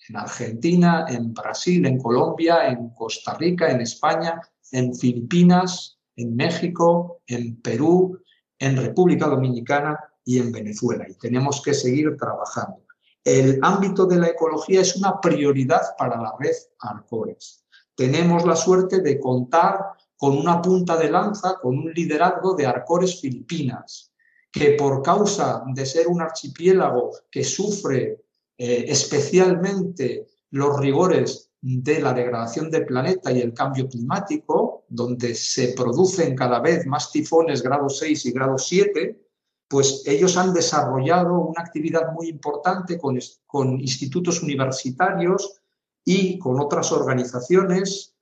En 0.08 0.16
Argentina, 0.16 1.06
en 1.08 1.34
Brasil, 1.34 1.84
en 1.86 1.98
Colombia, 1.98 2.68
en 2.68 2.90
Costa 2.90 3.34
Rica, 3.34 3.70
en 3.70 3.80
España, 3.80 4.40
en 4.72 4.94
Filipinas, 4.94 5.98
en 6.16 6.34
México, 6.34 7.20
en 7.26 7.60
Perú, 7.60 8.18
en 8.58 8.76
República 8.76 9.26
Dominicana 9.26 9.98
y 10.24 10.38
en 10.38 10.50
Venezuela. 10.50 11.06
Y 11.08 11.14
tenemos 11.14 11.62
que 11.62 11.74
seguir 11.74 12.16
trabajando 12.16 12.88
el 13.28 13.58
ámbito 13.62 14.06
de 14.06 14.16
la 14.16 14.28
ecología 14.28 14.80
es 14.80 14.96
una 14.96 15.20
prioridad 15.20 15.82
para 15.98 16.20
la 16.20 16.34
red 16.38 16.54
Arcores. 16.80 17.62
Tenemos 17.94 18.46
la 18.46 18.56
suerte 18.56 19.00
de 19.00 19.20
contar 19.20 19.78
con 20.16 20.38
una 20.38 20.62
punta 20.62 20.96
de 20.96 21.10
lanza, 21.10 21.56
con 21.60 21.76
un 21.76 21.92
liderazgo 21.92 22.54
de 22.54 22.64
Arcores 22.64 23.20
Filipinas, 23.20 24.12
que 24.50 24.70
por 24.72 25.02
causa 25.02 25.62
de 25.74 25.84
ser 25.84 26.08
un 26.08 26.22
archipiélago 26.22 27.10
que 27.30 27.44
sufre 27.44 28.24
eh, 28.58 28.86
especialmente 28.88 30.26
los 30.50 30.78
rigores 30.80 31.50
de 31.60 32.00
la 32.00 32.12
degradación 32.12 32.70
del 32.70 32.86
planeta 32.86 33.32
y 33.32 33.40
el 33.40 33.54
cambio 33.54 33.88
climático, 33.88 34.84
donde 34.88 35.34
se 35.34 35.74
producen 35.74 36.34
cada 36.34 36.60
vez 36.60 36.86
más 36.86 37.10
tifones 37.12 37.62
grado 37.62 37.88
6 37.88 38.26
y 38.26 38.32
grado 38.32 38.58
7, 38.58 39.20
pues 39.68 40.02
ellos 40.06 40.36
han 40.36 40.52
desarrollado 40.52 41.38
una 41.38 41.62
actividad 41.62 42.12
muy 42.12 42.28
importante 42.28 42.98
con, 42.98 43.18
con 43.46 43.80
institutos 43.80 44.42
universitarios 44.42 45.60
y 46.04 46.38
con 46.38 46.58
otras 46.58 46.90
organizaciones 46.90 48.14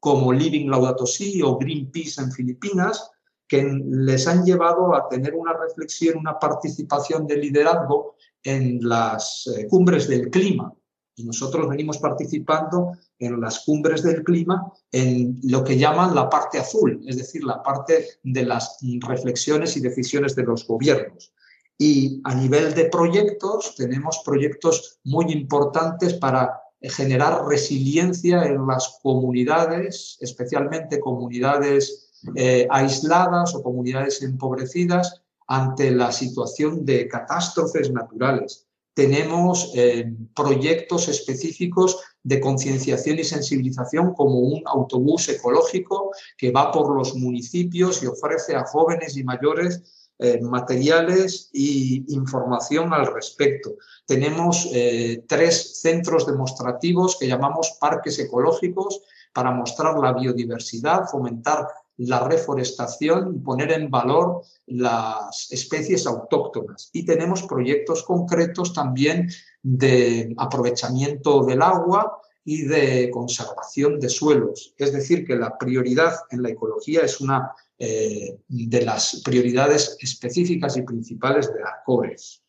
como 0.00 0.32
Living 0.32 0.68
Laudato 0.68 1.06
Si 1.06 1.40
o 1.42 1.56
Greenpeace 1.56 2.20
en 2.20 2.32
Filipinas, 2.32 3.10
que 3.46 3.62
les 3.62 4.26
han 4.26 4.44
llevado 4.44 4.94
a 4.94 5.08
tener 5.08 5.34
una 5.34 5.54
reflexión, 5.54 6.18
una 6.18 6.38
participación 6.38 7.26
de 7.26 7.36
liderazgo 7.36 8.16
en 8.48 8.80
las 8.82 9.46
eh, 9.46 9.66
cumbres 9.68 10.08
del 10.08 10.30
clima. 10.30 10.72
Y 11.16 11.24
nosotros 11.24 11.68
venimos 11.68 11.98
participando 11.98 12.92
en 13.18 13.40
las 13.40 13.64
cumbres 13.64 14.02
del 14.02 14.22
clima 14.22 14.72
en 14.92 15.38
lo 15.42 15.64
que 15.64 15.76
llaman 15.76 16.14
la 16.14 16.30
parte 16.30 16.58
azul, 16.58 17.02
es 17.06 17.16
decir, 17.16 17.42
la 17.44 17.62
parte 17.62 18.06
de 18.22 18.44
las 18.44 18.78
reflexiones 19.00 19.76
y 19.76 19.80
decisiones 19.80 20.34
de 20.36 20.44
los 20.44 20.66
gobiernos. 20.66 21.32
Y 21.76 22.20
a 22.24 22.34
nivel 22.34 22.74
de 22.74 22.86
proyectos, 22.86 23.74
tenemos 23.76 24.22
proyectos 24.24 25.00
muy 25.04 25.26
importantes 25.32 26.14
para 26.14 26.60
generar 26.80 27.44
resiliencia 27.46 28.44
en 28.44 28.66
las 28.66 29.00
comunidades, 29.02 30.16
especialmente 30.20 31.00
comunidades 31.00 32.08
eh, 32.36 32.66
aisladas 32.70 33.54
o 33.54 33.62
comunidades 33.62 34.22
empobrecidas 34.22 35.22
ante 35.48 35.90
la 35.90 36.12
situación 36.12 36.84
de 36.84 37.08
catástrofes 37.08 37.90
naturales 37.90 38.68
tenemos 38.98 39.70
eh, 39.76 40.12
proyectos 40.34 41.06
específicos 41.06 42.00
de 42.24 42.40
concienciación 42.40 43.20
y 43.20 43.22
sensibilización 43.22 44.12
como 44.12 44.40
un 44.40 44.60
autobús 44.66 45.28
ecológico 45.28 46.10
que 46.36 46.50
va 46.50 46.72
por 46.72 46.92
los 46.92 47.14
municipios 47.14 48.02
y 48.02 48.06
ofrece 48.06 48.56
a 48.56 48.64
jóvenes 48.64 49.16
y 49.16 49.22
mayores 49.22 50.10
eh, 50.18 50.40
materiales 50.40 51.48
e 51.54 52.02
información 52.08 52.92
al 52.92 53.14
respecto. 53.14 53.76
Tenemos 54.04 54.68
eh, 54.72 55.22
tres 55.28 55.80
centros 55.80 56.26
demostrativos 56.26 57.16
que 57.20 57.28
llamamos 57.28 57.76
parques 57.80 58.18
ecológicos 58.18 59.00
para 59.32 59.52
mostrar 59.52 59.96
la 59.96 60.12
biodiversidad, 60.12 61.08
fomentar 61.08 61.68
la 61.98 62.26
reforestación 62.26 63.34
y 63.34 63.38
poner 63.40 63.72
en 63.72 63.90
valor 63.90 64.42
las 64.66 65.48
especies 65.50 66.06
autóctonas. 66.06 66.90
Y 66.92 67.04
tenemos 67.04 67.42
proyectos 67.42 68.04
concretos 68.04 68.72
también 68.72 69.28
de 69.62 70.32
aprovechamiento 70.38 71.44
del 71.44 71.60
agua 71.60 72.20
y 72.44 72.62
de 72.62 73.10
conservación 73.10 73.98
de 73.98 74.08
suelos. 74.08 74.74
Es 74.78 74.92
decir, 74.92 75.26
que 75.26 75.36
la 75.36 75.58
prioridad 75.58 76.14
en 76.30 76.42
la 76.42 76.50
ecología 76.50 77.00
es 77.00 77.20
una 77.20 77.50
eh, 77.78 78.38
de 78.46 78.84
las 78.84 79.20
prioridades 79.24 79.98
específicas 80.00 80.76
y 80.76 80.82
principales 80.82 81.52
de 81.52 81.62
ARCORES. 81.62 82.42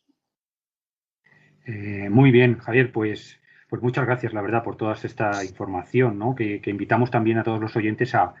Eh, 1.66 2.08
muy 2.08 2.30
bien, 2.30 2.58
Javier, 2.58 2.92
pues, 2.92 3.36
pues 3.68 3.82
muchas 3.82 4.06
gracias, 4.06 4.32
la 4.32 4.42
verdad, 4.42 4.62
por 4.62 4.76
toda 4.76 4.94
esta 4.94 5.44
información, 5.44 6.18
¿no? 6.18 6.34
que 6.34 6.62
invitamos 6.66 7.10
también 7.10 7.38
a 7.38 7.44
todos 7.44 7.60
los 7.60 7.76
oyentes 7.76 8.14
a, 8.14 8.34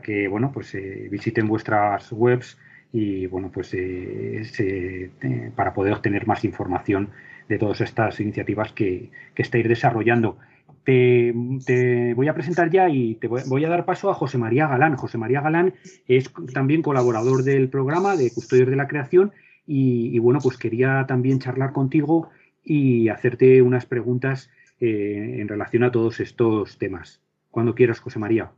que 0.00 0.28
bueno 0.28 0.50
pues 0.52 0.74
eh, 0.74 1.08
visiten 1.10 1.48
vuestras 1.48 2.12
webs 2.12 2.58
y 2.92 3.26
bueno 3.26 3.50
pues 3.52 3.74
eh, 3.74 4.42
eh, 4.58 5.50
para 5.54 5.74
poder 5.74 5.94
obtener 5.94 6.26
más 6.26 6.44
información 6.44 7.10
de 7.48 7.58
todas 7.58 7.80
estas 7.80 8.20
iniciativas 8.20 8.72
que, 8.72 9.10
estáis 9.36 9.68
desarrollando. 9.68 10.38
Te, 10.84 11.32
voy 12.14 12.28
a 12.28 12.34
presentar 12.34 12.70
ya 12.70 12.88
y 12.88 13.16
te 13.16 13.26
voy, 13.28 13.64
a 13.64 13.68
dar 13.68 13.84
paso 13.84 14.10
a 14.10 14.14
José 14.14 14.38
María 14.38 14.66
Galán. 14.66 14.96
José 14.96 15.18
María 15.18 15.42
Galán 15.42 15.74
es 16.08 16.32
también 16.54 16.80
colaborador 16.80 17.42
del 17.42 17.68
programa 17.68 18.16
de 18.16 18.30
Custodios 18.30 18.70
de 18.70 18.76
la 18.76 18.88
Creación 18.88 19.32
y, 19.66 20.18
bueno, 20.20 20.40
pues 20.42 20.56
quería 20.56 21.04
también 21.06 21.38
charlar 21.38 21.72
contigo 21.72 22.30
y 22.62 23.08
hacerte 23.08 23.60
unas 23.60 23.84
preguntas 23.84 24.50
en 24.80 25.46
relación 25.46 25.84
a 25.84 25.90
todos 25.90 26.20
estos 26.20 26.78
temas. 26.78 27.20
Cuando 27.54 27.76
quieras, 27.76 28.00
José 28.00 28.18
María. 28.18 28.50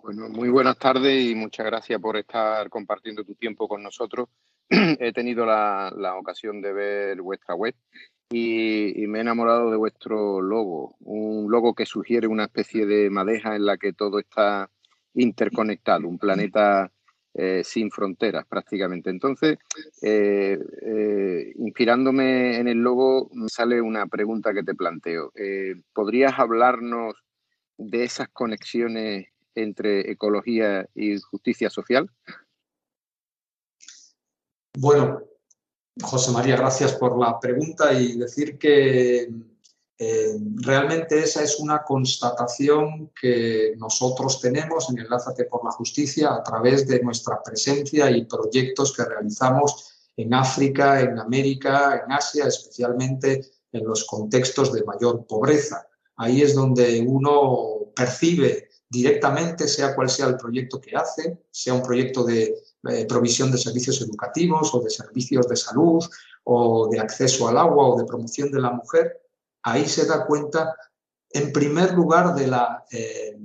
Bueno, 0.00 0.28
muy 0.28 0.48
buenas 0.48 0.78
tardes 0.78 1.30
y 1.30 1.34
muchas 1.34 1.66
gracias 1.66 2.00
por 2.00 2.16
estar 2.16 2.68
compartiendo 2.70 3.24
tu 3.24 3.34
tiempo 3.34 3.68
con 3.68 3.82
nosotros. 3.82 4.28
he 4.70 5.12
tenido 5.12 5.44
la, 5.44 6.14
ocasión 6.18 6.60
de 6.60 6.72
ver 6.72 7.20
vuestra 7.20 7.54
web 7.54 7.74
y, 8.30 9.06
me 9.06 9.18
he 9.18 9.20
enamorado 9.20 9.70
de 9.70 9.76
vuestro 9.76 10.40
logo, 10.40 10.96
un 11.00 11.50
logo 11.50 11.74
que 11.74 11.84
sugiere 11.84 12.26
una 12.26 12.44
especie 12.44 12.86
de 12.86 13.10
madeja 13.10 13.54
en 13.56 13.66
la 13.66 13.76
que 13.76 13.92
todo 13.92 14.18
está 14.18 14.70
interconectado, 15.14 16.08
un 16.08 16.18
planeta 16.18 16.90
eh, 17.34 17.62
sin 17.64 17.90
fronteras 17.90 18.46
prácticamente. 18.46 19.10
Entonces, 19.10 19.58
eh, 20.00 20.58
eh, 20.86 21.52
inspirándome 21.56 22.56
en 22.56 22.68
el 22.68 22.78
logo, 22.78 23.30
sale 23.48 23.80
una 23.80 24.06
pregunta 24.06 24.54
que 24.54 24.62
te 24.62 24.74
planteo. 24.74 25.32
¿Podrías 25.92 26.38
hablarnos 26.38 27.14
de 27.76 28.04
esas 28.04 28.28
conexiones 28.28 29.31
entre 29.54 30.10
ecología 30.10 30.88
y 30.94 31.18
justicia 31.18 31.70
social? 31.70 32.10
Bueno, 34.78 35.22
José 36.00 36.30
María, 36.30 36.56
gracias 36.56 36.94
por 36.94 37.18
la 37.18 37.38
pregunta 37.38 37.92
y 37.92 38.16
decir 38.16 38.58
que 38.58 39.28
eh, 39.98 40.36
realmente 40.56 41.18
esa 41.18 41.42
es 41.42 41.60
una 41.60 41.82
constatación 41.84 43.12
que 43.20 43.74
nosotros 43.76 44.40
tenemos 44.40 44.90
en 44.90 44.98
Enlázate 44.98 45.44
por 45.44 45.64
la 45.64 45.70
Justicia 45.70 46.34
a 46.34 46.42
través 46.42 46.88
de 46.88 47.02
nuestra 47.02 47.42
presencia 47.42 48.10
y 48.10 48.24
proyectos 48.24 48.96
que 48.96 49.04
realizamos 49.04 50.10
en 50.16 50.34
África, 50.34 51.00
en 51.00 51.18
América, 51.18 52.02
en 52.04 52.12
Asia, 52.12 52.46
especialmente 52.46 53.44
en 53.70 53.84
los 53.84 54.04
contextos 54.04 54.72
de 54.72 54.84
mayor 54.84 55.26
pobreza. 55.26 55.86
Ahí 56.16 56.42
es 56.42 56.54
donde 56.54 57.04
uno 57.06 57.92
percibe 57.94 58.70
directamente, 58.92 59.66
sea 59.66 59.94
cual 59.94 60.10
sea 60.10 60.26
el 60.26 60.36
proyecto 60.36 60.78
que 60.78 60.94
hace, 60.94 61.38
sea 61.50 61.72
un 61.72 61.82
proyecto 61.82 62.24
de 62.24 62.54
eh, 62.90 63.06
provisión 63.06 63.50
de 63.50 63.56
servicios 63.56 64.02
educativos 64.02 64.74
o 64.74 64.80
de 64.80 64.90
servicios 64.90 65.48
de 65.48 65.56
salud 65.56 66.04
o 66.44 66.88
de 66.90 67.00
acceso 67.00 67.48
al 67.48 67.56
agua 67.56 67.88
o 67.88 67.98
de 67.98 68.04
promoción 68.04 68.52
de 68.52 68.60
la 68.60 68.70
mujer, 68.70 69.18
ahí 69.62 69.88
se 69.88 70.04
da 70.04 70.26
cuenta, 70.26 70.76
en 71.30 71.52
primer 71.52 71.94
lugar, 71.94 72.34
de 72.34 72.46
la 72.48 72.84
eh, 72.90 73.38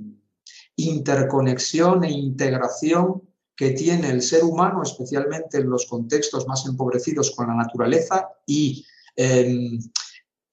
interconexión 0.76 2.04
e 2.04 2.10
integración 2.10 3.22
que 3.56 3.70
tiene 3.70 4.10
el 4.10 4.20
ser 4.20 4.44
humano, 4.44 4.82
especialmente 4.82 5.56
en 5.56 5.70
los 5.70 5.86
contextos 5.86 6.46
más 6.46 6.66
empobrecidos 6.66 7.30
con 7.30 7.46
la 7.46 7.54
naturaleza 7.54 8.28
y 8.44 8.84
em, 9.16 9.80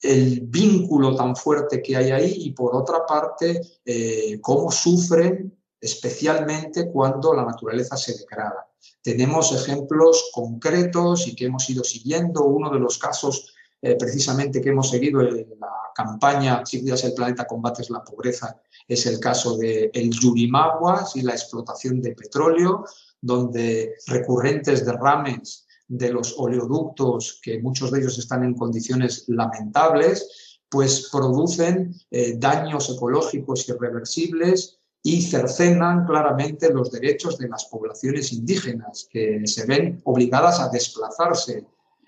el 0.01 0.41
vínculo 0.41 1.15
tan 1.15 1.35
fuerte 1.35 1.81
que 1.81 1.95
hay 1.95 2.11
ahí 2.11 2.33
y 2.37 2.51
por 2.51 2.75
otra 2.75 3.05
parte 3.05 3.61
eh, 3.83 4.39
cómo 4.41 4.71
sufren 4.71 5.57
especialmente 5.79 6.89
cuando 6.91 7.33
la 7.33 7.45
naturaleza 7.45 7.95
se 7.95 8.17
degrada. 8.17 8.67
Tenemos 9.01 9.51
ejemplos 9.51 10.29
concretos 10.33 11.27
y 11.27 11.35
que 11.35 11.45
hemos 11.45 11.69
ido 11.69 11.83
siguiendo. 11.83 12.43
Uno 12.43 12.71
de 12.71 12.79
los 12.79 12.97
casos 12.97 13.53
eh, 13.81 13.95
precisamente 13.95 14.61
que 14.61 14.69
hemos 14.69 14.89
seguido 14.89 15.21
en 15.21 15.47
la 15.59 15.69
campaña 15.93 16.65
Si 16.65 16.81
cuidas 16.81 17.03
el 17.03 17.13
planeta, 17.13 17.45
combates 17.45 17.89
la 17.89 18.03
pobreza, 18.03 18.59
es 18.87 19.05
el 19.05 19.19
caso 19.19 19.57
de 19.57 19.91
el 19.93 20.09
Yurimaguas 20.09 21.15
y 21.15 21.21
la 21.21 21.33
explotación 21.33 22.01
de 22.01 22.15
petróleo, 22.15 22.85
donde 23.21 23.93
recurrentes 24.07 24.85
derrames 24.85 25.64
de 25.87 26.11
los 26.11 26.35
oleoductos, 26.37 27.39
que 27.41 27.61
muchos 27.61 27.91
de 27.91 27.99
ellos 27.99 28.17
están 28.17 28.43
en 28.43 28.55
condiciones 28.55 29.25
lamentables, 29.27 30.59
pues 30.69 31.09
producen 31.11 31.93
eh, 32.11 32.35
daños 32.37 32.89
ecológicos 32.89 33.67
irreversibles 33.69 34.79
y 35.03 35.21
cercenan 35.21 36.05
claramente 36.05 36.73
los 36.73 36.91
derechos 36.91 37.37
de 37.37 37.47
las 37.47 37.65
poblaciones 37.65 38.33
indígenas, 38.33 39.07
que 39.11 39.45
se 39.45 39.65
ven 39.67 40.01
obligadas 40.03 40.59
a 40.59 40.69
desplazarse. 40.69 41.65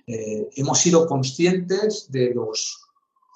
Eh, 0.07 0.49
hemos 0.55 0.79
sido 0.79 1.05
conscientes 1.05 2.11
de 2.11 2.33
los 2.33 2.81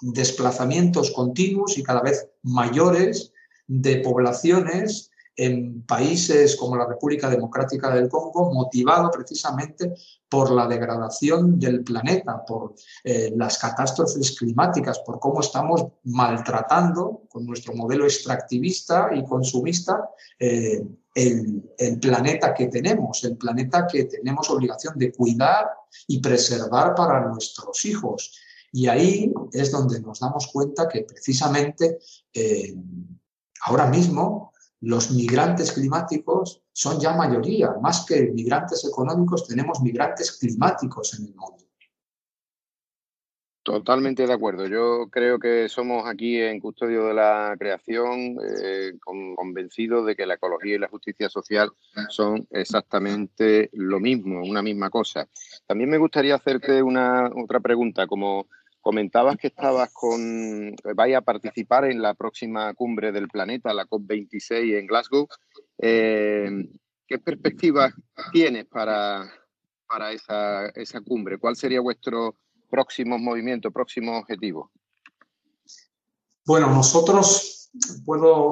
desplazamientos 0.01 1.11
continuos 1.11 1.77
y 1.77 1.83
cada 1.83 2.01
vez 2.01 2.27
mayores 2.41 3.31
de 3.67 3.97
poblaciones 3.97 5.10
en 5.41 5.81
países 5.87 6.55
como 6.55 6.75
la 6.75 6.85
República 6.85 7.27
Democrática 7.27 7.89
del 7.89 8.07
Congo, 8.07 8.53
motivado 8.53 9.09
precisamente 9.09 9.95
por 10.29 10.51
la 10.51 10.67
degradación 10.67 11.59
del 11.59 11.83
planeta, 11.83 12.45
por 12.45 12.75
eh, 13.03 13.33
las 13.35 13.57
catástrofes 13.57 14.37
climáticas, 14.37 14.99
por 14.99 15.19
cómo 15.19 15.41
estamos 15.41 15.87
maltratando 16.03 17.23
con 17.27 17.47
nuestro 17.47 17.73
modelo 17.73 18.05
extractivista 18.05 19.09
y 19.15 19.23
consumista 19.23 20.11
eh, 20.37 20.83
el, 21.15 21.99
planeta 21.99 22.53
que 22.53 22.67
tenemos, 22.67 23.23
el 23.23 23.35
planeta 23.35 23.87
que 23.87 24.03
tenemos 24.03 24.47
obligación 24.51 24.93
de 24.95 25.11
cuidar 25.11 25.71
y 26.05 26.19
preservar 26.19 26.93
para 26.93 27.27
nuestros 27.27 27.83
hijos. 27.85 28.37
Y 28.71 28.87
ahí 28.87 29.33
es 29.51 29.71
donde 29.71 29.99
nos 30.01 30.19
damos 30.19 30.47
cuenta 30.53 30.87
que 30.87 31.01
precisamente 31.01 31.97
eh, 32.31 32.75
ahora 33.63 33.87
mismo 33.87 34.50
los 34.81 35.11
migrantes 35.11 35.71
climáticos 35.71 36.63
son 36.73 36.99
ya 36.99 37.13
mayoría, 37.13 37.75
más 37.81 38.05
que 38.05 38.31
migrantes 38.31 38.83
económicos, 38.85 39.47
tenemos 39.47 39.81
migrantes 39.81 40.31
climáticos 40.33 41.17
en 41.19 41.27
el 41.27 41.35
mundo. 41.35 41.63
Totalmente 43.63 44.25
de 44.25 44.33
acuerdo. 44.33 44.65
Yo 44.65 45.07
creo 45.11 45.37
que 45.37 45.69
somos 45.69 46.07
aquí 46.07 46.41
en 46.41 46.59
Custodio 46.59 47.05
de 47.05 47.13
la 47.13 47.55
Creación 47.59 48.37
eh, 48.43 48.93
convencidos 49.35 50.07
de 50.07 50.15
que 50.15 50.25
la 50.25 50.33
ecología 50.33 50.75
y 50.75 50.79
la 50.79 50.87
justicia 50.87 51.29
social 51.29 51.69
son 52.09 52.47
exactamente 52.49 53.69
lo 53.73 53.99
mismo, 53.99 54.41
una 54.41 54.63
misma 54.63 54.89
cosa. 54.89 55.27
También 55.67 55.91
me 55.91 55.99
gustaría 55.99 56.33
hacerte 56.33 56.81
una 56.81 57.29
otra 57.35 57.59
pregunta, 57.59 58.07
como 58.07 58.47
comentabas 58.81 59.37
que 59.37 59.47
estabas 59.47 59.91
con, 59.93 60.75
vaya 60.95 61.19
a 61.19 61.21
participar 61.21 61.85
en 61.85 62.01
la 62.01 62.13
próxima 62.15 62.73
cumbre 62.73 63.11
del 63.11 63.27
planeta, 63.27 63.73
la 63.73 63.85
COP26 63.85 64.79
en 64.79 64.87
Glasgow. 64.87 65.27
Eh, 65.77 66.49
¿Qué 67.07 67.19
perspectivas 67.19 67.93
tienes 68.31 68.65
para, 68.65 69.31
para 69.87 70.11
esa, 70.11 70.67
esa 70.69 71.01
cumbre? 71.01 71.37
¿Cuál 71.37 71.55
sería 71.55 71.81
vuestro 71.81 72.35
próximos 72.69 73.19
movimientos, 73.19 73.71
próximos 73.71 74.21
objetivos? 74.21 74.69
Bueno, 76.45 76.69
nosotros 76.69 77.69
puedo, 78.05 78.51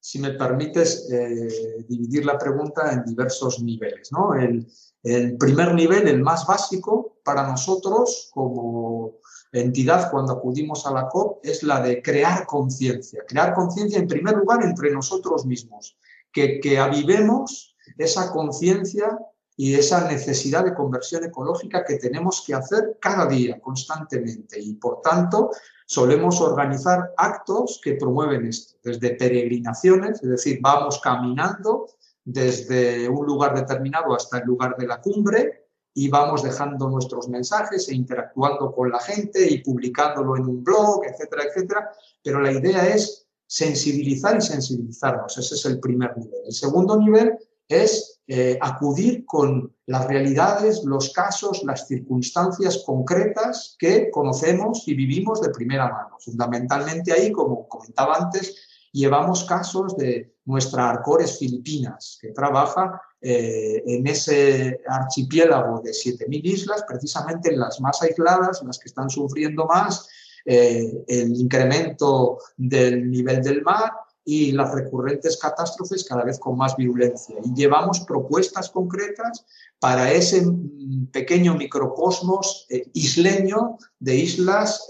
si 0.00 0.18
me 0.18 0.30
permites, 0.30 1.10
eh, 1.12 1.84
dividir 1.88 2.24
la 2.24 2.38
pregunta 2.38 2.92
en 2.92 3.04
diversos 3.04 3.60
niveles. 3.60 4.10
¿no? 4.12 4.34
El, 4.34 4.66
el, 5.02 5.36
primer 5.36 5.74
nivel, 5.74 6.08
el 6.08 6.22
más 6.22 6.46
básico 6.46 7.18
para 7.24 7.46
nosotros 7.46 8.30
como 8.32 9.18
entidad 9.52 10.10
cuando 10.10 10.34
acudimos 10.34 10.86
a 10.86 10.92
la 10.92 11.08
COP, 11.08 11.44
es 11.44 11.62
la 11.62 11.80
de 11.80 12.02
crear 12.02 12.46
conciencia. 12.46 13.24
Crear 13.26 13.54
conciencia 13.54 13.98
en 13.98 14.08
primer 14.08 14.36
lugar 14.36 14.62
entre 14.64 14.90
nosotros 14.90 15.46
mismos, 15.46 15.96
que, 16.32 16.60
que 16.60 16.78
avivemos 16.78 17.76
esa 17.96 18.30
conciencia 18.32 19.18
y 19.56 19.74
esa 19.74 20.08
necesidad 20.08 20.64
de 20.64 20.74
conversión 20.74 21.24
ecológica 21.24 21.84
que 21.84 21.96
tenemos 21.96 22.44
que 22.46 22.54
hacer 22.54 22.96
cada 23.00 23.26
día, 23.26 23.60
constantemente. 23.60 24.60
Y 24.60 24.74
por 24.74 25.00
tanto, 25.00 25.50
solemos 25.84 26.40
organizar 26.40 27.12
actos 27.16 27.80
que 27.82 27.94
promueven 27.94 28.46
esto, 28.46 28.76
desde 28.84 29.16
peregrinaciones, 29.16 30.22
es 30.22 30.28
decir, 30.28 30.60
vamos 30.62 31.00
caminando 31.00 31.88
desde 32.24 33.08
un 33.08 33.26
lugar 33.26 33.54
determinado 33.54 34.14
hasta 34.14 34.38
el 34.38 34.44
lugar 34.44 34.76
de 34.76 34.86
la 34.86 35.00
cumbre 35.00 35.67
y 35.98 36.08
vamos 36.08 36.44
dejando 36.44 36.88
nuestros 36.88 37.28
mensajes 37.28 37.88
e 37.88 37.94
interactuando 37.96 38.72
con 38.72 38.88
la 38.88 39.00
gente 39.00 39.44
y 39.50 39.64
publicándolo 39.64 40.36
en 40.36 40.46
un 40.46 40.62
blog, 40.62 41.04
etcétera, 41.04 41.42
etcétera. 41.48 41.90
Pero 42.22 42.40
la 42.40 42.52
idea 42.52 42.86
es 42.86 43.26
sensibilizar 43.44 44.36
y 44.36 44.40
sensibilizarnos. 44.40 45.36
Ese 45.36 45.56
es 45.56 45.64
el 45.66 45.80
primer 45.80 46.16
nivel. 46.16 46.40
El 46.46 46.52
segundo 46.52 46.96
nivel 47.00 47.36
es 47.66 48.20
eh, 48.28 48.56
acudir 48.60 49.26
con 49.26 49.74
las 49.86 50.06
realidades, 50.06 50.84
los 50.84 51.12
casos, 51.12 51.64
las 51.64 51.88
circunstancias 51.88 52.84
concretas 52.86 53.74
que 53.76 54.08
conocemos 54.12 54.86
y 54.86 54.94
vivimos 54.94 55.40
de 55.40 55.50
primera 55.50 55.88
mano. 55.88 56.16
Fundamentalmente 56.20 57.12
ahí, 57.12 57.32
como 57.32 57.66
comentaba 57.66 58.18
antes, 58.18 58.54
llevamos 58.92 59.42
casos 59.42 59.96
de 59.96 60.36
nuestra 60.44 60.90
Arcores 60.90 61.40
Filipinas, 61.40 62.18
que 62.22 62.28
trabaja 62.28 63.02
eh, 63.20 63.82
en 63.84 64.06
ese 64.06 64.80
archipiélago 64.86 65.80
de 65.80 65.90
7.000 65.90 66.40
islas, 66.44 66.84
precisamente 66.86 67.52
en 67.52 67.58
las 67.58 67.80
más 67.80 68.00
aisladas, 68.00 68.62
las 68.64 68.78
que 68.78 68.88
están 68.88 69.10
sufriendo 69.10 69.66
más 69.66 70.08
eh, 70.44 71.04
el 71.08 71.34
incremento 71.34 72.38
del 72.56 73.10
nivel 73.10 73.42
del 73.42 73.62
mar 73.62 73.90
y 74.24 74.52
las 74.52 74.72
recurrentes 74.72 75.36
catástrofes 75.36 76.04
cada 76.04 76.22
vez 76.22 76.38
con 76.38 76.56
más 76.56 76.76
virulencia. 76.76 77.36
Y 77.42 77.54
llevamos 77.54 78.00
propuestas 78.00 78.70
concretas 78.70 79.44
para 79.80 80.12
ese 80.12 80.42
mm, 80.46 81.06
pequeño 81.06 81.56
microcosmos 81.56 82.66
eh, 82.70 82.88
isleño 82.94 83.78
de 83.98 84.14
islas, 84.14 84.86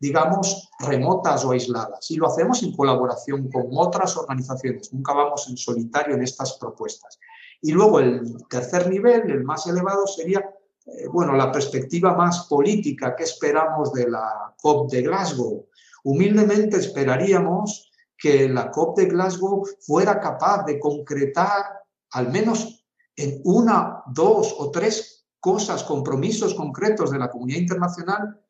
digamos, 0.00 0.70
remotas 0.78 1.44
o 1.44 1.50
aisladas. 1.50 2.10
Y 2.10 2.16
lo 2.16 2.28
hacemos 2.28 2.62
en 2.62 2.74
colaboración 2.74 3.50
con 3.50 3.66
otras 3.72 4.16
organizaciones. 4.16 4.90
Nunca 4.90 5.12
vamos 5.12 5.48
en 5.50 5.58
solitario 5.58 6.14
en 6.14 6.22
estas 6.22 6.54
propuestas. 6.54 7.18
Y 7.62 7.72
luego 7.72 8.00
el 8.00 8.46
tercer 8.48 8.90
nivel, 8.90 9.30
el 9.30 9.44
más 9.44 9.66
elevado, 9.66 10.06
sería 10.06 10.40
eh, 10.84 11.06
bueno, 11.10 11.34
la 11.34 11.50
perspectiva 11.52 12.14
más 12.14 12.46
política 12.48 13.14
que 13.14 13.22
esperamos 13.22 13.92
de 13.92 14.10
la 14.10 14.54
COP 14.60 14.90
de 14.90 15.02
Glasgow. 15.02 15.66
Humildemente 16.04 16.78
esperaríamos 16.78 17.90
que 18.18 18.48
la 18.48 18.70
COP 18.70 18.98
de 18.98 19.06
Glasgow 19.06 19.64
fuera 19.80 20.18
capaz 20.20 20.64
de 20.64 20.80
concretar 20.80 21.82
al 22.10 22.30
menos 22.30 22.84
en 23.16 23.40
una, 23.44 24.02
dos 24.06 24.54
o 24.58 24.70
tres 24.70 25.24
cosas, 25.38 25.84
compromisos 25.84 26.54
concretos 26.54 27.10
de 27.10 27.18
la 27.18 27.30
comunidad 27.30 27.60
internacional, 27.60 28.40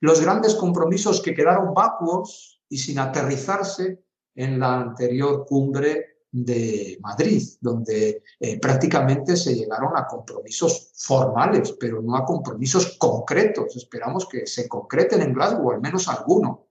los 0.00 0.20
grandes 0.20 0.54
compromisos 0.54 1.20
que 1.20 1.34
quedaron 1.34 1.74
vacuos 1.74 2.62
y 2.68 2.78
sin 2.78 2.98
aterrizarse 2.98 4.02
en 4.34 4.58
la 4.58 4.80
anterior 4.80 5.44
cumbre 5.46 6.19
de 6.32 6.98
Madrid, 7.00 7.42
donde 7.60 8.22
eh, 8.38 8.60
prácticamente 8.60 9.36
se 9.36 9.54
llegaron 9.54 9.96
a 9.96 10.06
compromisos 10.06 10.92
formales, 10.96 11.76
pero 11.78 12.00
no 12.02 12.16
a 12.16 12.24
compromisos 12.24 12.96
concretos. 12.98 13.76
Esperamos 13.76 14.28
que 14.28 14.46
se 14.46 14.68
concreten 14.68 15.22
en 15.22 15.34
Glasgow, 15.34 15.72
al 15.72 15.80
menos 15.80 16.08
alguno. 16.08 16.66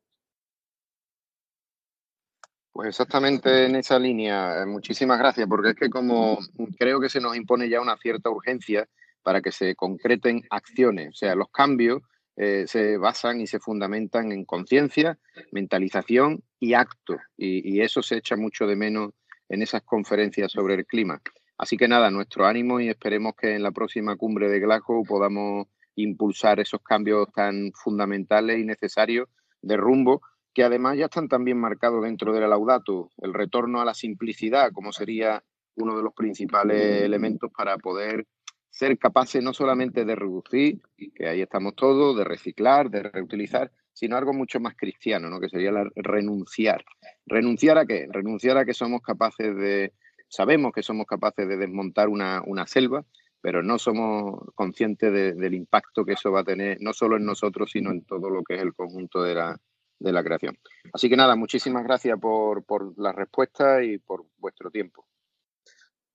Pues 2.72 2.90
exactamente 2.90 3.66
en 3.66 3.76
esa 3.76 4.00
línea. 4.00 4.62
Eh, 4.62 4.66
muchísimas 4.66 5.20
gracias, 5.20 5.48
porque 5.50 5.72
es 5.72 5.76
que 5.76 5.90
como 5.90 6.40
creo 6.78 7.00
que 7.00 7.10
se 7.10 7.20
nos 7.20 7.36
impone 7.36 7.70
ya 7.70 7.82
una 7.82 7.98
cierta 7.98 8.30
urgencia 8.30 8.88
para 9.22 9.42
que 9.42 9.52
se 9.52 9.76
concreten 9.76 10.44
acciones, 10.50 11.10
o 11.10 11.14
sea, 11.14 11.36
los 11.36 11.50
cambios 11.50 12.02
eh, 12.42 12.68
se 12.68 12.96
basan 12.96 13.42
y 13.42 13.48
se 13.48 13.60
fundamentan 13.60 14.32
en 14.32 14.46
conciencia, 14.46 15.20
mentalización 15.52 16.42
y 16.58 16.74
acto. 16.74 17.18
Y, 17.36 17.82
eso 17.82 18.02
se 18.02 18.16
echa 18.16 18.38
mucho 18.38 18.66
de 18.66 18.78
menos 18.78 19.12
en 19.50 19.62
esas 19.62 19.84
conferencias 19.84 20.52
sobre 20.52 20.76
el 20.76 20.86
clima. 20.86 21.22
Así 21.58 21.76
que 21.76 21.88
nada, 21.88 22.10
nuestro 22.10 22.46
ánimo 22.46 22.80
y 22.80 22.88
esperemos 22.90 23.34
que 23.36 23.56
en 23.56 23.64
la 23.64 23.72
próxima 23.72 24.16
cumbre 24.16 24.50
de 24.50 24.60
Glasgow 24.60 25.04
podamos 25.04 25.68
impulsar 25.96 26.60
esos 26.60 26.82
cambios 26.82 27.28
tan 27.34 27.72
fundamentales 27.74 28.60
y 28.60 28.66
necesarios 28.66 29.28
de 29.62 29.76
rumbo 29.76 30.22
que 30.54 30.64
además 30.64 30.98
ya 30.98 31.06
están 31.06 31.28
también 31.28 31.60
marcados 31.60 32.04
dentro 32.04 32.34
de 32.34 32.42
la 32.42 32.48
Laudato, 32.48 33.12
el 33.18 33.34
retorno 33.34 33.82
a 33.82 33.86
la 33.86 33.94
simplicidad, 33.94 34.72
como 34.72 34.92
sería 34.92 35.44
uno 35.76 35.96
de 35.96 36.04
los 36.04 36.14
principales 36.14 37.04
elementos 37.04 37.52
para 37.56 37.78
poder 37.78 38.26
ser 38.70 38.98
capaces 38.98 39.44
no 39.44 39.54
solamente 39.54 40.06
de 40.06 40.16
reducir, 40.16 40.82
que 41.16 41.28
ahí 41.28 41.42
estamos 41.42 41.76
todos, 41.76 42.18
de 42.18 42.24
reciclar, 42.24 42.90
de 42.90 43.04
reutilizar, 43.04 43.72
sino 44.00 44.16
algo 44.16 44.32
mucho 44.32 44.62
más 44.62 44.78
cristiano, 44.78 45.30
¿no? 45.30 45.42
que 45.42 45.50
sería 45.50 45.74
la 45.74 45.86
renunciar. 45.94 46.86
¿Renunciar 47.26 47.78
a 47.78 47.86
qué? 47.86 48.08
Renunciar 48.10 48.58
a 48.58 48.64
que 48.64 48.74
somos 48.74 49.02
capaces 49.02 49.54
de, 49.58 49.92
sabemos 50.30 50.72
que 50.72 50.82
somos 50.82 51.06
capaces 51.06 51.46
de 51.46 51.58
desmontar 51.58 52.08
una, 52.08 52.42
selva, 52.66 53.04
pero 53.42 53.62
no 53.62 53.78
somos 53.78 54.40
conscientes 54.56 55.12
del 55.12 55.54
impacto 55.54 56.06
que 56.06 56.14
eso 56.14 56.32
va 56.32 56.40
a 56.40 56.46
tener, 56.46 56.78
no 56.80 56.94
solo 56.94 57.18
en 57.18 57.26
nosotros, 57.26 57.72
sino 57.72 57.92
en 57.92 58.06
todo 58.06 58.30
lo 58.30 58.42
que 58.42 58.56
es 58.56 58.62
el 58.62 58.74
conjunto 58.74 59.22
de 59.22 59.36
la, 59.36 59.60
de 60.00 60.14
la 60.14 60.24
creación. 60.24 60.58
Así 60.94 61.10
que 61.10 61.18
nada, 61.18 61.36
muchísimas 61.36 61.84
gracias 61.84 62.18
por, 62.22 62.64
por 62.64 62.98
la 62.98 63.12
respuesta 63.12 63.84
y 63.84 63.98
por 63.98 64.28
vuestro 64.38 64.72
tiempo. 64.72 65.06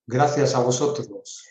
Gracias 0.07 0.55
a 0.55 0.61
vosotros. 0.61 1.45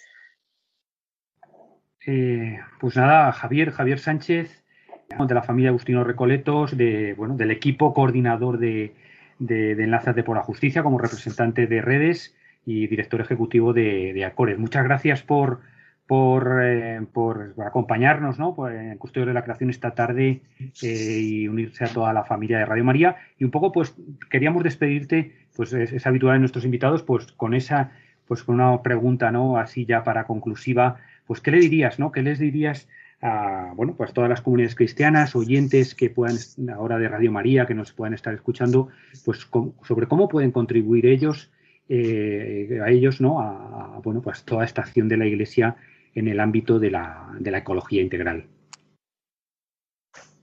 Eh, 2.07 2.57
pues 2.79 2.95
nada, 2.95 3.31
Javier, 3.33 3.69
Javier 3.69 3.99
Sánchez, 3.99 4.62
de 5.09 5.33
la 5.33 5.43
familia 5.43 5.69
Agustino 5.69 6.03
Recoletos, 6.03 6.75
de, 6.75 7.13
bueno, 7.13 7.35
del 7.35 7.51
equipo 7.51 7.93
coordinador 7.93 8.57
de, 8.57 8.93
de, 9.39 9.75
de 9.75 10.23
por 10.23 10.35
la 10.35 10.43
Justicia 10.43 10.83
como 10.83 10.97
representante 10.97 11.67
de 11.67 11.81
redes 11.81 12.35
y 12.65 12.87
director 12.87 13.21
ejecutivo 13.21 13.73
de, 13.73 14.13
de 14.13 14.25
Acores. 14.25 14.57
Muchas 14.57 14.83
gracias 14.83 15.21
por, 15.21 15.59
por, 16.07 16.59
eh, 16.63 17.01
por, 17.11 17.55
acompañarnos 17.65 18.39
¿no? 18.39 18.55
en 18.69 18.91
el 18.91 18.97
Custodio 18.97 19.27
de 19.27 19.33
la 19.33 19.43
Creación 19.43 19.69
esta 19.69 19.95
tarde 19.95 20.41
eh, 20.81 21.19
y 21.21 21.47
unirse 21.47 21.85
a 21.85 21.87
toda 21.87 22.13
la 22.13 22.23
familia 22.23 22.59
de 22.59 22.65
Radio 22.65 22.83
María. 22.83 23.17
Y 23.37 23.43
un 23.43 23.51
poco, 23.51 23.71
pues, 23.71 23.95
queríamos 24.29 24.63
despedirte, 24.63 25.35
pues 25.55 25.73
es, 25.73 26.05
habitual 26.07 26.35
en 26.35 26.41
nuestros 26.41 26.65
invitados, 26.65 27.03
pues 27.03 27.31
con 27.31 27.53
esa, 27.53 27.91
pues 28.27 28.43
con 28.43 28.55
una 28.55 28.81
pregunta, 28.81 29.31
¿no? 29.31 29.57
Así 29.57 29.85
ya 29.85 30.03
para 30.03 30.25
conclusiva, 30.25 30.97
pues, 31.27 31.41
¿qué 31.41 31.51
le 31.51 31.59
dirías, 31.59 31.99
no? 31.99 32.11
¿Qué 32.11 32.21
les 32.21 32.39
dirías 32.39 32.87
a, 33.23 33.71
bueno, 33.75 33.95
pues 33.95 34.11
todas 34.13 34.29
las 34.29 34.41
comunidades 34.41 34.75
cristianas, 34.75 35.33
oyentes 35.33 35.95
que 35.95 36.09
puedan, 36.09 36.37
ahora 36.75 36.97
de 36.97 37.07
Radio 37.07 37.31
María, 37.31 37.65
que 37.65 37.73
nos 37.73 37.93
puedan 37.93 38.13
estar 38.13 38.33
escuchando, 38.33 38.89
pues 39.23 39.47
sobre 39.87 40.07
cómo 40.07 40.27
pueden 40.27 40.51
contribuir 40.51 41.05
ellos, 41.05 41.49
eh, 41.87 42.81
a 42.83 42.89
ellos, 42.89 43.21
¿no? 43.21 43.39
A, 43.39 44.01
bueno, 44.03 44.21
pues 44.21 44.43
toda 44.43 44.65
esta 44.65 44.81
acción 44.81 45.07
de 45.07 45.15
la 45.15 45.25
Iglesia 45.25 45.77
en 46.13 46.27
el 46.27 46.39
ámbito 46.41 46.79
de 46.79 46.91
la, 46.91 47.33
de 47.39 47.49
la 47.49 47.59
ecología 47.59 48.01
integral. 48.01 48.45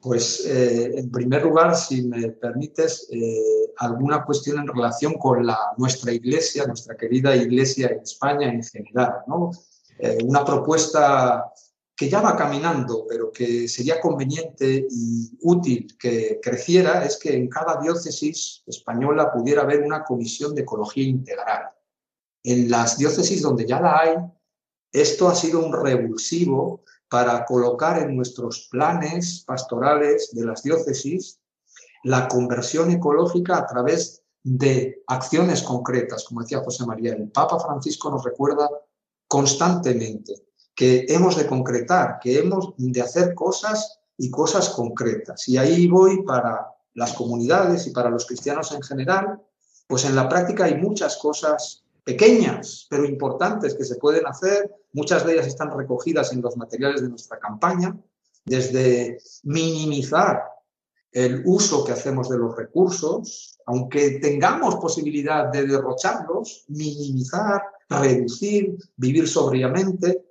Pues 0.00 0.46
eh, 0.46 0.92
en 0.96 1.10
primer 1.10 1.42
lugar, 1.42 1.76
si 1.76 2.08
me 2.08 2.30
permites, 2.30 3.10
eh, 3.12 3.74
alguna 3.76 4.24
cuestión 4.24 4.58
en 4.58 4.66
relación 4.66 5.14
con 5.14 5.46
la, 5.46 5.58
nuestra 5.76 6.12
iglesia, 6.12 6.66
nuestra 6.66 6.96
querida 6.96 7.36
iglesia 7.36 7.88
en 7.88 8.00
España 8.00 8.50
en 8.50 8.62
general. 8.62 9.16
¿no? 9.26 9.50
Una 10.24 10.42
propuesta 10.46 11.44
que 12.00 12.08
ya 12.08 12.22
va 12.22 12.34
caminando, 12.34 13.04
pero 13.06 13.30
que 13.30 13.68
sería 13.68 14.00
conveniente 14.00 14.86
y 14.90 15.36
útil 15.42 15.98
que 15.98 16.40
creciera, 16.42 17.04
es 17.04 17.18
que 17.18 17.36
en 17.36 17.46
cada 17.46 17.78
diócesis 17.78 18.62
española 18.66 19.30
pudiera 19.30 19.60
haber 19.60 19.82
una 19.82 20.02
comisión 20.02 20.54
de 20.54 20.62
ecología 20.62 21.04
integral. 21.04 21.64
En 22.42 22.70
las 22.70 22.96
diócesis 22.96 23.42
donde 23.42 23.66
ya 23.66 23.82
la 23.82 24.00
hay, 24.00 24.16
esto 24.90 25.28
ha 25.28 25.34
sido 25.34 25.62
un 25.62 25.74
revulsivo 25.74 26.84
para 27.10 27.44
colocar 27.44 27.98
en 27.98 28.16
nuestros 28.16 28.68
planes 28.70 29.44
pastorales 29.46 30.30
de 30.32 30.46
las 30.46 30.62
diócesis 30.62 31.38
la 32.04 32.28
conversión 32.28 32.90
ecológica 32.92 33.58
a 33.58 33.66
través 33.66 34.22
de 34.42 35.02
acciones 35.06 35.62
concretas, 35.62 36.24
como 36.24 36.40
decía 36.40 36.64
José 36.64 36.86
María. 36.86 37.12
El 37.12 37.30
Papa 37.30 37.60
Francisco 37.60 38.10
nos 38.10 38.24
recuerda 38.24 38.70
constantemente 39.28 40.49
que 40.80 41.04
hemos 41.10 41.36
de 41.36 41.46
concretar, 41.46 42.18
que 42.22 42.38
hemos 42.38 42.72
de 42.78 43.02
hacer 43.02 43.34
cosas 43.34 44.00
y 44.16 44.30
cosas 44.30 44.70
concretas. 44.70 45.46
Y 45.46 45.58
ahí 45.58 45.86
voy 45.86 46.22
para 46.22 46.68
las 46.94 47.12
comunidades 47.12 47.86
y 47.86 47.90
para 47.90 48.08
los 48.08 48.24
cristianos 48.24 48.72
en 48.72 48.80
general, 48.80 49.42
pues 49.86 50.06
en 50.06 50.16
la 50.16 50.26
práctica 50.26 50.64
hay 50.64 50.78
muchas 50.78 51.18
cosas 51.18 51.84
pequeñas, 52.02 52.86
pero 52.88 53.04
importantes 53.04 53.74
que 53.74 53.84
se 53.84 53.96
pueden 53.96 54.26
hacer. 54.26 54.74
Muchas 54.94 55.26
de 55.26 55.34
ellas 55.34 55.48
están 55.48 55.76
recogidas 55.76 56.32
en 56.32 56.40
los 56.40 56.56
materiales 56.56 57.02
de 57.02 57.10
nuestra 57.10 57.38
campaña, 57.38 57.94
desde 58.46 59.18
minimizar 59.42 60.44
el 61.12 61.42
uso 61.44 61.84
que 61.84 61.92
hacemos 61.92 62.30
de 62.30 62.38
los 62.38 62.56
recursos, 62.56 63.58
aunque 63.66 64.12
tengamos 64.12 64.76
posibilidad 64.76 65.52
de 65.52 65.66
derrocharlos, 65.66 66.64
minimizar, 66.68 67.64
reducir, 67.90 68.78
vivir 68.96 69.28
sobriamente, 69.28 70.29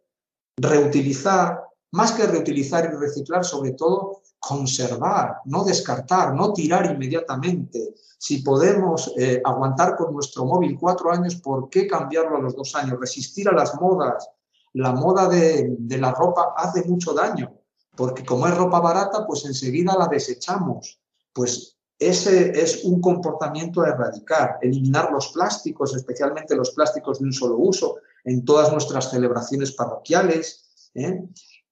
reutilizar, 0.62 1.64
más 1.92 2.12
que 2.12 2.26
reutilizar 2.26 2.86
y 2.86 2.98
reciclar, 2.98 3.44
sobre 3.44 3.72
todo 3.72 4.22
conservar, 4.40 5.38
no 5.46 5.64
descartar, 5.64 6.34
no 6.34 6.54
tirar 6.54 6.86
inmediatamente. 6.92 7.96
Si 8.18 8.42
podemos 8.42 9.14
eh, 9.18 9.42
aguantar 9.44 9.96
con 9.96 10.14
nuestro 10.14 10.46
móvil 10.46 10.78
cuatro 10.80 11.12
años, 11.12 11.36
¿por 11.36 11.70
qué 11.70 11.88
cambiarlo 11.88 12.38
a 12.38 12.42
los 12.42 12.56
dos 12.56 12.76
años? 12.76 13.00
Resistir 13.00 13.50
a 13.50 13.54
las 13.54 13.76
modas. 13.76 14.30
La 14.74 14.92
moda 14.92 15.28
de, 15.28 15.76
de 15.80 15.98
la 15.98 16.12
ropa 16.12 16.54
hace 16.56 16.84
mucho 16.84 17.14
daño, 17.14 17.52
porque 17.96 18.24
como 18.24 18.48
es 18.48 18.56
ropa 18.56 18.80
barata, 18.80 19.26
pues 19.26 19.46
enseguida 19.46 19.98
la 19.98 20.08
desechamos. 20.08 21.00
Pues 21.34 21.76
ese 21.98 22.52
es 22.52 22.86
un 22.86 23.02
comportamiento 23.02 23.82
a 23.82 23.90
erradicar, 23.90 24.58
eliminar 24.62 25.12
los 25.12 25.30
plásticos, 25.30 25.96
especialmente 25.96 26.56
los 26.56 26.72
plásticos 26.72 27.20
de 27.20 27.26
un 27.26 27.34
solo 27.34 27.58
uso, 27.58 27.98
en 28.30 28.46
todas 28.46 28.72
nuestras 28.72 29.10
celebraciones 29.10 29.72
parroquiales, 29.72 30.92
¿eh? 30.94 31.24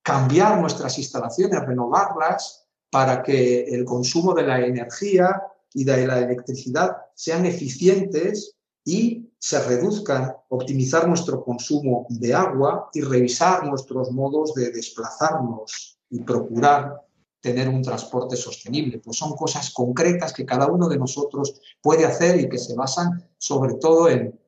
cambiar 0.01 0.59
nuestras 0.59 0.97
instalaciones, 0.97 1.61
renovarlas 1.65 2.65
para 2.89 3.21
que 3.21 3.65
el 3.65 3.85
consumo 3.85 4.33
de 4.33 4.43
la 4.43 4.65
energía 4.65 5.39
y 5.73 5.83
de 5.83 6.07
la 6.07 6.19
electricidad 6.19 6.97
sean 7.13 7.45
eficientes 7.45 8.55
y 8.83 9.29
se 9.37 9.61
reduzcan, 9.63 10.33
optimizar 10.49 11.07
nuestro 11.07 11.43
consumo 11.43 12.07
de 12.09 12.33
agua 12.33 12.89
y 12.91 13.01
revisar 13.01 13.67
nuestros 13.67 14.11
modos 14.11 14.55
de 14.55 14.71
desplazarnos 14.71 15.99
y 16.09 16.21
procurar 16.21 17.03
tener 17.39 17.69
un 17.69 17.83
transporte 17.83 18.35
sostenible. 18.35 18.99
Pues 18.99 19.17
son 19.17 19.35
cosas 19.35 19.69
concretas 19.69 20.33
que 20.33 20.45
cada 20.45 20.65
uno 20.67 20.89
de 20.89 20.97
nosotros 20.97 21.61
puede 21.81 22.05
hacer 22.05 22.39
y 22.39 22.49
que 22.49 22.57
se 22.57 22.73
basan 22.73 23.29
sobre 23.37 23.75
todo 23.75 24.09
en 24.09 24.39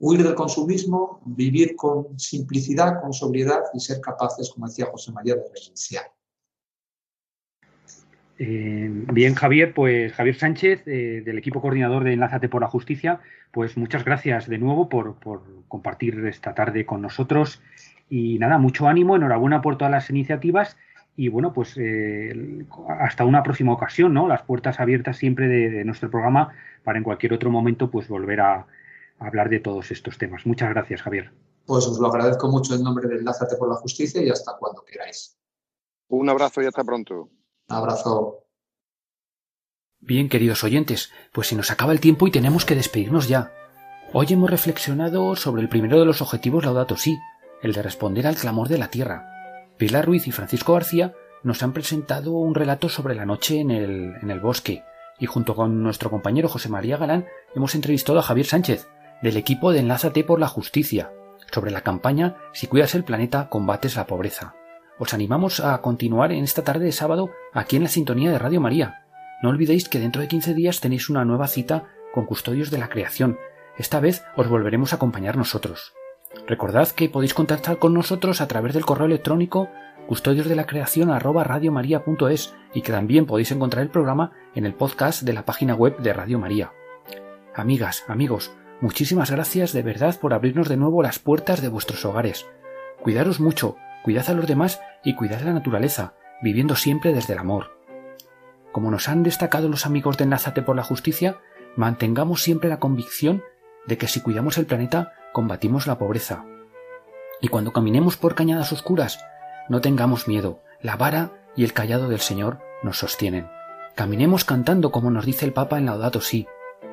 huir 0.00 0.22
del 0.24 0.34
consumismo, 0.34 1.20
vivir 1.26 1.76
con 1.76 2.18
simplicidad, 2.18 3.00
con 3.00 3.12
sobriedad 3.12 3.60
y 3.74 3.80
ser 3.80 4.00
capaces, 4.00 4.50
como 4.50 4.66
decía 4.66 4.86
José 4.86 5.12
María, 5.12 5.34
de 5.34 5.42
renunciar. 5.42 6.04
Eh, 8.38 8.88
bien, 9.12 9.34
Javier, 9.34 9.74
pues 9.74 10.14
Javier 10.14 10.34
Sánchez, 10.34 10.82
eh, 10.86 11.22
del 11.22 11.36
equipo 11.36 11.60
coordinador 11.60 12.04
de 12.04 12.14
Enlázate 12.14 12.48
por 12.48 12.62
la 12.62 12.68
Justicia, 12.68 13.20
pues 13.52 13.76
muchas 13.76 14.02
gracias 14.02 14.48
de 14.48 14.56
nuevo 14.56 14.88
por, 14.88 15.16
compartir 15.68 16.26
esta 16.26 16.54
tarde 16.54 16.86
con 16.86 17.02
nosotros. 17.02 17.60
Y 18.08 18.38
nada, 18.38 18.56
mucho 18.56 18.88
ánimo, 18.88 19.16
enhorabuena 19.16 19.60
por 19.60 19.76
todas 19.76 19.92
las 19.92 20.08
iniciativas 20.08 20.78
y 21.14 21.28
bueno, 21.28 21.52
pues 21.52 21.76
eh, 21.76 22.64
hasta 22.98 23.26
una 23.26 23.42
próxima 23.42 23.72
ocasión, 23.72 24.14
¿no? 24.14 24.26
Las 24.26 24.42
puertas 24.42 24.80
abiertas 24.80 25.18
siempre 25.18 25.46
de, 25.46 25.84
nuestro 25.84 26.10
programa 26.10 26.54
para 26.82 26.96
en 26.96 27.04
cualquier 27.04 27.34
otro 27.34 27.50
momento 27.50 27.90
pues 27.90 28.08
volver 28.08 28.40
a, 28.40 28.66
hablar 29.20 29.48
de 29.48 29.60
todos 29.60 29.90
estos 29.90 30.18
temas. 30.18 30.46
Muchas 30.46 30.70
gracias, 30.70 31.02
Javier. 31.02 31.32
Pues 31.66 31.86
os 31.86 32.00
lo 32.00 32.08
agradezco 32.08 32.48
mucho 32.48 32.74
en 32.74 32.82
nombre 32.82 33.06
de 33.06 33.16
Enlázate 33.16 33.56
por 33.56 33.68
la 33.68 33.76
Justicia 33.76 34.22
y 34.22 34.30
hasta 34.30 34.56
cuando 34.58 34.84
queráis. 34.84 35.38
Un 36.08 36.28
abrazo 36.28 36.62
y 36.62 36.66
hasta 36.66 36.82
pronto. 36.82 37.30
Un 37.68 37.76
abrazo. 37.76 38.46
Bien, 40.00 40.28
queridos 40.28 40.64
oyentes, 40.64 41.12
pues 41.32 41.48
se 41.48 41.54
nos 41.54 41.70
acaba 41.70 41.92
el 41.92 42.00
tiempo 42.00 42.26
y 42.26 42.30
tenemos 42.32 42.64
que 42.64 42.74
despedirnos 42.74 43.28
ya. 43.28 43.52
Hoy 44.12 44.26
hemos 44.30 44.50
reflexionado 44.50 45.36
sobre 45.36 45.62
el 45.62 45.68
primero 45.68 46.00
de 46.00 46.06
los 46.06 46.20
objetivos 46.22 46.64
Laudato 46.64 46.96
Si, 46.96 47.16
el 47.62 47.72
de 47.74 47.82
responder 47.82 48.26
al 48.26 48.36
clamor 48.36 48.68
de 48.68 48.78
la 48.78 48.88
tierra 48.88 49.30
Pilar 49.80 50.04
Ruiz 50.04 50.26
y 50.26 50.30
Francisco 50.30 50.74
García 50.74 51.14
nos 51.42 51.62
han 51.62 51.72
presentado 51.72 52.32
un 52.32 52.54
relato 52.54 52.90
sobre 52.90 53.14
la 53.14 53.24
noche 53.24 53.60
en 53.60 53.70
el, 53.70 54.14
en 54.20 54.30
el 54.30 54.38
bosque 54.38 54.84
y 55.18 55.24
junto 55.24 55.54
con 55.54 55.82
nuestro 55.82 56.10
compañero 56.10 56.50
José 56.50 56.68
María 56.68 56.98
Galán 56.98 57.26
hemos 57.54 57.74
entrevistado 57.74 58.18
a 58.18 58.22
Javier 58.22 58.46
Sánchez 58.46 58.88
del 59.22 59.36
equipo 59.36 59.72
de 59.72 59.80
Enlázate 59.80 60.24
por 60.24 60.40
la 60.40 60.48
Justicia 60.48 61.10
sobre 61.52 61.70
la 61.70 61.80
campaña 61.80 62.36
Si 62.52 62.66
cuidas 62.66 62.94
el 62.94 63.04
planeta 63.04 63.48
combates 63.48 63.96
la 63.96 64.06
pobreza. 64.06 64.54
os 64.98 65.14
animamos 65.14 65.60
a 65.60 65.80
continuar 65.80 66.32
en 66.32 66.44
esta 66.44 66.62
tarde 66.62 66.84
de 66.84 66.92
sábado 66.92 67.30
aquí 67.52 67.76
en 67.76 67.82
la 67.82 67.88
sintonía 67.88 68.30
de 68.30 68.38
Radio 68.38 68.60
María. 68.60 69.06
No 69.42 69.48
olvidéis 69.48 69.88
que 69.88 69.98
dentro 69.98 70.20
de 70.20 70.28
15 70.28 70.54
días 70.54 70.80
tenéis 70.80 71.08
una 71.08 71.24
nueva 71.24 71.48
cita 71.48 71.84
con 72.12 72.26
Custodios 72.26 72.70
de 72.70 72.78
la 72.78 72.88
Creación. 72.88 73.38
Esta 73.78 74.00
vez 74.00 74.22
os 74.36 74.48
volveremos 74.48 74.92
a 74.92 74.96
acompañar 74.96 75.36
nosotros. 75.36 75.94
Recordad 76.46 76.88
que 76.88 77.08
podéis 77.08 77.34
contactar 77.34 77.78
con 77.78 77.94
nosotros 77.94 78.40
a 78.40 78.48
través 78.48 78.74
del 78.74 78.84
correo 78.84 79.06
electrónico 79.06 79.68
custodios 80.06 80.48
de 80.48 80.56
la 80.56 80.66
creación 80.66 81.10
y 82.74 82.82
que 82.82 82.92
también 82.92 83.26
podéis 83.26 83.52
encontrar 83.52 83.84
el 83.84 83.90
programa 83.90 84.32
en 84.54 84.66
el 84.66 84.74
podcast 84.74 85.22
de 85.22 85.32
la 85.32 85.44
página 85.44 85.74
web 85.74 85.98
de 85.98 86.12
Radio 86.12 86.38
María. 86.38 86.72
Amigas, 87.54 88.04
amigos, 88.08 88.52
muchísimas 88.80 89.30
gracias 89.30 89.72
de 89.72 89.82
verdad 89.82 90.18
por 90.20 90.34
abrirnos 90.34 90.68
de 90.68 90.76
nuevo 90.76 91.02
las 91.02 91.18
puertas 91.18 91.60
de 91.60 91.68
vuestros 91.68 92.04
hogares. 92.04 92.46
Cuidaros 93.02 93.40
mucho, 93.40 93.76
cuidad 94.04 94.28
a 94.28 94.34
los 94.34 94.46
demás 94.46 94.80
y 95.04 95.14
cuidad 95.14 95.40
la 95.42 95.52
naturaleza, 95.52 96.14
viviendo 96.42 96.76
siempre 96.76 97.12
desde 97.12 97.34
el 97.34 97.38
amor. 97.38 97.78
Como 98.72 98.90
nos 98.90 99.08
han 99.08 99.22
destacado 99.22 99.68
los 99.68 99.86
amigos 99.86 100.16
de 100.16 100.26
Názate 100.26 100.62
por 100.62 100.76
la 100.76 100.84
Justicia, 100.84 101.38
mantengamos 101.76 102.42
siempre 102.42 102.68
la 102.68 102.78
convicción 102.78 103.42
de 103.86 103.98
que 103.98 104.08
si 104.08 104.20
cuidamos 104.20 104.58
el 104.58 104.66
planeta, 104.66 105.12
combatimos 105.32 105.86
la 105.86 105.98
pobreza. 105.98 106.44
Y 107.40 107.48
cuando 107.48 107.72
caminemos 107.72 108.16
por 108.16 108.34
cañadas 108.34 108.72
oscuras, 108.72 109.24
no 109.68 109.80
tengamos 109.80 110.28
miedo, 110.28 110.62
la 110.80 110.96
vara 110.96 111.32
y 111.56 111.64
el 111.64 111.72
callado 111.72 112.08
del 112.08 112.20
Señor 112.20 112.58
nos 112.82 112.98
sostienen. 112.98 113.48
Caminemos 113.94 114.44
cantando 114.44 114.92
como 114.92 115.10
nos 115.10 115.26
dice 115.26 115.46
el 115.46 115.52
Papa 115.52 115.78
en 115.78 115.86
Laudato 115.86 116.20
Si, 116.20 116.46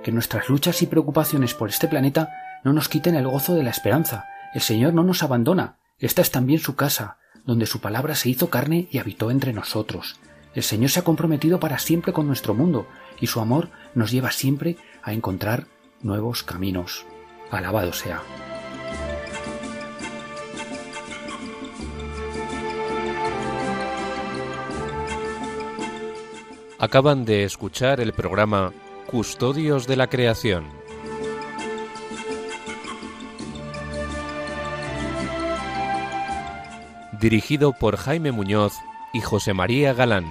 que 0.08 0.14
nuestras 0.14 0.48
luchas 0.48 0.82
y 0.82 0.86
preocupaciones 0.88 1.54
por 1.54 1.68
este 1.68 1.90
planeta 1.90 2.30
no 2.64 2.72
nos 2.72 2.88
quiten 2.88 3.16
el 3.16 3.28
gozo 3.28 3.56
de 3.56 3.64
la 3.64 3.72
esperanza. 3.72 4.26
El 4.54 4.62
Señor 4.62 4.94
no 4.94 5.04
nos 5.04 5.22
abandona, 5.22 5.80
esta 6.00 6.22
es 6.22 6.32
también 6.32 6.62
su 6.62 6.78
casa, 6.78 7.18
donde 7.46 7.66
su 7.66 7.82
palabra 7.82 8.16
se 8.16 8.30
hizo 8.30 8.50
carne 8.50 8.88
y 8.90 9.00
habitó 9.00 9.32
entre 9.32 9.52
nosotros. 9.52 10.18
El 10.56 10.64
Señor 10.64 10.92
se 10.92 11.02
ha 11.02 11.04
comprometido 11.04 11.60
para 11.60 11.78
siempre 11.78 12.14
con 12.14 12.26
nuestro 12.26 12.54
mundo, 12.54 12.88
y 13.20 13.28
su 13.28 13.42
amor 13.42 13.70
nos 13.96 14.10
lleva 14.10 14.32
siempre 14.32 14.78
a 15.04 15.12
encontrar 15.12 15.68
nuevos 16.02 16.42
caminos. 16.42 17.06
Alabado 17.52 17.92
sea. 17.92 18.22
Acaban 26.80 27.26
de 27.26 27.44
escuchar 27.44 28.00
el 28.00 28.14
programa 28.14 28.72
Custodios 29.08 29.88
de 29.88 29.96
la 29.96 30.08
Creación. 30.08 30.66
Dirigido 37.14 37.72
por 37.72 37.96
Jaime 37.96 38.34
Muñoz 38.34 38.74
y 39.14 39.22
José 39.22 39.54
María 39.54 39.94
Galán. 39.94 40.26